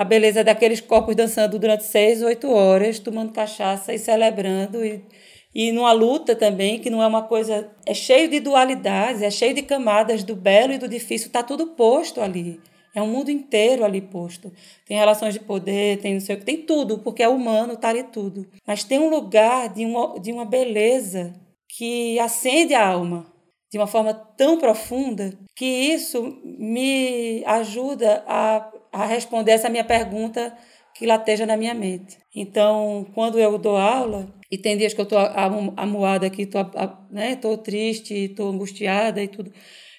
a 0.00 0.04
beleza 0.04 0.42
daqueles 0.42 0.80
corpos 0.80 1.14
dançando 1.14 1.58
durante 1.58 1.84
seis, 1.84 2.22
oito 2.22 2.50
horas, 2.50 2.98
tomando 2.98 3.34
cachaça 3.34 3.92
e 3.92 3.98
celebrando 3.98 4.82
e 4.82 5.04
e 5.54 5.72
numa 5.72 5.92
luta 5.92 6.34
também, 6.36 6.78
que 6.78 6.88
não 6.88 7.02
é 7.02 7.06
uma 7.06 7.24
coisa. 7.24 7.70
É 7.84 7.92
cheio 7.92 8.30
de 8.30 8.38
dualidades, 8.38 9.20
é 9.20 9.30
cheio 9.30 9.52
de 9.52 9.62
camadas 9.62 10.22
do 10.22 10.36
belo 10.36 10.72
e 10.72 10.78
do 10.78 10.88
difícil, 10.88 11.26
está 11.26 11.42
tudo 11.42 11.66
posto 11.74 12.20
ali. 12.20 12.60
É 12.94 13.02
um 13.02 13.08
mundo 13.08 13.30
inteiro 13.30 13.84
ali 13.84 14.00
posto. 14.00 14.52
Tem 14.86 14.96
relações 14.96 15.34
de 15.34 15.40
poder, 15.40 15.98
tem 15.98 16.14
não 16.14 16.20
sei 16.20 16.36
o 16.36 16.38
que, 16.38 16.44
tem 16.44 16.62
tudo, 16.62 17.00
porque 17.00 17.22
é 17.22 17.28
humano, 17.28 17.72
está 17.72 17.88
ali 17.88 18.04
tudo. 18.04 18.46
Mas 18.64 18.84
tem 18.84 19.00
um 19.00 19.10
lugar 19.10 19.68
de 19.68 19.84
uma, 19.84 20.20
de 20.20 20.32
uma 20.32 20.44
beleza 20.44 21.34
que 21.68 22.16
acende 22.20 22.72
a 22.72 22.86
alma 22.86 23.26
de 23.70 23.78
uma 23.78 23.86
forma 23.86 24.12
tão 24.12 24.58
profunda 24.58 25.32
que 25.54 25.64
isso 25.64 26.40
me 26.44 27.44
ajuda 27.46 28.24
a, 28.26 28.68
a 28.92 29.06
responder 29.06 29.52
essa 29.52 29.68
minha 29.68 29.84
pergunta 29.84 30.56
que 30.94 31.06
lateja 31.06 31.46
na 31.46 31.56
minha 31.56 31.74
mente. 31.74 32.18
Então, 32.34 33.06
quando 33.14 33.38
eu 33.38 33.56
dou 33.58 33.76
aula, 33.76 34.28
e 34.50 34.58
tem 34.58 34.76
dias 34.76 34.92
que 34.92 35.00
eu 35.00 35.04
estou 35.04 35.18
amuada 35.76 36.26
aqui, 36.26 36.42
estou 36.42 36.68
né, 37.10 37.36
tô 37.36 37.56
triste, 37.56 38.14
estou 38.14 38.50
angustiada 38.50 39.22
e 39.22 39.28
tudo. 39.28 39.52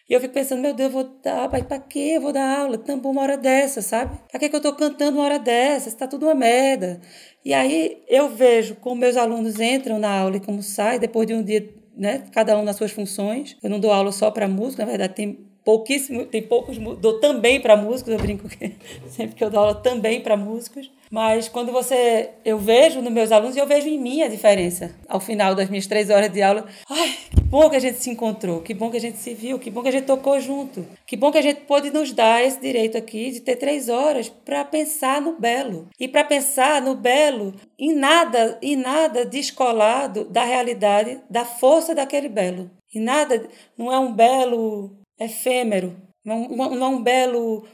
E 0.09 0.13
eu 0.13 0.19
fico 0.19 0.33
pensando, 0.33 0.61
meu 0.61 0.73
Deus, 0.73 0.89
eu 0.89 0.93
vou 0.93 1.21
dar, 1.23 1.47
para 1.47 1.79
quê? 1.79 2.13
Eu 2.15 2.21
vou 2.21 2.33
dar 2.33 2.59
aula 2.59 2.77
também 2.77 3.09
uma 3.09 3.21
hora 3.21 3.37
dessa, 3.37 3.81
sabe? 3.81 4.19
Para 4.29 4.39
que, 4.41 4.49
que 4.49 4.55
eu 4.55 4.57
estou 4.57 4.73
cantando 4.73 5.17
uma 5.17 5.23
hora 5.23 5.39
dessa? 5.39 5.87
Está 5.87 6.05
tudo 6.05 6.25
uma 6.25 6.35
merda. 6.35 6.99
E 7.45 7.53
aí 7.53 8.03
eu 8.09 8.27
vejo 8.27 8.75
como 8.75 8.97
meus 8.97 9.15
alunos 9.15 9.59
entram 9.61 9.97
na 9.99 10.11
aula 10.11 10.35
e 10.35 10.41
como 10.41 10.61
saem 10.61 10.99
depois 10.99 11.25
de 11.25 11.33
um 11.33 11.41
dia, 11.41 11.73
né? 11.95 12.25
Cada 12.33 12.57
um 12.57 12.63
nas 12.63 12.75
suas 12.75 12.91
funções. 12.91 13.55
Eu 13.63 13.69
não 13.69 13.79
dou 13.79 13.93
aula 13.93 14.11
só 14.11 14.29
para 14.29 14.49
música, 14.49 14.83
na 14.83 14.89
verdade 14.89 15.15
tem 15.15 15.50
pouquíssimo, 15.63 16.25
tem 16.25 16.41
poucos, 16.41 16.77
dou 16.77 17.19
também 17.19 17.59
para 17.59 17.77
músicos, 17.77 18.13
eu 18.13 18.19
brinco 18.19 18.49
que 18.49 18.73
sempre 19.09 19.35
que 19.35 19.43
eu 19.43 19.49
dou 19.49 19.61
aula 19.61 19.75
também 19.75 20.21
para 20.21 20.35
músicos, 20.35 20.89
mas 21.09 21.49
quando 21.49 21.71
você, 21.71 22.29
eu 22.45 22.57
vejo 22.57 23.01
nos 23.01 23.11
meus 23.11 23.31
alunos 23.31 23.55
e 23.55 23.59
eu 23.59 23.67
vejo 23.67 23.87
em 23.87 23.99
mim 23.99 24.21
a 24.21 24.29
diferença. 24.29 24.95
Ao 25.09 25.19
final 25.19 25.53
das 25.53 25.69
minhas 25.69 25.85
três 25.85 26.09
horas 26.09 26.31
de 26.31 26.41
aula, 26.41 26.65
ai, 26.89 27.09
que 27.29 27.41
bom 27.41 27.69
que 27.69 27.75
a 27.75 27.79
gente 27.79 27.97
se 27.97 28.09
encontrou, 28.09 28.61
que 28.61 28.73
bom 28.73 28.89
que 28.89 28.95
a 28.95 29.01
gente 29.01 29.17
se 29.17 29.33
viu, 29.33 29.59
que 29.59 29.69
bom 29.69 29.81
que 29.81 29.89
a 29.89 29.91
gente 29.91 30.05
tocou 30.05 30.39
junto, 30.39 30.87
que 31.05 31.17
bom 31.17 31.29
que 31.29 31.37
a 31.37 31.41
gente 31.41 31.61
pôde 31.61 31.91
nos 31.91 32.13
dar 32.13 32.41
esse 32.41 32.61
direito 32.61 32.97
aqui 32.97 33.29
de 33.29 33.41
ter 33.41 33.57
três 33.57 33.89
horas 33.89 34.29
para 34.29 34.63
pensar 34.63 35.21
no 35.21 35.33
belo 35.33 35.89
e 35.99 36.07
para 36.07 36.23
pensar 36.23 36.81
no 36.81 36.95
belo 36.95 37.53
em 37.77 37.93
nada, 37.93 38.57
em 38.61 38.77
nada 38.77 39.25
descolado 39.25 40.23
da 40.23 40.45
realidade, 40.45 41.19
da 41.29 41.43
força 41.43 41.93
daquele 41.93 42.29
belo. 42.29 42.71
E 42.93 42.99
nada, 42.99 43.47
não 43.77 43.91
é 43.91 43.99
um 43.99 44.13
belo 44.13 45.00
efêmero, 45.25 45.95
não, 46.23 46.43
um 46.43 47.01
belo 47.01 47.65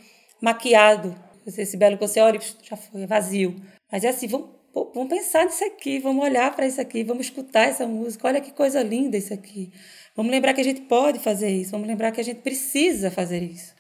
maquiado. 0.42 1.16
Esse 1.46 1.78
belo 1.78 1.98
que 1.98 2.08
você 2.08 2.20
olha 2.20 2.40
já 2.64 2.76
foi, 2.76 3.04
é 3.04 3.08
vazio. 3.08 3.56
Mas 3.92 4.04
é 4.04 4.10
assim, 4.10 4.28
vamos, 4.28 4.50
vamos 4.94 5.10
pensar 5.10 5.46
nisso 5.46 5.64
aqui, 5.64 6.00
vamos 6.00 6.24
olhar 6.24 6.54
para 6.56 6.68
isso 6.68 6.82
aqui, 6.82 7.04
vamos 7.04 7.28
escutar 7.28 7.68
essa 7.68 7.88
música. 7.88 8.28
Olha 8.28 8.42
que 8.42 8.52
coisa 8.52 8.84
linda 8.84 9.18
isso 9.18 9.34
aqui. 9.34 9.72
Vamos 10.16 10.32
lembrar 10.32 10.54
que 10.54 10.62
a 10.62 10.64
gente 10.64 10.82
pode 10.82 11.20
fazer 11.20 11.50
isso, 11.50 11.72
vamos 11.72 11.88
lembrar 11.88 12.12
que 12.12 12.20
a 12.20 12.24
gente 12.24 12.42
precisa 12.42 13.12
fazer 13.12 13.42
isso. 13.44 13.76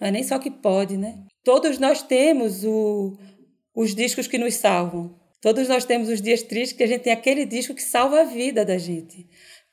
Não 0.00 0.08
é 0.08 0.10
nem 0.10 0.22
só 0.22 0.38
que 0.38 0.50
pode, 0.50 0.96
né? 0.96 1.18
Todos 1.44 1.78
nós 1.78 2.02
temos 2.02 2.64
o, 2.64 3.18
os 3.74 3.94
discos 3.94 4.26
que 4.26 4.38
nos 4.38 4.54
salvam. 4.54 5.18
Todos 5.40 5.68
nós 5.68 5.84
temos 5.84 6.08
os 6.08 6.20
dias 6.20 6.42
tristes 6.42 6.76
que 6.76 6.82
a 6.82 6.86
gente 6.86 7.02
tem 7.02 7.12
aquele 7.12 7.46
disco 7.46 7.74
que 7.74 7.82
salva 7.82 8.20
a 8.20 8.24
vida 8.24 8.64
da 8.64 8.76
gente. 8.76 9.26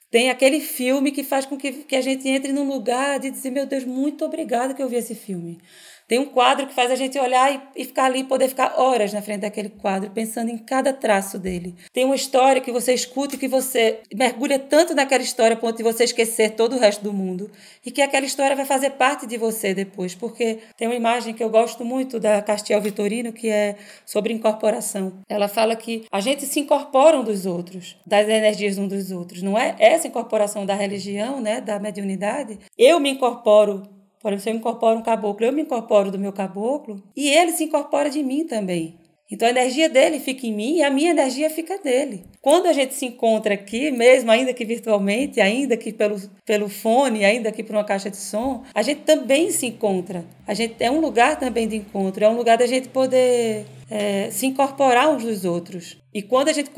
Tem 0.10 0.30
aquele 0.30 0.62
filme 0.62 1.12
que 1.12 1.24
faz 1.24 1.46
com 1.46 1.58
que, 1.58 1.84
que 1.84 1.96
a 1.96 2.02
gente 2.02 2.28
entre 2.28 2.54
num 2.54 2.68
lugar 2.68 3.20
de 3.20 3.30
dizer, 3.30 3.52
meu 3.52 3.66
Deus, 3.66 3.84
muito 3.84 4.24
obrigada 4.24 4.74
que 4.74 4.82
eu 4.82 4.88
vi 4.88 4.96
esse 4.96 5.14
filme. 5.14 5.60
Tem 6.08 6.20
um 6.20 6.26
quadro 6.26 6.66
que 6.68 6.74
faz 6.74 6.90
a 6.90 6.96
gente 6.96 7.20
olhar 7.20 7.54
e, 7.54 7.82
e 7.82 7.86
ficar 7.86 8.06
ali, 8.06 8.24
poder 8.24 8.48
ficar 8.48 8.80
horas 8.80 9.12
na 9.12 9.22
frente 9.22 9.42
daquele 9.42 9.68
quadro, 9.70 10.10
pensando 10.12 10.50
em 10.50 10.58
cada 10.58 10.94
traço 10.94 11.38
dele. 11.38 11.76
Tem 11.92 12.06
uma 12.06 12.16
história 12.16 12.62
que 12.62 12.72
você 12.72 12.94
escuta 12.94 13.36
e 13.36 13.38
que 13.38 13.48
você 13.48 14.00
mergulha 14.16 14.58
tanto 14.58 14.96
naquela 14.96 15.22
história 15.22 15.56
a 15.56 15.60
ponto 15.60 15.76
de 15.76 15.84
você 15.84 16.06
esquecer 16.06 16.52
todo 16.52 16.76
o 16.78 16.80
resto 16.80 17.04
do 17.04 17.12
mundo. 17.12 17.52
E 17.86 17.92
que 17.92 18.02
aquela 18.02 18.26
história 18.26 18.56
vai 18.56 18.66
fazer 18.66 18.92
parte 18.92 19.28
de 19.28 19.38
você 19.38 19.74
depois. 19.74 20.16
Porque 20.16 20.60
tem 20.78 20.88
uma 20.88 20.96
imagem 20.96 21.34
que 21.34 21.44
eu 21.44 21.50
gosto 21.50 21.84
muito 21.84 22.20
da 22.22 22.42
Castiel 22.42 22.82
Vitorino, 22.82 23.34
que 23.34 23.50
é 23.50 23.76
sobre 24.06 24.32
incorporação. 24.32 25.14
Ela 25.28 25.50
fala 25.50 25.76
que 25.76 26.06
a 26.10 26.22
gente 26.22 26.46
se 26.46 26.62
incorpora 26.62 27.20
um 27.20 27.24
dos 27.24 27.46
outros, 27.46 27.98
das 28.06 28.30
energias 28.30 28.78
um 28.78 28.88
dos 28.88 29.12
outros. 29.12 29.42
Não 29.42 29.58
é 29.58 29.76
essa 29.78 30.08
incorporação 30.08 30.66
da 30.66 30.74
religião, 30.74 31.42
né, 31.42 31.60
da 31.60 31.80
mediunidade. 31.80 32.60
Eu 32.78 32.98
me 32.98 33.10
incorporo 33.10 33.97
por 34.22 34.34
exemplo, 34.34 34.44
se 34.44 34.50
eu 34.50 34.56
incorporo 34.56 35.00
um 35.00 35.04
caboclo, 35.04 35.46
eu 35.46 35.54
me 35.54 35.62
incorporo 35.62 36.12
do 36.12 36.20
meu 36.20 36.34
caboclo 36.34 37.02
e 37.16 37.30
ele 37.30 37.52
se 37.52 37.64
incorpora 37.64 38.10
de 38.10 38.24
mim 38.24 38.46
também. 38.46 38.98
Então 39.30 39.46
a 39.46 39.52
energia 39.52 39.90
dele 39.90 40.20
fica 40.20 40.48
em 40.48 40.54
mim 40.54 40.78
e 40.78 40.84
a 40.84 40.90
minha 40.90 41.12
energia 41.12 41.50
fica 41.50 41.78
nele. 41.84 42.24
Quando 42.42 42.68
a 42.68 42.74
gente 42.74 42.94
se 42.94 43.06
encontra 43.06 43.54
aqui, 43.54 43.92
mesmo 43.92 44.32
ainda 44.32 44.54
que 44.54 44.64
virtualmente, 44.64 45.42
ainda 45.42 45.76
que 45.76 45.92
pelo, 45.92 46.18
pelo 46.46 46.70
fone, 46.70 47.26
ainda 47.26 47.52
que 47.52 47.62
por 47.62 47.76
uma 47.76 47.84
caixa 47.84 48.10
de 48.10 48.16
som, 48.16 48.64
a 48.74 48.82
gente 48.82 49.02
também 49.02 49.52
se 49.52 49.66
encontra. 49.66 50.24
A 50.48 50.54
gente 50.54 50.76
é 50.80 50.90
um 50.90 51.02
lugar 51.02 51.38
também 51.38 51.68
de 51.68 51.76
encontro, 51.76 52.24
é 52.24 52.30
um 52.30 52.38
lugar 52.38 52.58
da 52.58 52.66
gente 52.66 52.88
poder 52.88 53.66
é, 53.90 54.30
se 54.32 54.46
incorporar 54.46 55.10
uns 55.10 55.24
dos 55.24 55.44
outros. 55.44 55.98
E 56.14 56.22
quando 56.22 56.48
a 56.48 56.54
gente 56.54 56.72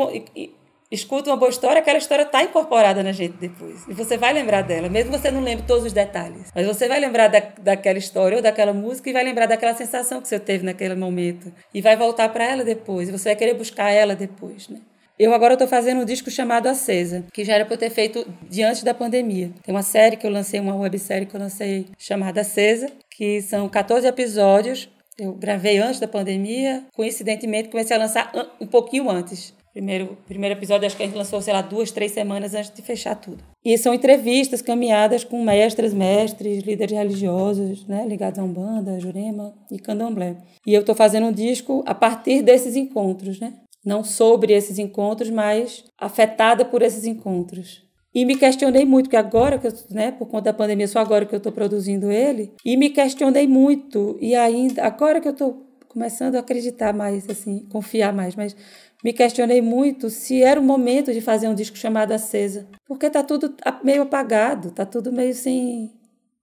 escuta 0.91 1.29
uma 1.29 1.37
boa 1.37 1.49
história, 1.49 1.79
aquela 1.79 1.97
história 1.97 2.23
está 2.23 2.43
incorporada 2.43 3.03
na 3.03 3.11
gente 3.11 3.37
depois. 3.37 3.87
E 3.87 3.93
você 3.93 4.17
vai 4.17 4.33
lembrar 4.33 4.63
dela, 4.63 4.89
mesmo 4.89 5.11
você 5.11 5.29
não 5.29 5.41
lembre 5.41 5.65
todos 5.67 5.85
os 5.85 5.93
detalhes. 5.93 6.51
Mas 6.53 6.65
você 6.65 6.87
vai 6.87 6.99
lembrar 6.99 7.27
da, 7.27 7.41
daquela 7.61 7.97
história 7.99 8.37
ou 8.37 8.41
daquela 8.43 8.73
música 8.73 9.09
e 9.09 9.13
vai 9.13 9.23
lembrar 9.23 9.45
daquela 9.45 9.75
sensação 9.75 10.21
que 10.21 10.27
você 10.27 10.39
teve 10.39 10.65
naquele 10.65 10.95
momento. 10.95 11.51
E 11.73 11.81
vai 11.81 11.95
voltar 11.95 12.29
para 12.29 12.43
ela 12.43 12.63
depois. 12.63 13.09
E 13.09 13.11
você 13.11 13.29
vai 13.29 13.35
querer 13.35 13.53
buscar 13.53 13.91
ela 13.91 14.15
depois, 14.15 14.67
né? 14.67 14.79
Eu 15.19 15.33
agora 15.33 15.53
estou 15.53 15.67
fazendo 15.67 15.99
um 15.99 16.05
disco 16.05 16.31
chamado 16.31 16.67
Acesa, 16.67 17.25
que 17.33 17.43
já 17.43 17.55
era 17.55 17.65
para 17.65 17.73
eu 17.73 17.77
ter 17.77 17.89
feito 17.89 18.25
diante 18.49 18.85
da 18.85 18.93
pandemia. 18.93 19.51
Tem 19.61 19.75
uma 19.75 19.83
série 19.83 20.15
que 20.15 20.25
eu 20.25 20.31
lancei, 20.31 20.61
uma 20.61 20.73
websérie 20.77 21.25
que 21.25 21.35
eu 21.35 21.41
lancei 21.41 21.87
chamada 21.97 22.39
Acesa, 22.39 22.89
que 23.09 23.41
são 23.41 23.67
14 23.67 24.07
episódios. 24.07 24.89
Eu 25.17 25.33
gravei 25.33 25.77
antes 25.77 25.99
da 25.99 26.07
pandemia, 26.07 26.85
coincidentemente 26.95 27.67
comecei 27.67 27.97
a 27.97 27.99
lançar 27.99 28.31
um 28.61 28.65
pouquinho 28.65 29.09
antes. 29.09 29.53
Primeiro, 29.71 30.17
primeiro 30.27 30.55
episódio, 30.57 30.87
acho 30.87 30.97
que 30.97 31.03
a 31.03 31.05
gente 31.05 31.17
lançou, 31.17 31.41
sei 31.41 31.53
lá, 31.53 31.61
duas, 31.61 31.91
três 31.91 32.11
semanas 32.11 32.53
antes 32.55 32.71
de 32.71 32.81
fechar 32.81 33.15
tudo. 33.15 33.43
E 33.63 33.77
são 33.77 33.93
entrevistas, 33.93 34.61
caminhadas 34.61 35.23
com 35.23 35.43
mestras, 35.43 35.93
mestres, 35.93 36.63
líderes 36.63 36.97
religiosos, 36.97 37.85
né, 37.87 38.05
ligados 38.07 38.39
a 38.39 38.43
Umbanda, 38.43 38.99
Jurema 38.99 39.53
e 39.71 39.77
Candomblé. 39.77 40.37
E 40.65 40.73
eu 40.73 40.81
estou 40.81 40.95
fazendo 40.95 41.27
um 41.27 41.31
disco 41.31 41.83
a 41.85 41.93
partir 41.93 42.41
desses 42.41 42.75
encontros, 42.75 43.39
né? 43.39 43.53
Não 43.85 44.03
sobre 44.03 44.53
esses 44.53 44.79
encontros, 44.79 45.29
mas 45.29 45.85
afetada 45.97 46.65
por 46.65 46.81
esses 46.81 47.05
encontros. 47.05 47.87
E 48.13 48.25
me 48.25 48.35
questionei 48.35 48.85
muito, 48.85 49.05
porque 49.05 49.17
agora 49.17 49.59
que 49.59 49.67
eu, 49.67 49.73
né, 49.91 50.11
por 50.11 50.27
conta 50.27 50.45
da 50.45 50.53
pandemia, 50.53 50.87
só 50.87 50.99
agora 50.99 51.25
que 51.25 51.33
eu 51.33 51.37
estou 51.37 51.51
produzindo 51.51 52.11
ele, 52.11 52.51
e 52.65 52.75
me 52.75 52.89
questionei 52.89 53.47
muito. 53.47 54.17
E 54.19 54.35
ainda, 54.35 54.83
agora 54.83 55.21
que 55.21 55.27
eu 55.27 55.31
estou 55.31 55.69
começando 55.87 56.35
a 56.35 56.39
acreditar 56.39 56.93
mais, 56.93 57.29
assim, 57.29 57.65
confiar 57.69 58.13
mais, 58.13 58.35
mas 58.35 58.55
me 59.03 59.13
questionei 59.13 59.61
muito 59.61 60.09
se 60.09 60.43
era 60.43 60.59
o 60.59 60.63
momento 60.63 61.13
de 61.13 61.21
fazer 61.21 61.47
um 61.47 61.55
disco 61.55 61.77
chamado 61.77 62.11
Acesa, 62.11 62.67
porque 62.87 63.05
está 63.05 63.23
tudo 63.23 63.53
meio 63.83 64.01
apagado, 64.01 64.69
está 64.69 64.85
tudo 64.85 65.11
meio 65.11 65.33
sem 65.33 65.91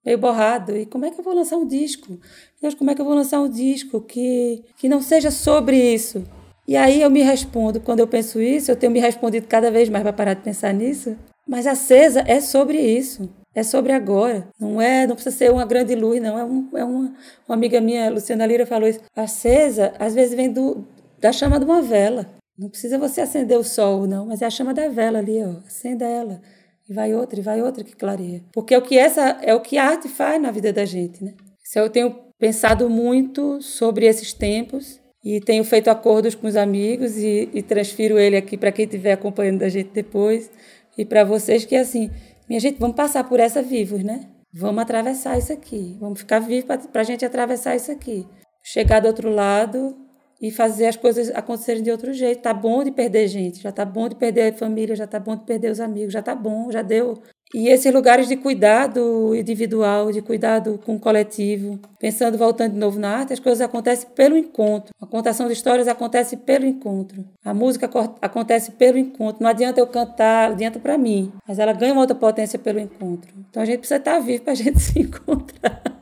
meio 0.05 0.17
borrado. 0.17 0.75
E 0.75 0.85
como 0.85 1.05
é 1.05 1.11
que 1.11 1.19
eu 1.19 1.23
vou 1.23 1.35
lançar 1.35 1.57
um 1.57 1.67
disco? 1.67 2.19
Deus, 2.61 2.73
como 2.73 2.89
é 2.89 2.95
que 2.95 3.01
eu 3.01 3.05
vou 3.05 3.13
lançar 3.13 3.39
um 3.39 3.49
disco 3.49 4.01
que 4.01 4.63
que 4.77 4.89
não 4.89 5.01
seja 5.01 5.29
sobre 5.29 5.77
isso? 5.93 6.23
E 6.67 6.75
aí 6.75 7.01
eu 7.01 7.09
me 7.09 7.21
respondo, 7.21 7.79
quando 7.79 7.99
eu 8.01 8.07
penso 8.07 8.41
isso, 8.41 8.71
eu 8.71 8.75
tenho 8.75 8.91
me 8.91 8.99
respondido 8.99 9.47
cada 9.47 9.71
vez 9.71 9.87
mais 9.87 10.03
para 10.03 10.11
parar 10.11 10.33
de 10.33 10.41
pensar 10.41 10.73
nisso. 10.73 11.15
Mas 11.47 11.65
acesa 11.65 12.23
é 12.27 12.41
sobre 12.41 12.77
isso. 12.77 13.29
É 13.55 13.63
sobre 13.63 13.93
agora. 13.93 14.49
Não 14.59 14.81
é, 14.81 15.07
não 15.07 15.15
precisa 15.15 15.35
ser 15.35 15.51
uma 15.51 15.65
grande 15.65 15.95
luz, 15.95 16.21
não. 16.21 16.37
É, 16.37 16.43
um, 16.43 16.69
é 16.75 16.83
uma, 16.83 17.13
uma 17.47 17.55
amiga 17.55 17.79
minha, 17.79 18.09
Luciana 18.09 18.45
Lira, 18.45 18.65
falou 18.65 18.87
isso. 18.87 18.99
Acesa, 19.15 19.93
às 19.97 20.13
vezes, 20.13 20.35
vem 20.35 20.51
do, 20.51 20.85
da 21.19 21.31
chama 21.31 21.57
de 21.57 21.65
uma 21.65 21.81
vela. 21.81 22.36
Não 22.57 22.69
precisa 22.69 22.97
você 22.97 23.21
acender 23.21 23.57
o 23.57 23.63
sol, 23.63 24.07
não, 24.07 24.25
mas 24.25 24.41
é 24.41 24.45
a 24.45 24.49
chama 24.49 24.73
da 24.73 24.89
vela 24.89 25.19
ali, 25.19 25.43
ó. 25.43 25.59
Acenda 25.65 26.05
ela. 26.05 26.41
E 26.89 26.93
vai 26.93 27.13
outra, 27.13 27.39
e 27.39 27.43
vai 27.43 27.61
outra 27.61 27.83
que 27.83 27.95
clareia. 27.95 28.43
Porque 28.53 28.73
é 28.73 28.77
o 28.77 28.81
que 28.81 28.97
essa 28.97 29.37
é 29.43 29.53
o 29.53 29.61
que 29.61 29.77
a 29.77 29.83
arte 29.83 30.07
faz 30.07 30.41
na 30.41 30.51
vida 30.51 30.73
da 30.73 30.85
gente, 30.85 31.23
né? 31.23 31.33
Isso 31.63 31.77
eu 31.77 31.89
tenho 31.89 32.15
pensado 32.39 32.89
muito 32.89 33.61
sobre 33.61 34.05
esses 34.05 34.33
tempos 34.33 34.99
e 35.23 35.41
tenho 35.41 35.63
feito 35.63 35.89
acordos 35.89 36.33
com 36.33 36.47
os 36.47 36.55
amigos 36.55 37.17
e, 37.17 37.49
e 37.53 37.61
transfiro 37.61 38.17
ele 38.17 38.37
aqui 38.37 38.57
para 38.57 38.71
quem 38.71 38.85
estiver 38.85 39.11
acompanhando 39.11 39.59
da 39.59 39.69
gente 39.69 39.89
depois 39.93 40.49
e 40.97 41.03
para 41.03 41.23
vocês 41.23 41.65
que 41.65 41.75
assim, 41.75 42.09
minha 42.47 42.59
gente, 42.59 42.79
vamos 42.79 42.95
passar 42.95 43.23
por 43.25 43.39
essa 43.39 43.61
vivos, 43.61 44.03
né? 44.03 44.21
Vamos 44.53 44.81
atravessar 44.81 45.37
isso 45.37 45.51
aqui, 45.51 45.97
vamos 45.99 46.19
ficar 46.19 46.39
vivos 46.39 46.65
para 46.91 47.01
a 47.01 47.03
gente 47.03 47.25
atravessar 47.25 47.75
isso 47.75 47.91
aqui. 47.91 48.25
Chegar 48.63 49.01
do 49.01 49.07
outro 49.07 49.29
lado 49.29 50.06
e 50.41 50.51
fazer 50.51 50.87
as 50.87 50.95
coisas 50.95 51.29
acontecerem 51.31 51.83
de 51.83 51.91
outro 51.91 52.13
jeito. 52.13 52.41
Tá 52.41 52.53
bom 52.53 52.83
de 52.83 52.91
perder 52.91 53.27
gente, 53.27 53.61
já 53.61 53.71
tá 53.71 53.85
bom 53.85 54.07
de 54.07 54.15
perder 54.15 54.53
a 54.53 54.57
família, 54.57 54.95
já 54.95 55.07
tá 55.07 55.19
bom 55.19 55.35
de 55.35 55.43
perder 55.43 55.71
os 55.71 55.79
amigos, 55.79 56.13
já 56.13 56.21
tá 56.21 56.35
bom, 56.35 56.71
já 56.71 56.81
deu. 56.81 57.21
E 57.53 57.69
esses 57.69 57.93
lugares 57.93 58.27
de 58.27 58.35
cuidado 58.35 59.33
individual, 59.33 60.11
de 60.11 60.21
cuidado 60.21 60.79
com 60.85 60.95
o 60.95 60.99
coletivo, 60.99 61.79
pensando 61.97 62.37
voltando 62.37 62.73
de 62.73 62.77
novo 62.77 62.99
na 62.99 63.19
arte, 63.19 63.31
as 63.31 63.39
coisas 63.39 63.61
acontecem 63.61 64.09
pelo 64.09 64.37
encontro. 64.37 64.93
A 65.01 65.05
contação 65.05 65.47
de 65.47 65.53
histórias 65.53 65.87
acontece 65.87 66.35
pelo 66.35 66.65
encontro. 66.65 67.23
A 67.45 67.53
música 67.53 67.89
acontece 68.21 68.71
pelo 68.71 68.97
encontro. 68.97 69.41
Não 69.41 69.49
adianta 69.49 69.79
eu 69.79 69.87
cantar, 69.87 70.51
adianta 70.51 70.77
para 70.77 70.97
mim, 70.97 71.31
mas 71.47 71.57
ela 71.57 71.71
ganha 71.71 71.93
uma 71.93 72.01
outra 72.01 72.15
potência 72.15 72.59
pelo 72.59 72.79
encontro. 72.79 73.31
Então 73.49 73.63
a 73.63 73.65
gente 73.65 73.79
precisa 73.79 73.97
estar 73.97 74.19
vivo 74.19 74.43
para 74.43 74.51
a 74.51 74.55
gente 74.55 74.79
se 74.83 74.99
encontrar. 74.99 75.96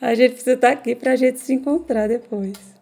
A 0.00 0.14
gente 0.14 0.32
precisa 0.32 0.54
estar 0.54 0.70
aqui 0.70 0.94
para 0.94 1.12
a 1.12 1.16
gente 1.16 1.38
se 1.40 1.52
encontrar 1.52 2.08
depois. 2.08 2.72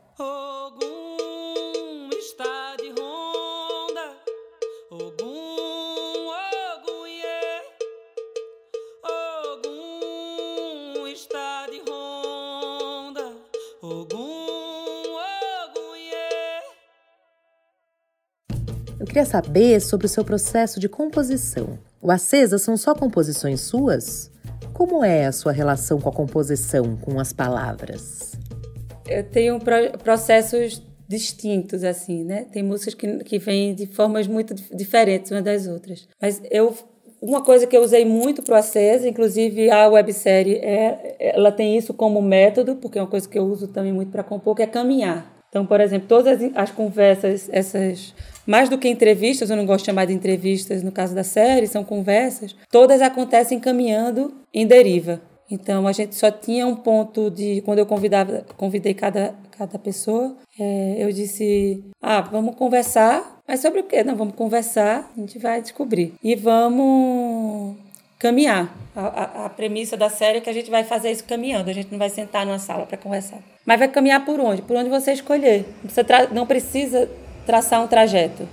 queria 19.10 19.26
saber 19.26 19.80
sobre 19.80 20.06
o 20.06 20.08
seu 20.08 20.24
processo 20.24 20.78
de 20.78 20.88
composição. 20.88 21.78
O 22.00 22.12
Acesa 22.12 22.58
são 22.58 22.76
só 22.76 22.94
composições 22.94 23.60
suas? 23.60 24.30
Como 24.80 25.04
é 25.04 25.26
a 25.26 25.32
sua 25.32 25.52
relação 25.52 26.00
com 26.00 26.08
a 26.08 26.12
composição, 26.12 26.96
com 26.96 27.20
as 27.20 27.34
palavras? 27.34 28.32
Eu 29.06 29.22
tenho 29.22 29.58
processos 30.02 30.82
distintos, 31.06 31.84
assim, 31.84 32.24
né? 32.24 32.46
Tem 32.50 32.62
músicas 32.62 32.94
que, 32.94 33.18
que 33.18 33.38
vêm 33.38 33.74
de 33.74 33.84
formas 33.84 34.26
muito 34.26 34.54
diferentes 34.74 35.30
umas 35.30 35.44
das 35.44 35.66
outras. 35.66 36.08
Mas 36.18 36.40
eu 36.50 36.74
uma 37.20 37.44
coisa 37.44 37.66
que 37.66 37.76
eu 37.76 37.82
usei 37.82 38.06
muito 38.06 38.42
para 38.42 38.54
o 38.54 38.56
Acesa, 38.56 39.06
inclusive 39.06 39.70
a 39.70 39.86
websérie, 39.86 40.56
é, 40.56 41.14
ela 41.20 41.52
tem 41.52 41.76
isso 41.76 41.92
como 41.92 42.22
método, 42.22 42.76
porque 42.76 42.98
é 42.98 43.02
uma 43.02 43.08
coisa 43.08 43.28
que 43.28 43.38
eu 43.38 43.44
uso 43.44 43.68
também 43.68 43.92
muito 43.92 44.10
para 44.10 44.22
compor, 44.22 44.56
que 44.56 44.62
é 44.62 44.66
caminhar. 44.66 45.29
Então, 45.50 45.66
por 45.66 45.80
exemplo, 45.80 46.08
todas 46.08 46.40
as, 46.40 46.50
as 46.54 46.70
conversas, 46.70 47.50
essas 47.52 48.14
mais 48.46 48.68
do 48.68 48.78
que 48.78 48.88
entrevistas, 48.88 49.50
eu 49.50 49.56
não 49.56 49.66
gosto 49.66 49.80
de 49.80 49.86
chamar 49.86 50.06
de 50.06 50.12
entrevistas 50.12 50.82
no 50.82 50.90
caso 50.90 51.14
da 51.14 51.24
série, 51.24 51.66
são 51.66 51.84
conversas, 51.84 52.56
todas 52.70 53.02
acontecem 53.02 53.60
caminhando 53.60 54.32
em 54.54 54.66
deriva. 54.66 55.20
Então 55.50 55.86
a 55.86 55.92
gente 55.92 56.14
só 56.14 56.30
tinha 56.30 56.66
um 56.66 56.76
ponto 56.76 57.30
de 57.30 57.60
quando 57.62 57.80
eu 57.80 57.86
convidava, 57.86 58.46
convidei 58.56 58.94
cada, 58.94 59.34
cada 59.50 59.78
pessoa, 59.78 60.36
é, 60.58 60.96
eu 61.00 61.12
disse: 61.12 61.84
ah, 62.00 62.20
vamos 62.20 62.54
conversar, 62.54 63.40
mas 63.46 63.60
sobre 63.60 63.80
o 63.80 63.84
quê? 63.84 64.04
Não, 64.04 64.14
vamos 64.14 64.34
conversar, 64.34 65.10
a 65.16 65.20
gente 65.20 65.38
vai 65.38 65.60
descobrir 65.60 66.14
e 66.22 66.36
vamos 66.36 67.76
caminhar. 68.20 68.72
A, 68.94 69.00
a, 69.00 69.46
a, 69.46 69.48
premissa 69.48 69.96
da 69.96 70.10
série 70.10 70.38
é 70.38 70.40
que 70.40 70.50
a 70.50 70.52
gente 70.52 70.70
vai 70.70 70.84
fazer 70.84 71.10
isso 71.10 71.24
caminhando, 71.24 71.70
a 71.70 71.72
gente 71.72 71.90
não 71.90 71.98
vai 71.98 72.10
sentar 72.10 72.44
numa 72.44 72.58
sala 72.58 72.86
para 72.86 72.98
conversar. 72.98 73.38
Mas 73.64 73.78
vai 73.78 73.88
caminhar 73.88 74.24
por 74.24 74.38
onde? 74.38 74.62
Por 74.62 74.76
onde 74.76 74.90
você 74.90 75.12
escolher. 75.12 75.64
Você 75.82 76.02
não 76.30 76.46
precisa 76.46 77.10
traçar 77.46 77.82
um 77.82 77.88
trajeto. 77.88 78.46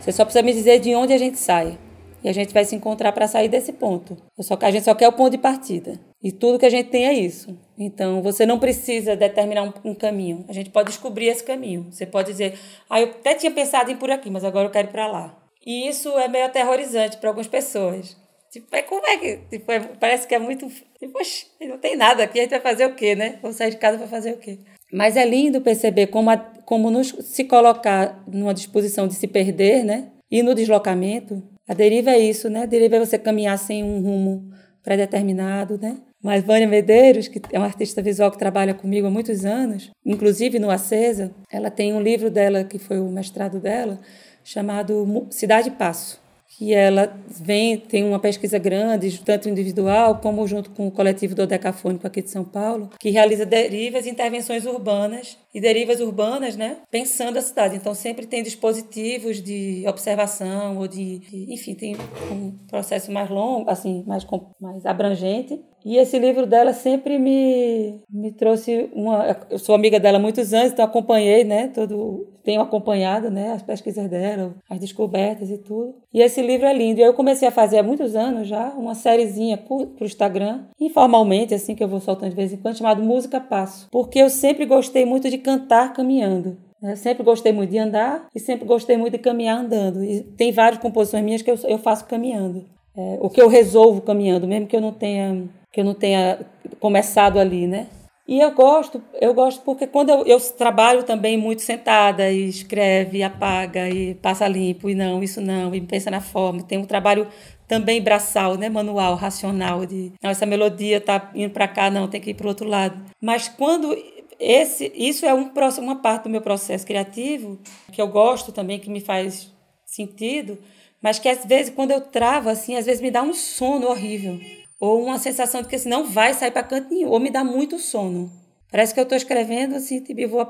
Você 0.00 0.10
só 0.10 0.24
precisa 0.24 0.42
me 0.42 0.52
dizer 0.52 0.80
de 0.80 0.94
onde 0.94 1.12
a 1.12 1.18
gente 1.18 1.38
sai. 1.38 1.78
E 2.22 2.28
a 2.28 2.32
gente 2.32 2.54
vai 2.54 2.64
se 2.64 2.74
encontrar 2.74 3.12
para 3.12 3.28
sair 3.28 3.48
desse 3.48 3.72
ponto. 3.72 4.16
Só 4.40 4.56
a 4.62 4.70
gente 4.70 4.84
só 4.84 4.94
quer 4.94 5.08
o 5.08 5.12
ponto 5.12 5.32
de 5.32 5.38
partida. 5.38 6.00
E 6.22 6.32
tudo 6.32 6.58
que 6.58 6.64
a 6.64 6.70
gente 6.70 6.88
tem 6.88 7.06
é 7.06 7.12
isso. 7.12 7.54
Então, 7.78 8.22
você 8.22 8.46
não 8.46 8.58
precisa 8.58 9.14
determinar 9.14 9.62
um, 9.62 9.90
um, 9.90 9.94
caminho. 9.94 10.42
A 10.48 10.52
gente 10.54 10.70
pode 10.70 10.88
descobrir 10.88 11.26
esse 11.26 11.44
caminho. 11.44 11.86
Você 11.90 12.06
pode 12.06 12.30
dizer, 12.30 12.58
ah, 12.88 12.98
eu 12.98 13.08
até 13.08 13.34
tinha 13.34 13.52
pensado 13.52 13.90
em 13.90 13.96
por 13.96 14.10
aqui, 14.10 14.30
mas 14.30 14.42
agora 14.42 14.68
eu 14.68 14.70
quero 14.70 14.88
ir 14.88 14.90
para 14.90 15.06
lá. 15.06 15.36
E 15.66 15.86
isso 15.86 16.08
é 16.18 16.26
meio 16.26 16.46
aterrorizante 16.46 17.18
para 17.18 17.28
algumas 17.28 17.46
pessoas. 17.46 18.16
Tipo, 18.54 18.68
é 18.76 18.82
como 18.82 19.04
é 19.04 19.18
que. 19.18 19.36
Tipo, 19.50 19.72
é, 19.72 19.80
parece 19.80 20.28
que 20.28 20.34
é 20.34 20.38
muito. 20.38 20.68
Tipo, 20.96 21.12
poxa, 21.12 21.44
não 21.62 21.76
tem 21.76 21.96
nada 21.96 22.22
aqui, 22.22 22.38
a 22.38 22.42
gente 22.42 22.52
vai 22.52 22.60
fazer 22.60 22.86
o 22.86 22.94
quê, 22.94 23.16
né? 23.16 23.36
Vamos 23.42 23.56
sair 23.56 23.70
de 23.70 23.78
casa 23.78 23.98
para 23.98 24.06
fazer 24.06 24.32
o 24.32 24.36
quê? 24.36 24.60
Mas 24.92 25.16
é 25.16 25.26
lindo 25.26 25.60
perceber 25.60 26.06
como, 26.06 26.30
a, 26.30 26.36
como 26.36 26.88
nos, 26.88 27.08
se 27.22 27.42
colocar 27.42 28.22
numa 28.28 28.54
disposição 28.54 29.08
de 29.08 29.14
se 29.14 29.26
perder, 29.26 29.82
né? 29.82 30.12
E 30.30 30.40
no 30.40 30.54
deslocamento, 30.54 31.42
a 31.66 31.74
deriva 31.74 32.12
é 32.12 32.18
isso, 32.20 32.48
né? 32.48 32.62
A 32.62 32.66
deriva 32.66 32.94
é 32.94 33.00
você 33.00 33.18
caminhar 33.18 33.58
sem 33.58 33.82
um 33.82 34.00
rumo 34.00 34.48
pré-determinado, 34.84 35.76
né? 35.76 35.96
Mas 36.22 36.44
Vânia 36.44 36.68
Medeiros, 36.68 37.26
que 37.26 37.42
é 37.50 37.58
uma 37.58 37.66
artista 37.66 38.00
visual 38.00 38.30
que 38.30 38.38
trabalha 38.38 38.72
comigo 38.72 39.08
há 39.08 39.10
muitos 39.10 39.44
anos, 39.44 39.90
inclusive 40.06 40.60
no 40.60 40.70
Acesa, 40.70 41.34
ela 41.50 41.72
tem 41.72 41.92
um 41.92 42.00
livro 42.00 42.30
dela, 42.30 42.62
que 42.62 42.78
foi 42.78 43.00
o 43.00 43.08
mestrado 43.08 43.58
dela, 43.58 43.98
chamado 44.44 45.26
Cidade 45.30 45.72
Passo 45.72 46.22
que 46.56 46.72
ela 46.72 47.12
vem, 47.26 47.76
tem 47.76 48.04
uma 48.04 48.18
pesquisa 48.18 48.58
grande, 48.58 49.20
tanto 49.24 49.48
individual 49.48 50.18
como 50.18 50.46
junto 50.46 50.70
com 50.70 50.86
o 50.86 50.90
coletivo 50.90 51.34
do 51.34 51.46
Decafônico 51.46 52.06
aqui 52.06 52.22
de 52.22 52.30
São 52.30 52.44
Paulo, 52.44 52.90
que 52.98 53.10
realiza 53.10 53.44
derivas 53.44 54.06
e 54.06 54.10
intervenções 54.10 54.64
urbanas 54.64 55.36
e 55.54 55.60
derivas 55.60 56.00
urbanas, 56.00 56.56
né, 56.56 56.78
pensando 56.90 57.38
a 57.38 57.42
cidade. 57.42 57.76
Então 57.76 57.94
sempre 57.94 58.26
tem 58.26 58.42
dispositivos 58.42 59.40
de 59.40 59.84
observação 59.86 60.78
ou 60.78 60.88
de, 60.88 61.20
de 61.20 61.54
enfim, 61.54 61.74
tem 61.74 61.96
um 62.30 62.50
processo 62.68 63.12
mais 63.12 63.30
longo, 63.30 63.70
assim, 63.70 64.02
mais 64.06 64.26
mais 64.60 64.84
abrangente 64.84 65.60
e 65.84 65.98
esse 65.98 66.18
livro 66.18 66.46
dela 66.46 66.72
sempre 66.72 67.18
me, 67.18 68.00
me 68.10 68.32
trouxe 68.32 68.88
uma. 68.94 69.36
Eu 69.50 69.58
sou 69.58 69.74
amiga 69.74 70.00
dela 70.00 70.16
há 70.16 70.20
muitos 70.20 70.54
anos, 70.54 70.72
então 70.72 70.82
acompanhei, 70.82 71.44
né? 71.44 71.68
Todo, 71.68 72.26
tenho 72.42 72.62
acompanhado, 72.62 73.30
né? 73.30 73.52
As 73.52 73.62
pesquisas 73.62 74.08
dela, 74.08 74.54
as 74.68 74.78
descobertas 74.78 75.50
e 75.50 75.58
tudo. 75.58 75.94
E 76.12 76.22
esse 76.22 76.40
livro 76.40 76.66
é 76.66 76.72
lindo. 76.72 77.02
Eu 77.02 77.12
comecei 77.12 77.46
a 77.46 77.50
fazer 77.50 77.78
há 77.78 77.82
muitos 77.82 78.16
anos 78.16 78.48
já 78.48 78.70
uma 78.70 78.94
sériezinha 78.94 79.62
o 79.68 80.04
Instagram, 80.04 80.64
informalmente, 80.80 81.52
assim 81.52 81.74
que 81.74 81.84
eu 81.84 81.88
vou 81.88 82.00
soltando 82.00 82.30
de 82.30 82.36
vez 82.36 82.50
em 82.50 82.56
quando, 82.56 82.78
chamado 82.78 83.02
Música 83.02 83.38
Passo. 83.38 83.86
Porque 83.90 84.18
eu 84.18 84.30
sempre 84.30 84.64
gostei 84.64 85.04
muito 85.04 85.28
de 85.28 85.36
cantar 85.44 85.92
caminhando. 85.92 86.56
Eu 86.82 86.88
né? 86.88 86.96
sempre 86.96 87.22
gostei 87.22 87.52
muito 87.52 87.70
de 87.70 87.78
andar 87.78 88.26
e 88.34 88.40
sempre 88.40 88.66
gostei 88.66 88.96
muito 88.96 89.12
de 89.12 89.18
caminhar 89.18 89.58
andando. 89.58 90.02
E 90.04 90.22
tem 90.22 90.52
várias 90.52 90.80
composições 90.80 91.24
minhas 91.24 91.42
que 91.42 91.50
eu, 91.50 91.58
eu 91.64 91.78
faço 91.78 92.04
caminhando. 92.06 92.64
É, 92.96 93.18
o 93.20 93.30
que 93.30 93.40
eu 93.40 93.48
resolvo 93.48 94.00
caminhando, 94.00 94.46
mesmo 94.46 94.66
que 94.66 94.76
eu 94.76 94.80
não 94.80 94.92
tenha 94.92 95.48
que 95.72 95.80
eu 95.80 95.84
não 95.84 95.94
tenha 95.94 96.38
começado 96.78 97.40
ali, 97.40 97.66
né? 97.66 97.88
E 98.26 98.40
eu 98.40 98.52
gosto, 98.52 99.02
eu 99.20 99.34
gosto 99.34 99.62
porque 99.64 99.86
quando 99.86 100.10
eu, 100.10 100.24
eu, 100.24 100.40
trabalho 100.40 101.02
também 101.02 101.36
muito 101.36 101.60
sentada 101.60 102.30
e 102.30 102.48
escreve, 102.48 103.18
e 103.18 103.22
apaga 103.22 103.88
e 103.90 104.14
passa 104.14 104.48
limpo 104.48 104.88
e 104.88 104.94
não, 104.94 105.22
isso 105.22 105.40
não, 105.42 105.74
e 105.74 105.80
pensa 105.80 106.10
na 106.10 106.20
forma. 106.20 106.62
Tem 106.62 106.78
um 106.78 106.86
trabalho 106.86 107.26
também 107.66 108.00
braçal, 108.00 108.56
né, 108.56 108.68
manual, 108.68 109.14
racional 109.14 109.84
de, 109.84 110.12
não, 110.22 110.30
essa 110.30 110.46
melodia 110.46 111.00
tá 111.00 111.30
indo 111.34 111.50
para 111.50 111.68
cá, 111.68 111.90
não, 111.90 112.08
tem 112.08 112.20
que 112.20 112.30
ir 112.30 112.34
para 112.34 112.48
outro 112.48 112.68
lado. 112.68 112.98
Mas 113.20 113.48
quando 113.48 113.94
esse, 114.38 114.92
isso 114.94 115.24
é 115.26 115.34
um, 115.34 115.50
uma 115.78 115.96
parte 115.96 116.24
do 116.24 116.30
meu 116.30 116.40
processo 116.40 116.86
criativo 116.86 117.58
que 117.92 118.00
eu 118.00 118.08
gosto 118.08 118.52
também, 118.52 118.78
que 118.78 118.90
me 118.90 119.00
faz 119.00 119.52
sentido, 119.86 120.58
mas 121.00 121.18
que 121.18 121.28
às 121.28 121.44
vezes 121.44 121.72
quando 121.74 121.90
eu 121.90 122.00
travo 122.00 122.48
assim, 122.48 122.76
às 122.76 122.86
vezes 122.86 123.00
me 123.00 123.10
dá 123.10 123.22
um 123.22 123.34
sono 123.34 123.88
horrível 123.88 124.40
ou 124.80 125.02
uma 125.02 125.18
sensação 125.18 125.62
de 125.62 125.68
que 125.68 125.76
assim, 125.76 125.88
não 125.88 126.04
vai 126.04 126.34
sair 126.34 126.50
para 126.50 126.62
canto 126.62 126.92
nenhum, 126.92 127.10
ou 127.10 127.20
me 127.20 127.30
dá 127.30 127.42
muito 127.42 127.78
sono. 127.78 128.30
Parece 128.70 128.92
que 128.92 129.00
eu 129.00 129.04
estou 129.04 129.16
escrevendo 129.16 129.76
assim, 129.76 130.00
tipo, 130.00 130.28
vou... 130.28 130.46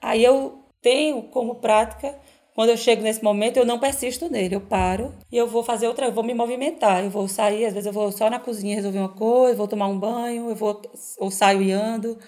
aí 0.00 0.22
eu 0.22 0.60
tenho 0.80 1.22
como 1.24 1.56
prática, 1.56 2.16
quando 2.54 2.68
eu 2.68 2.76
chego 2.76 3.02
nesse 3.02 3.24
momento, 3.24 3.56
eu 3.56 3.64
não 3.64 3.78
persisto 3.78 4.30
nele, 4.30 4.54
eu 4.54 4.60
paro 4.60 5.14
e 5.30 5.36
eu 5.36 5.46
vou 5.46 5.62
fazer 5.62 5.88
outra, 5.88 6.06
eu 6.06 6.12
vou 6.12 6.22
me 6.22 6.34
movimentar, 6.34 7.02
eu 7.02 7.10
vou 7.10 7.26
sair, 7.26 7.64
às 7.64 7.72
vezes 7.72 7.86
eu 7.86 7.92
vou 7.92 8.12
só 8.12 8.28
na 8.28 8.38
cozinha 8.38 8.76
resolver 8.76 8.98
uma 8.98 9.08
coisa, 9.08 9.56
vou 9.56 9.66
tomar 9.66 9.86
um 9.86 9.98
banho, 9.98 10.50
eu 10.50 10.54
vou 10.54 10.82
ou 11.18 11.30
saio 11.30 11.62
e 11.62 11.72
ando. 11.72 12.18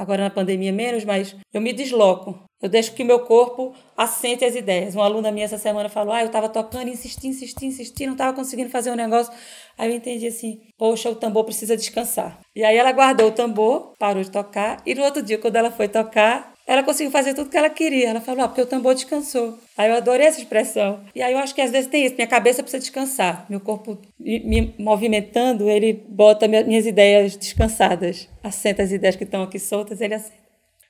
Agora 0.00 0.22
na 0.22 0.30
pandemia 0.30 0.72
menos, 0.72 1.04
mas 1.04 1.36
eu 1.52 1.60
me 1.60 1.74
desloco. 1.74 2.42
Eu 2.62 2.70
deixo 2.70 2.94
que 2.94 3.04
meu 3.04 3.20
corpo 3.20 3.74
assente 3.94 4.42
as 4.46 4.54
ideias. 4.54 4.94
Uma 4.94 5.04
aluna 5.04 5.30
minha 5.30 5.44
essa 5.44 5.58
semana 5.58 5.90
falou: 5.90 6.14
Ah, 6.14 6.22
eu 6.22 6.28
estava 6.28 6.48
tocando, 6.48 6.88
insisti, 6.88 7.26
insisti, 7.26 7.66
insisti, 7.66 8.06
não 8.06 8.14
estava 8.14 8.34
conseguindo 8.34 8.70
fazer 8.70 8.90
um 8.90 8.94
negócio. 8.94 9.30
Aí 9.76 9.90
eu 9.90 9.96
entendi 9.96 10.26
assim: 10.26 10.62
Poxa, 10.78 11.10
o 11.10 11.14
tambor 11.14 11.44
precisa 11.44 11.76
descansar. 11.76 12.40
E 12.56 12.64
aí 12.64 12.78
ela 12.78 12.92
guardou 12.92 13.28
o 13.28 13.32
tambor, 13.32 13.92
parou 13.98 14.22
de 14.22 14.30
tocar, 14.30 14.82
e 14.86 14.94
no 14.94 15.02
outro 15.02 15.22
dia, 15.22 15.36
quando 15.36 15.56
ela 15.56 15.70
foi 15.70 15.86
tocar, 15.86 16.49
ela 16.70 16.84
conseguiu 16.84 17.10
fazer 17.10 17.34
tudo 17.34 17.50
que 17.50 17.56
ela 17.56 17.68
queria. 17.68 18.10
Ela 18.10 18.20
falou: 18.20 18.44
Ah, 18.44 18.48
porque 18.48 18.62
o 18.62 18.66
tambor 18.66 18.94
descansou. 18.94 19.58
Aí 19.76 19.90
eu 19.90 19.96
adorei 19.96 20.28
essa 20.28 20.38
expressão. 20.38 21.00
E 21.12 21.20
aí 21.20 21.32
eu 21.32 21.38
acho 21.40 21.52
que 21.52 21.60
às 21.60 21.72
vezes 21.72 21.90
tem 21.90 22.06
isso: 22.06 22.14
minha 22.14 22.28
cabeça 22.28 22.62
precisa 22.62 22.78
descansar. 22.78 23.44
Meu 23.50 23.58
corpo 23.58 23.98
me 24.16 24.72
movimentando, 24.78 25.68
ele 25.68 25.92
bota 26.08 26.46
minhas 26.46 26.86
ideias 26.86 27.36
descansadas. 27.36 28.28
Assenta 28.40 28.84
as 28.84 28.92
ideias 28.92 29.16
que 29.16 29.24
estão 29.24 29.42
aqui 29.42 29.58
soltas, 29.58 30.00
ele 30.00 30.14
assenta. 30.14 30.38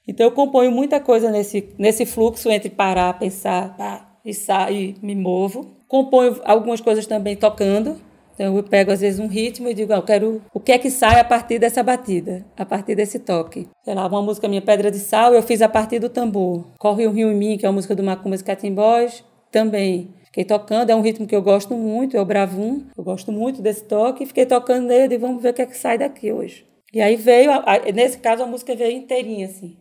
Então 0.06 0.26
eu 0.26 0.32
componho 0.32 0.70
muita 0.70 1.00
coisa 1.00 1.30
nesse, 1.30 1.70
nesse 1.78 2.04
fluxo 2.04 2.50
entre 2.50 2.68
parar, 2.68 3.18
pensar 3.18 3.74
pá, 3.74 4.18
e 4.22 4.34
sair, 4.34 4.96
me 5.02 5.14
movo. 5.14 5.78
Componho 5.88 6.42
algumas 6.44 6.82
coisas 6.82 7.06
também 7.06 7.36
tocando. 7.36 7.98
Então 8.40 8.56
eu 8.56 8.62
pego 8.62 8.90
às 8.90 9.02
vezes 9.02 9.20
um 9.20 9.26
ritmo 9.26 9.68
e 9.68 9.74
digo, 9.74 9.92
ah, 9.92 9.96
eu 9.96 10.02
quero 10.02 10.42
o 10.54 10.58
que 10.58 10.72
é 10.72 10.78
que 10.78 10.90
sai 10.90 11.20
a 11.20 11.24
partir 11.24 11.58
dessa 11.58 11.82
batida, 11.82 12.42
a 12.56 12.64
partir 12.64 12.94
desse 12.94 13.18
toque. 13.18 13.68
Sei 13.84 13.94
lá, 13.94 14.06
uma 14.06 14.22
música 14.22 14.48
minha 14.48 14.62
Pedra 14.62 14.90
de 14.90 14.98
Sal, 14.98 15.34
eu 15.34 15.42
fiz 15.42 15.60
a 15.60 15.68
partir 15.68 15.98
do 15.98 16.08
tambor. 16.08 16.64
Corre 16.78 17.06
um 17.06 17.12
rio 17.12 17.30
em 17.30 17.34
mim, 17.34 17.58
que 17.58 17.66
é 17.66 17.68
uma 17.68 17.74
música 17.74 17.94
do 17.94 18.02
Macumbas 18.02 18.40
Catimbós, 18.40 19.22
também. 19.52 20.14
Fiquei 20.24 20.42
tocando, 20.42 20.88
é 20.88 20.96
um 20.96 21.02
ritmo 21.02 21.26
que 21.26 21.36
eu 21.36 21.42
gosto 21.42 21.74
muito, 21.74 22.16
é 22.16 22.20
o 22.20 22.24
bravum. 22.24 22.86
Eu 22.96 23.04
gosto 23.04 23.30
muito 23.30 23.60
desse 23.60 23.84
toque, 23.84 24.24
fiquei 24.24 24.46
tocando 24.46 24.86
nele 24.86 25.16
e 25.16 25.18
vamos 25.18 25.42
ver 25.42 25.50
o 25.50 25.52
que 25.52 25.60
é 25.60 25.66
que 25.66 25.76
sai 25.76 25.98
daqui 25.98 26.32
hoje. 26.32 26.64
E 26.94 27.02
aí 27.02 27.16
veio, 27.16 27.50
nesse 27.94 28.16
caso 28.16 28.42
a 28.42 28.46
música 28.46 28.74
veio 28.74 28.96
inteirinha 28.96 29.48
assim 29.48 29.76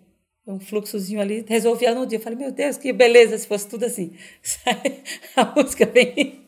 um 0.50 0.60
fluxozinho 0.60 1.22
ali, 1.22 1.46
resolvia 1.48 1.94
no 1.94 2.06
dia. 2.06 2.18
Eu 2.18 2.22
falei, 2.22 2.38
meu 2.38 2.52
Deus, 2.52 2.76
que 2.76 2.92
beleza 2.92 3.38
se 3.38 3.48
fosse 3.48 3.68
tudo 3.68 3.86
assim. 3.86 4.14
A 5.36 5.54
música 5.56 5.86
vem, 5.86 6.39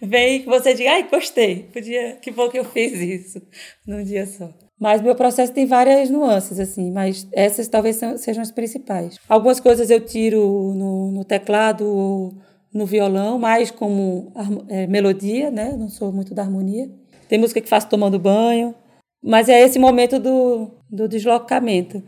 vem 0.00 0.40
que 0.42 0.46
você 0.46 0.74
diga, 0.74 0.92
ai, 0.92 1.08
gostei, 1.08 1.68
podia, 1.72 2.16
que 2.20 2.30
bom 2.30 2.48
que 2.48 2.58
eu 2.58 2.64
fiz 2.64 2.92
isso 2.92 3.42
num 3.86 4.02
dia 4.02 4.26
só. 4.26 4.50
Mas 4.78 5.00
meu 5.00 5.14
processo 5.14 5.52
tem 5.52 5.64
várias 5.64 6.10
nuances, 6.10 6.58
assim, 6.58 6.90
mas 6.90 7.28
essas 7.32 7.68
talvez 7.68 8.00
sejam 8.16 8.42
as 8.42 8.50
principais. 8.50 9.16
Algumas 9.28 9.60
coisas 9.60 9.90
eu 9.90 10.00
tiro 10.00 10.74
no, 10.74 11.12
no 11.12 11.24
teclado 11.24 11.86
ou 11.86 12.34
no 12.74 12.84
violão, 12.84 13.38
mais 13.38 13.70
como 13.70 14.32
é, 14.68 14.86
melodia, 14.88 15.50
né? 15.50 15.76
Não 15.78 15.88
sou 15.88 16.10
muito 16.10 16.34
da 16.34 16.42
harmonia. 16.42 16.90
Tem 17.28 17.38
música 17.38 17.60
que 17.60 17.68
faço 17.68 17.88
tomando 17.88 18.18
banho, 18.18 18.74
mas 19.22 19.48
é 19.48 19.60
esse 19.60 19.78
momento 19.78 20.18
do, 20.18 20.70
do 20.90 21.06
deslocamento. 21.06 22.02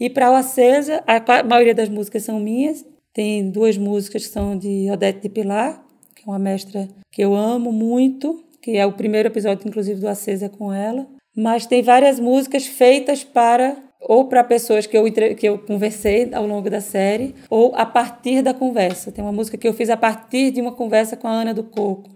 E 0.00 0.08
para 0.08 0.30
o 0.30 0.34
Acesa, 0.34 1.04
a 1.06 1.44
maioria 1.44 1.74
das 1.74 1.88
músicas 1.88 2.22
são 2.22 2.40
minhas. 2.40 2.86
Tem 3.12 3.50
duas 3.50 3.76
músicas 3.76 4.26
que 4.26 4.32
são 4.32 4.56
de 4.56 4.90
Odete 4.90 5.20
de 5.20 5.28
Pilar, 5.28 5.83
é 6.26 6.30
uma 6.30 6.38
mestra 6.38 6.88
que 7.10 7.22
eu 7.22 7.34
amo 7.34 7.72
muito, 7.72 8.42
que 8.62 8.76
é 8.76 8.86
o 8.86 8.92
primeiro 8.92 9.28
episódio, 9.28 9.68
inclusive, 9.68 10.00
do 10.00 10.08
Acesa 10.08 10.48
com 10.48 10.72
ela. 10.72 11.06
Mas 11.36 11.66
tem 11.66 11.82
várias 11.82 12.18
músicas 12.18 12.66
feitas 12.66 13.24
para 13.24 13.76
ou 14.06 14.26
para 14.26 14.44
pessoas 14.44 14.86
que 14.86 14.96
eu, 14.96 15.04
que 15.12 15.48
eu 15.48 15.58
conversei 15.58 16.28
ao 16.34 16.46
longo 16.46 16.68
da 16.68 16.80
série, 16.80 17.34
ou 17.48 17.74
a 17.74 17.86
partir 17.86 18.42
da 18.42 18.52
conversa. 18.52 19.10
Tem 19.10 19.24
uma 19.24 19.32
música 19.32 19.56
que 19.56 19.66
eu 19.66 19.72
fiz 19.72 19.88
a 19.88 19.96
partir 19.96 20.50
de 20.50 20.60
uma 20.60 20.72
conversa 20.72 21.16
com 21.16 21.26
a 21.26 21.32
Ana 21.32 21.54
do 21.54 21.64
Coco, 21.64 22.10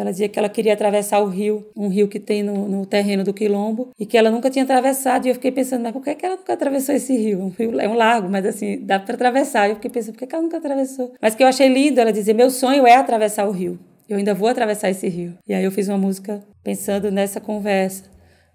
ela 0.00 0.10
dizia 0.10 0.28
que 0.28 0.38
ela 0.38 0.48
queria 0.48 0.72
atravessar 0.72 1.20
o 1.20 1.26
rio, 1.26 1.66
um 1.76 1.88
rio 1.88 2.08
que 2.08 2.18
tem 2.18 2.42
no, 2.42 2.68
no, 2.68 2.84
terreno 2.84 3.22
do 3.22 3.32
Quilombo, 3.32 3.90
e 3.98 4.04
que 4.04 4.16
ela 4.18 4.30
nunca 4.30 4.50
tinha 4.50 4.64
atravessado. 4.64 5.26
E 5.26 5.28
eu 5.28 5.34
fiquei 5.34 5.52
pensando, 5.52 5.82
mas 5.82 5.92
por 5.92 6.02
que, 6.02 6.14
que 6.14 6.26
ela 6.26 6.36
nunca 6.36 6.52
atravessou 6.52 6.94
esse 6.94 7.16
rio? 7.16 7.40
Um 7.40 7.48
rio 7.48 7.80
é 7.80 7.88
um 7.88 7.94
lago, 7.94 8.28
mas 8.28 8.44
assim, 8.44 8.84
dá 8.84 8.98
para 8.98 9.14
atravessar. 9.14 9.68
E 9.68 9.70
eu 9.70 9.76
fiquei 9.76 9.90
pensando, 9.90 10.14
por 10.14 10.18
que, 10.20 10.26
que 10.26 10.34
ela 10.34 10.42
nunca 10.42 10.56
atravessou? 10.56 11.14
Mas 11.20 11.34
que 11.34 11.42
eu 11.42 11.46
achei 11.46 11.68
lindo 11.68 12.00
ela 12.00 12.12
dizer: 12.12 12.34
meu 12.34 12.50
sonho 12.50 12.86
é 12.86 12.96
atravessar 12.96 13.46
o 13.46 13.52
rio. 13.52 13.78
Eu 14.08 14.18
ainda 14.18 14.34
vou 14.34 14.48
atravessar 14.48 14.90
esse 14.90 15.08
rio. 15.08 15.34
E 15.46 15.54
aí 15.54 15.64
eu 15.64 15.70
fiz 15.70 15.88
uma 15.88 15.96
música 15.96 16.42
pensando 16.62 17.10
nessa 17.10 17.40
conversa. 17.40 18.04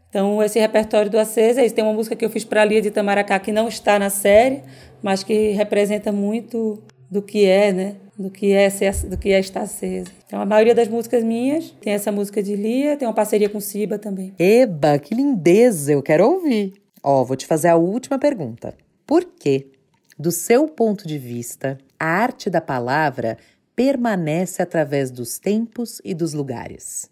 Então, 0.09 0.41
esse 0.41 0.59
repertório 0.59 1.09
do 1.09 1.19
Acesa, 1.19 1.67
tem 1.69 1.83
uma 1.83 1.93
música 1.93 2.15
que 2.15 2.25
eu 2.25 2.29
fiz 2.29 2.43
para 2.43 2.63
a 2.63 2.65
Lia 2.65 2.81
de 2.81 2.89
Tamaracá, 2.89 3.39
que 3.39 3.51
não 3.51 3.67
está 3.67 3.99
na 3.99 4.09
série, 4.09 4.61
mas 5.03 5.23
que 5.23 5.51
representa 5.51 6.11
muito 6.11 6.81
do 7.09 7.21
que 7.21 7.45
é, 7.45 7.71
né? 7.71 7.95
Do 8.19 8.29
que 8.29 8.51
é 8.51 8.69
ser, 8.69 8.93
do 9.05 9.17
que 9.17 9.31
é 9.31 9.39
estar 9.39 9.61
acesa. 9.61 10.11
Então 10.27 10.41
a 10.41 10.45
maioria 10.45 10.75
das 10.75 10.89
músicas 10.89 11.23
minhas 11.23 11.71
tem 11.79 11.93
essa 11.93 12.11
música 12.11 12.43
de 12.43 12.53
Lia, 12.53 12.97
tem 12.97 13.07
uma 13.07 13.13
parceria 13.13 13.49
com 13.49 13.61
Siba 13.61 13.97
também. 13.97 14.35
Eba, 14.37 14.99
que 14.99 15.15
lindeza, 15.15 15.93
eu 15.93 16.03
quero 16.03 16.29
ouvir. 16.29 16.73
Ó, 17.01 17.23
vou 17.23 17.37
te 17.37 17.47
fazer 17.47 17.69
a 17.69 17.77
última 17.77 18.19
pergunta. 18.19 18.75
Por 19.07 19.23
que, 19.23 19.71
do 20.17 20.31
seu 20.31 20.67
ponto 20.67 21.07
de 21.07 21.17
vista, 21.17 21.77
a 21.97 22.05
arte 22.05 22.49
da 22.49 22.59
palavra 22.59 23.37
permanece 23.73 24.61
através 24.61 25.09
dos 25.09 25.39
tempos 25.39 26.01
e 26.03 26.13
dos 26.13 26.33
lugares? 26.33 27.09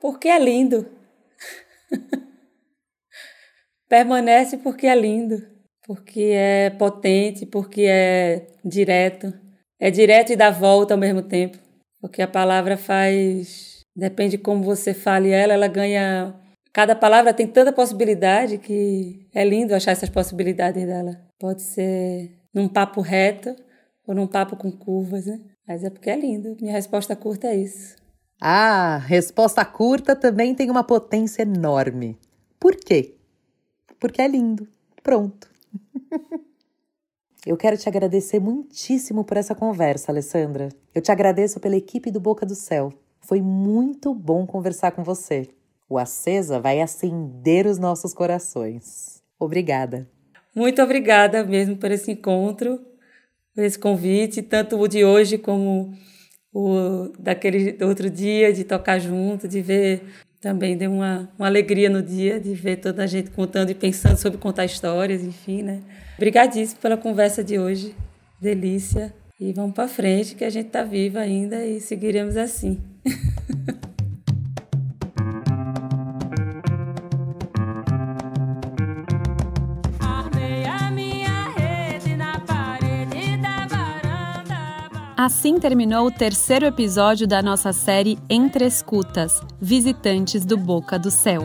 Porque 0.00 0.28
é 0.28 0.38
lindo. 0.38 0.86
permanece 3.86 4.56
porque 4.56 4.86
é 4.86 4.98
lindo, 4.98 5.46
porque 5.86 6.30
é 6.32 6.70
potente, 6.70 7.44
porque 7.44 7.82
é 7.82 8.46
direto 8.64 9.47
é 9.78 9.90
direto 9.90 10.32
e 10.32 10.36
dá 10.36 10.50
volta 10.50 10.94
ao 10.94 10.98
mesmo 10.98 11.22
tempo, 11.22 11.58
porque 12.00 12.20
a 12.22 12.28
palavra 12.28 12.76
faz. 12.76 13.80
Depende 13.94 14.36
de 14.36 14.42
como 14.42 14.62
você 14.62 14.94
fale 14.94 15.30
ela, 15.30 15.54
ela 15.54 15.68
ganha. 15.68 16.34
Cada 16.72 16.94
palavra 16.94 17.32
tem 17.34 17.46
tanta 17.46 17.72
possibilidade 17.72 18.58
que 18.58 19.26
é 19.34 19.44
lindo 19.44 19.74
achar 19.74 19.92
essas 19.92 20.08
possibilidades 20.08 20.86
dela. 20.86 21.20
Pode 21.38 21.62
ser 21.62 22.30
num 22.54 22.68
papo 22.68 23.00
reto 23.00 23.56
ou 24.06 24.14
num 24.14 24.26
papo 24.26 24.56
com 24.56 24.70
curvas, 24.70 25.26
né? 25.26 25.40
Mas 25.66 25.82
é 25.82 25.90
porque 25.90 26.10
é 26.10 26.16
lindo. 26.16 26.56
Minha 26.60 26.72
resposta 26.72 27.16
curta 27.16 27.48
é 27.48 27.56
isso. 27.56 27.96
Ah, 28.40 28.98
resposta 28.98 29.64
curta 29.64 30.14
também 30.14 30.54
tem 30.54 30.70
uma 30.70 30.84
potência 30.84 31.42
enorme. 31.42 32.16
Por 32.60 32.76
quê? 32.76 33.16
Porque 33.98 34.22
é 34.22 34.28
lindo. 34.28 34.68
Pronto. 35.02 35.48
Eu 37.48 37.56
quero 37.56 37.78
te 37.78 37.88
agradecer 37.88 38.38
muitíssimo 38.38 39.24
por 39.24 39.38
essa 39.38 39.54
conversa, 39.54 40.12
Alessandra. 40.12 40.68
Eu 40.94 41.00
te 41.00 41.10
agradeço 41.10 41.58
pela 41.58 41.78
equipe 41.78 42.10
do 42.10 42.20
Boca 42.20 42.44
do 42.44 42.54
Céu. 42.54 42.92
Foi 43.22 43.40
muito 43.40 44.14
bom 44.14 44.46
conversar 44.46 44.90
com 44.90 45.02
você. 45.02 45.48
O 45.88 45.96
Acesa 45.96 46.60
vai 46.60 46.82
acender 46.82 47.66
os 47.66 47.78
nossos 47.78 48.12
corações. 48.12 49.22
Obrigada. 49.40 50.06
Muito 50.54 50.82
obrigada 50.82 51.42
mesmo 51.42 51.74
por 51.78 51.90
esse 51.90 52.10
encontro, 52.12 52.84
por 53.54 53.64
esse 53.64 53.78
convite, 53.78 54.42
tanto 54.42 54.78
o 54.78 54.86
de 54.86 55.02
hoje 55.02 55.38
como 55.38 55.94
o 56.52 57.10
daquele 57.18 57.82
outro 57.82 58.10
dia, 58.10 58.52
de 58.52 58.62
tocar 58.62 58.98
junto, 58.98 59.48
de 59.48 59.62
ver 59.62 60.04
também 60.40 60.76
deu 60.76 60.92
uma, 60.92 61.28
uma 61.38 61.46
alegria 61.46 61.90
no 61.90 62.02
dia 62.02 62.38
de 62.38 62.54
ver 62.54 62.76
toda 62.76 63.02
a 63.02 63.06
gente 63.06 63.30
contando 63.30 63.70
e 63.70 63.74
pensando 63.74 64.16
sobre 64.16 64.38
contar 64.38 64.64
histórias, 64.64 65.22
enfim, 65.22 65.62
né? 65.62 65.80
Obrigadíssimo 66.16 66.80
pela 66.80 66.96
conversa 66.96 67.42
de 67.42 67.58
hoje. 67.58 67.94
Delícia. 68.40 69.12
E 69.40 69.52
vamos 69.52 69.74
para 69.74 69.88
frente, 69.88 70.34
que 70.34 70.44
a 70.44 70.50
gente 70.50 70.66
está 70.66 70.82
viva 70.82 71.20
ainda 71.20 71.64
e 71.64 71.80
seguiremos 71.80 72.36
assim. 72.36 72.80
Assim 85.18 85.58
terminou 85.58 86.06
o 86.06 86.12
terceiro 86.12 86.64
episódio 86.64 87.26
da 87.26 87.42
nossa 87.42 87.72
série 87.72 88.16
Entre 88.30 88.64
Escutas 88.64 89.42
Visitantes 89.60 90.44
do 90.44 90.56
Boca 90.56 90.96
do 90.96 91.10
Céu. 91.10 91.42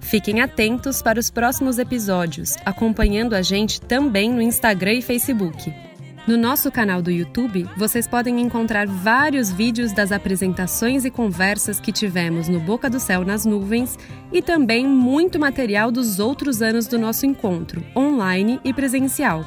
Fiquem 0.00 0.40
atentos 0.40 1.02
para 1.02 1.20
os 1.20 1.30
próximos 1.30 1.78
episódios, 1.78 2.56
acompanhando 2.64 3.34
a 3.34 3.42
gente 3.42 3.78
também 3.78 4.32
no 4.32 4.40
Instagram 4.40 4.94
e 4.94 5.02
Facebook. 5.02 5.91
No 6.24 6.36
nosso 6.36 6.70
canal 6.70 7.02
do 7.02 7.10
YouTube, 7.10 7.68
vocês 7.76 8.06
podem 8.06 8.40
encontrar 8.40 8.86
vários 8.86 9.50
vídeos 9.50 9.92
das 9.92 10.12
apresentações 10.12 11.04
e 11.04 11.10
conversas 11.10 11.80
que 11.80 11.90
tivemos 11.90 12.48
no 12.48 12.60
Boca 12.60 12.88
do 12.88 13.00
Céu 13.00 13.24
nas 13.24 13.44
Nuvens 13.44 13.98
e 14.32 14.40
também 14.40 14.86
muito 14.86 15.40
material 15.40 15.90
dos 15.90 16.20
outros 16.20 16.62
anos 16.62 16.86
do 16.86 16.96
nosso 16.96 17.26
encontro, 17.26 17.84
online 17.96 18.60
e 18.62 18.72
presencial. 18.72 19.44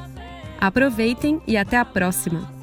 Aproveitem 0.60 1.40
e 1.46 1.56
até 1.56 1.78
a 1.78 1.84
próxima! 1.84 2.55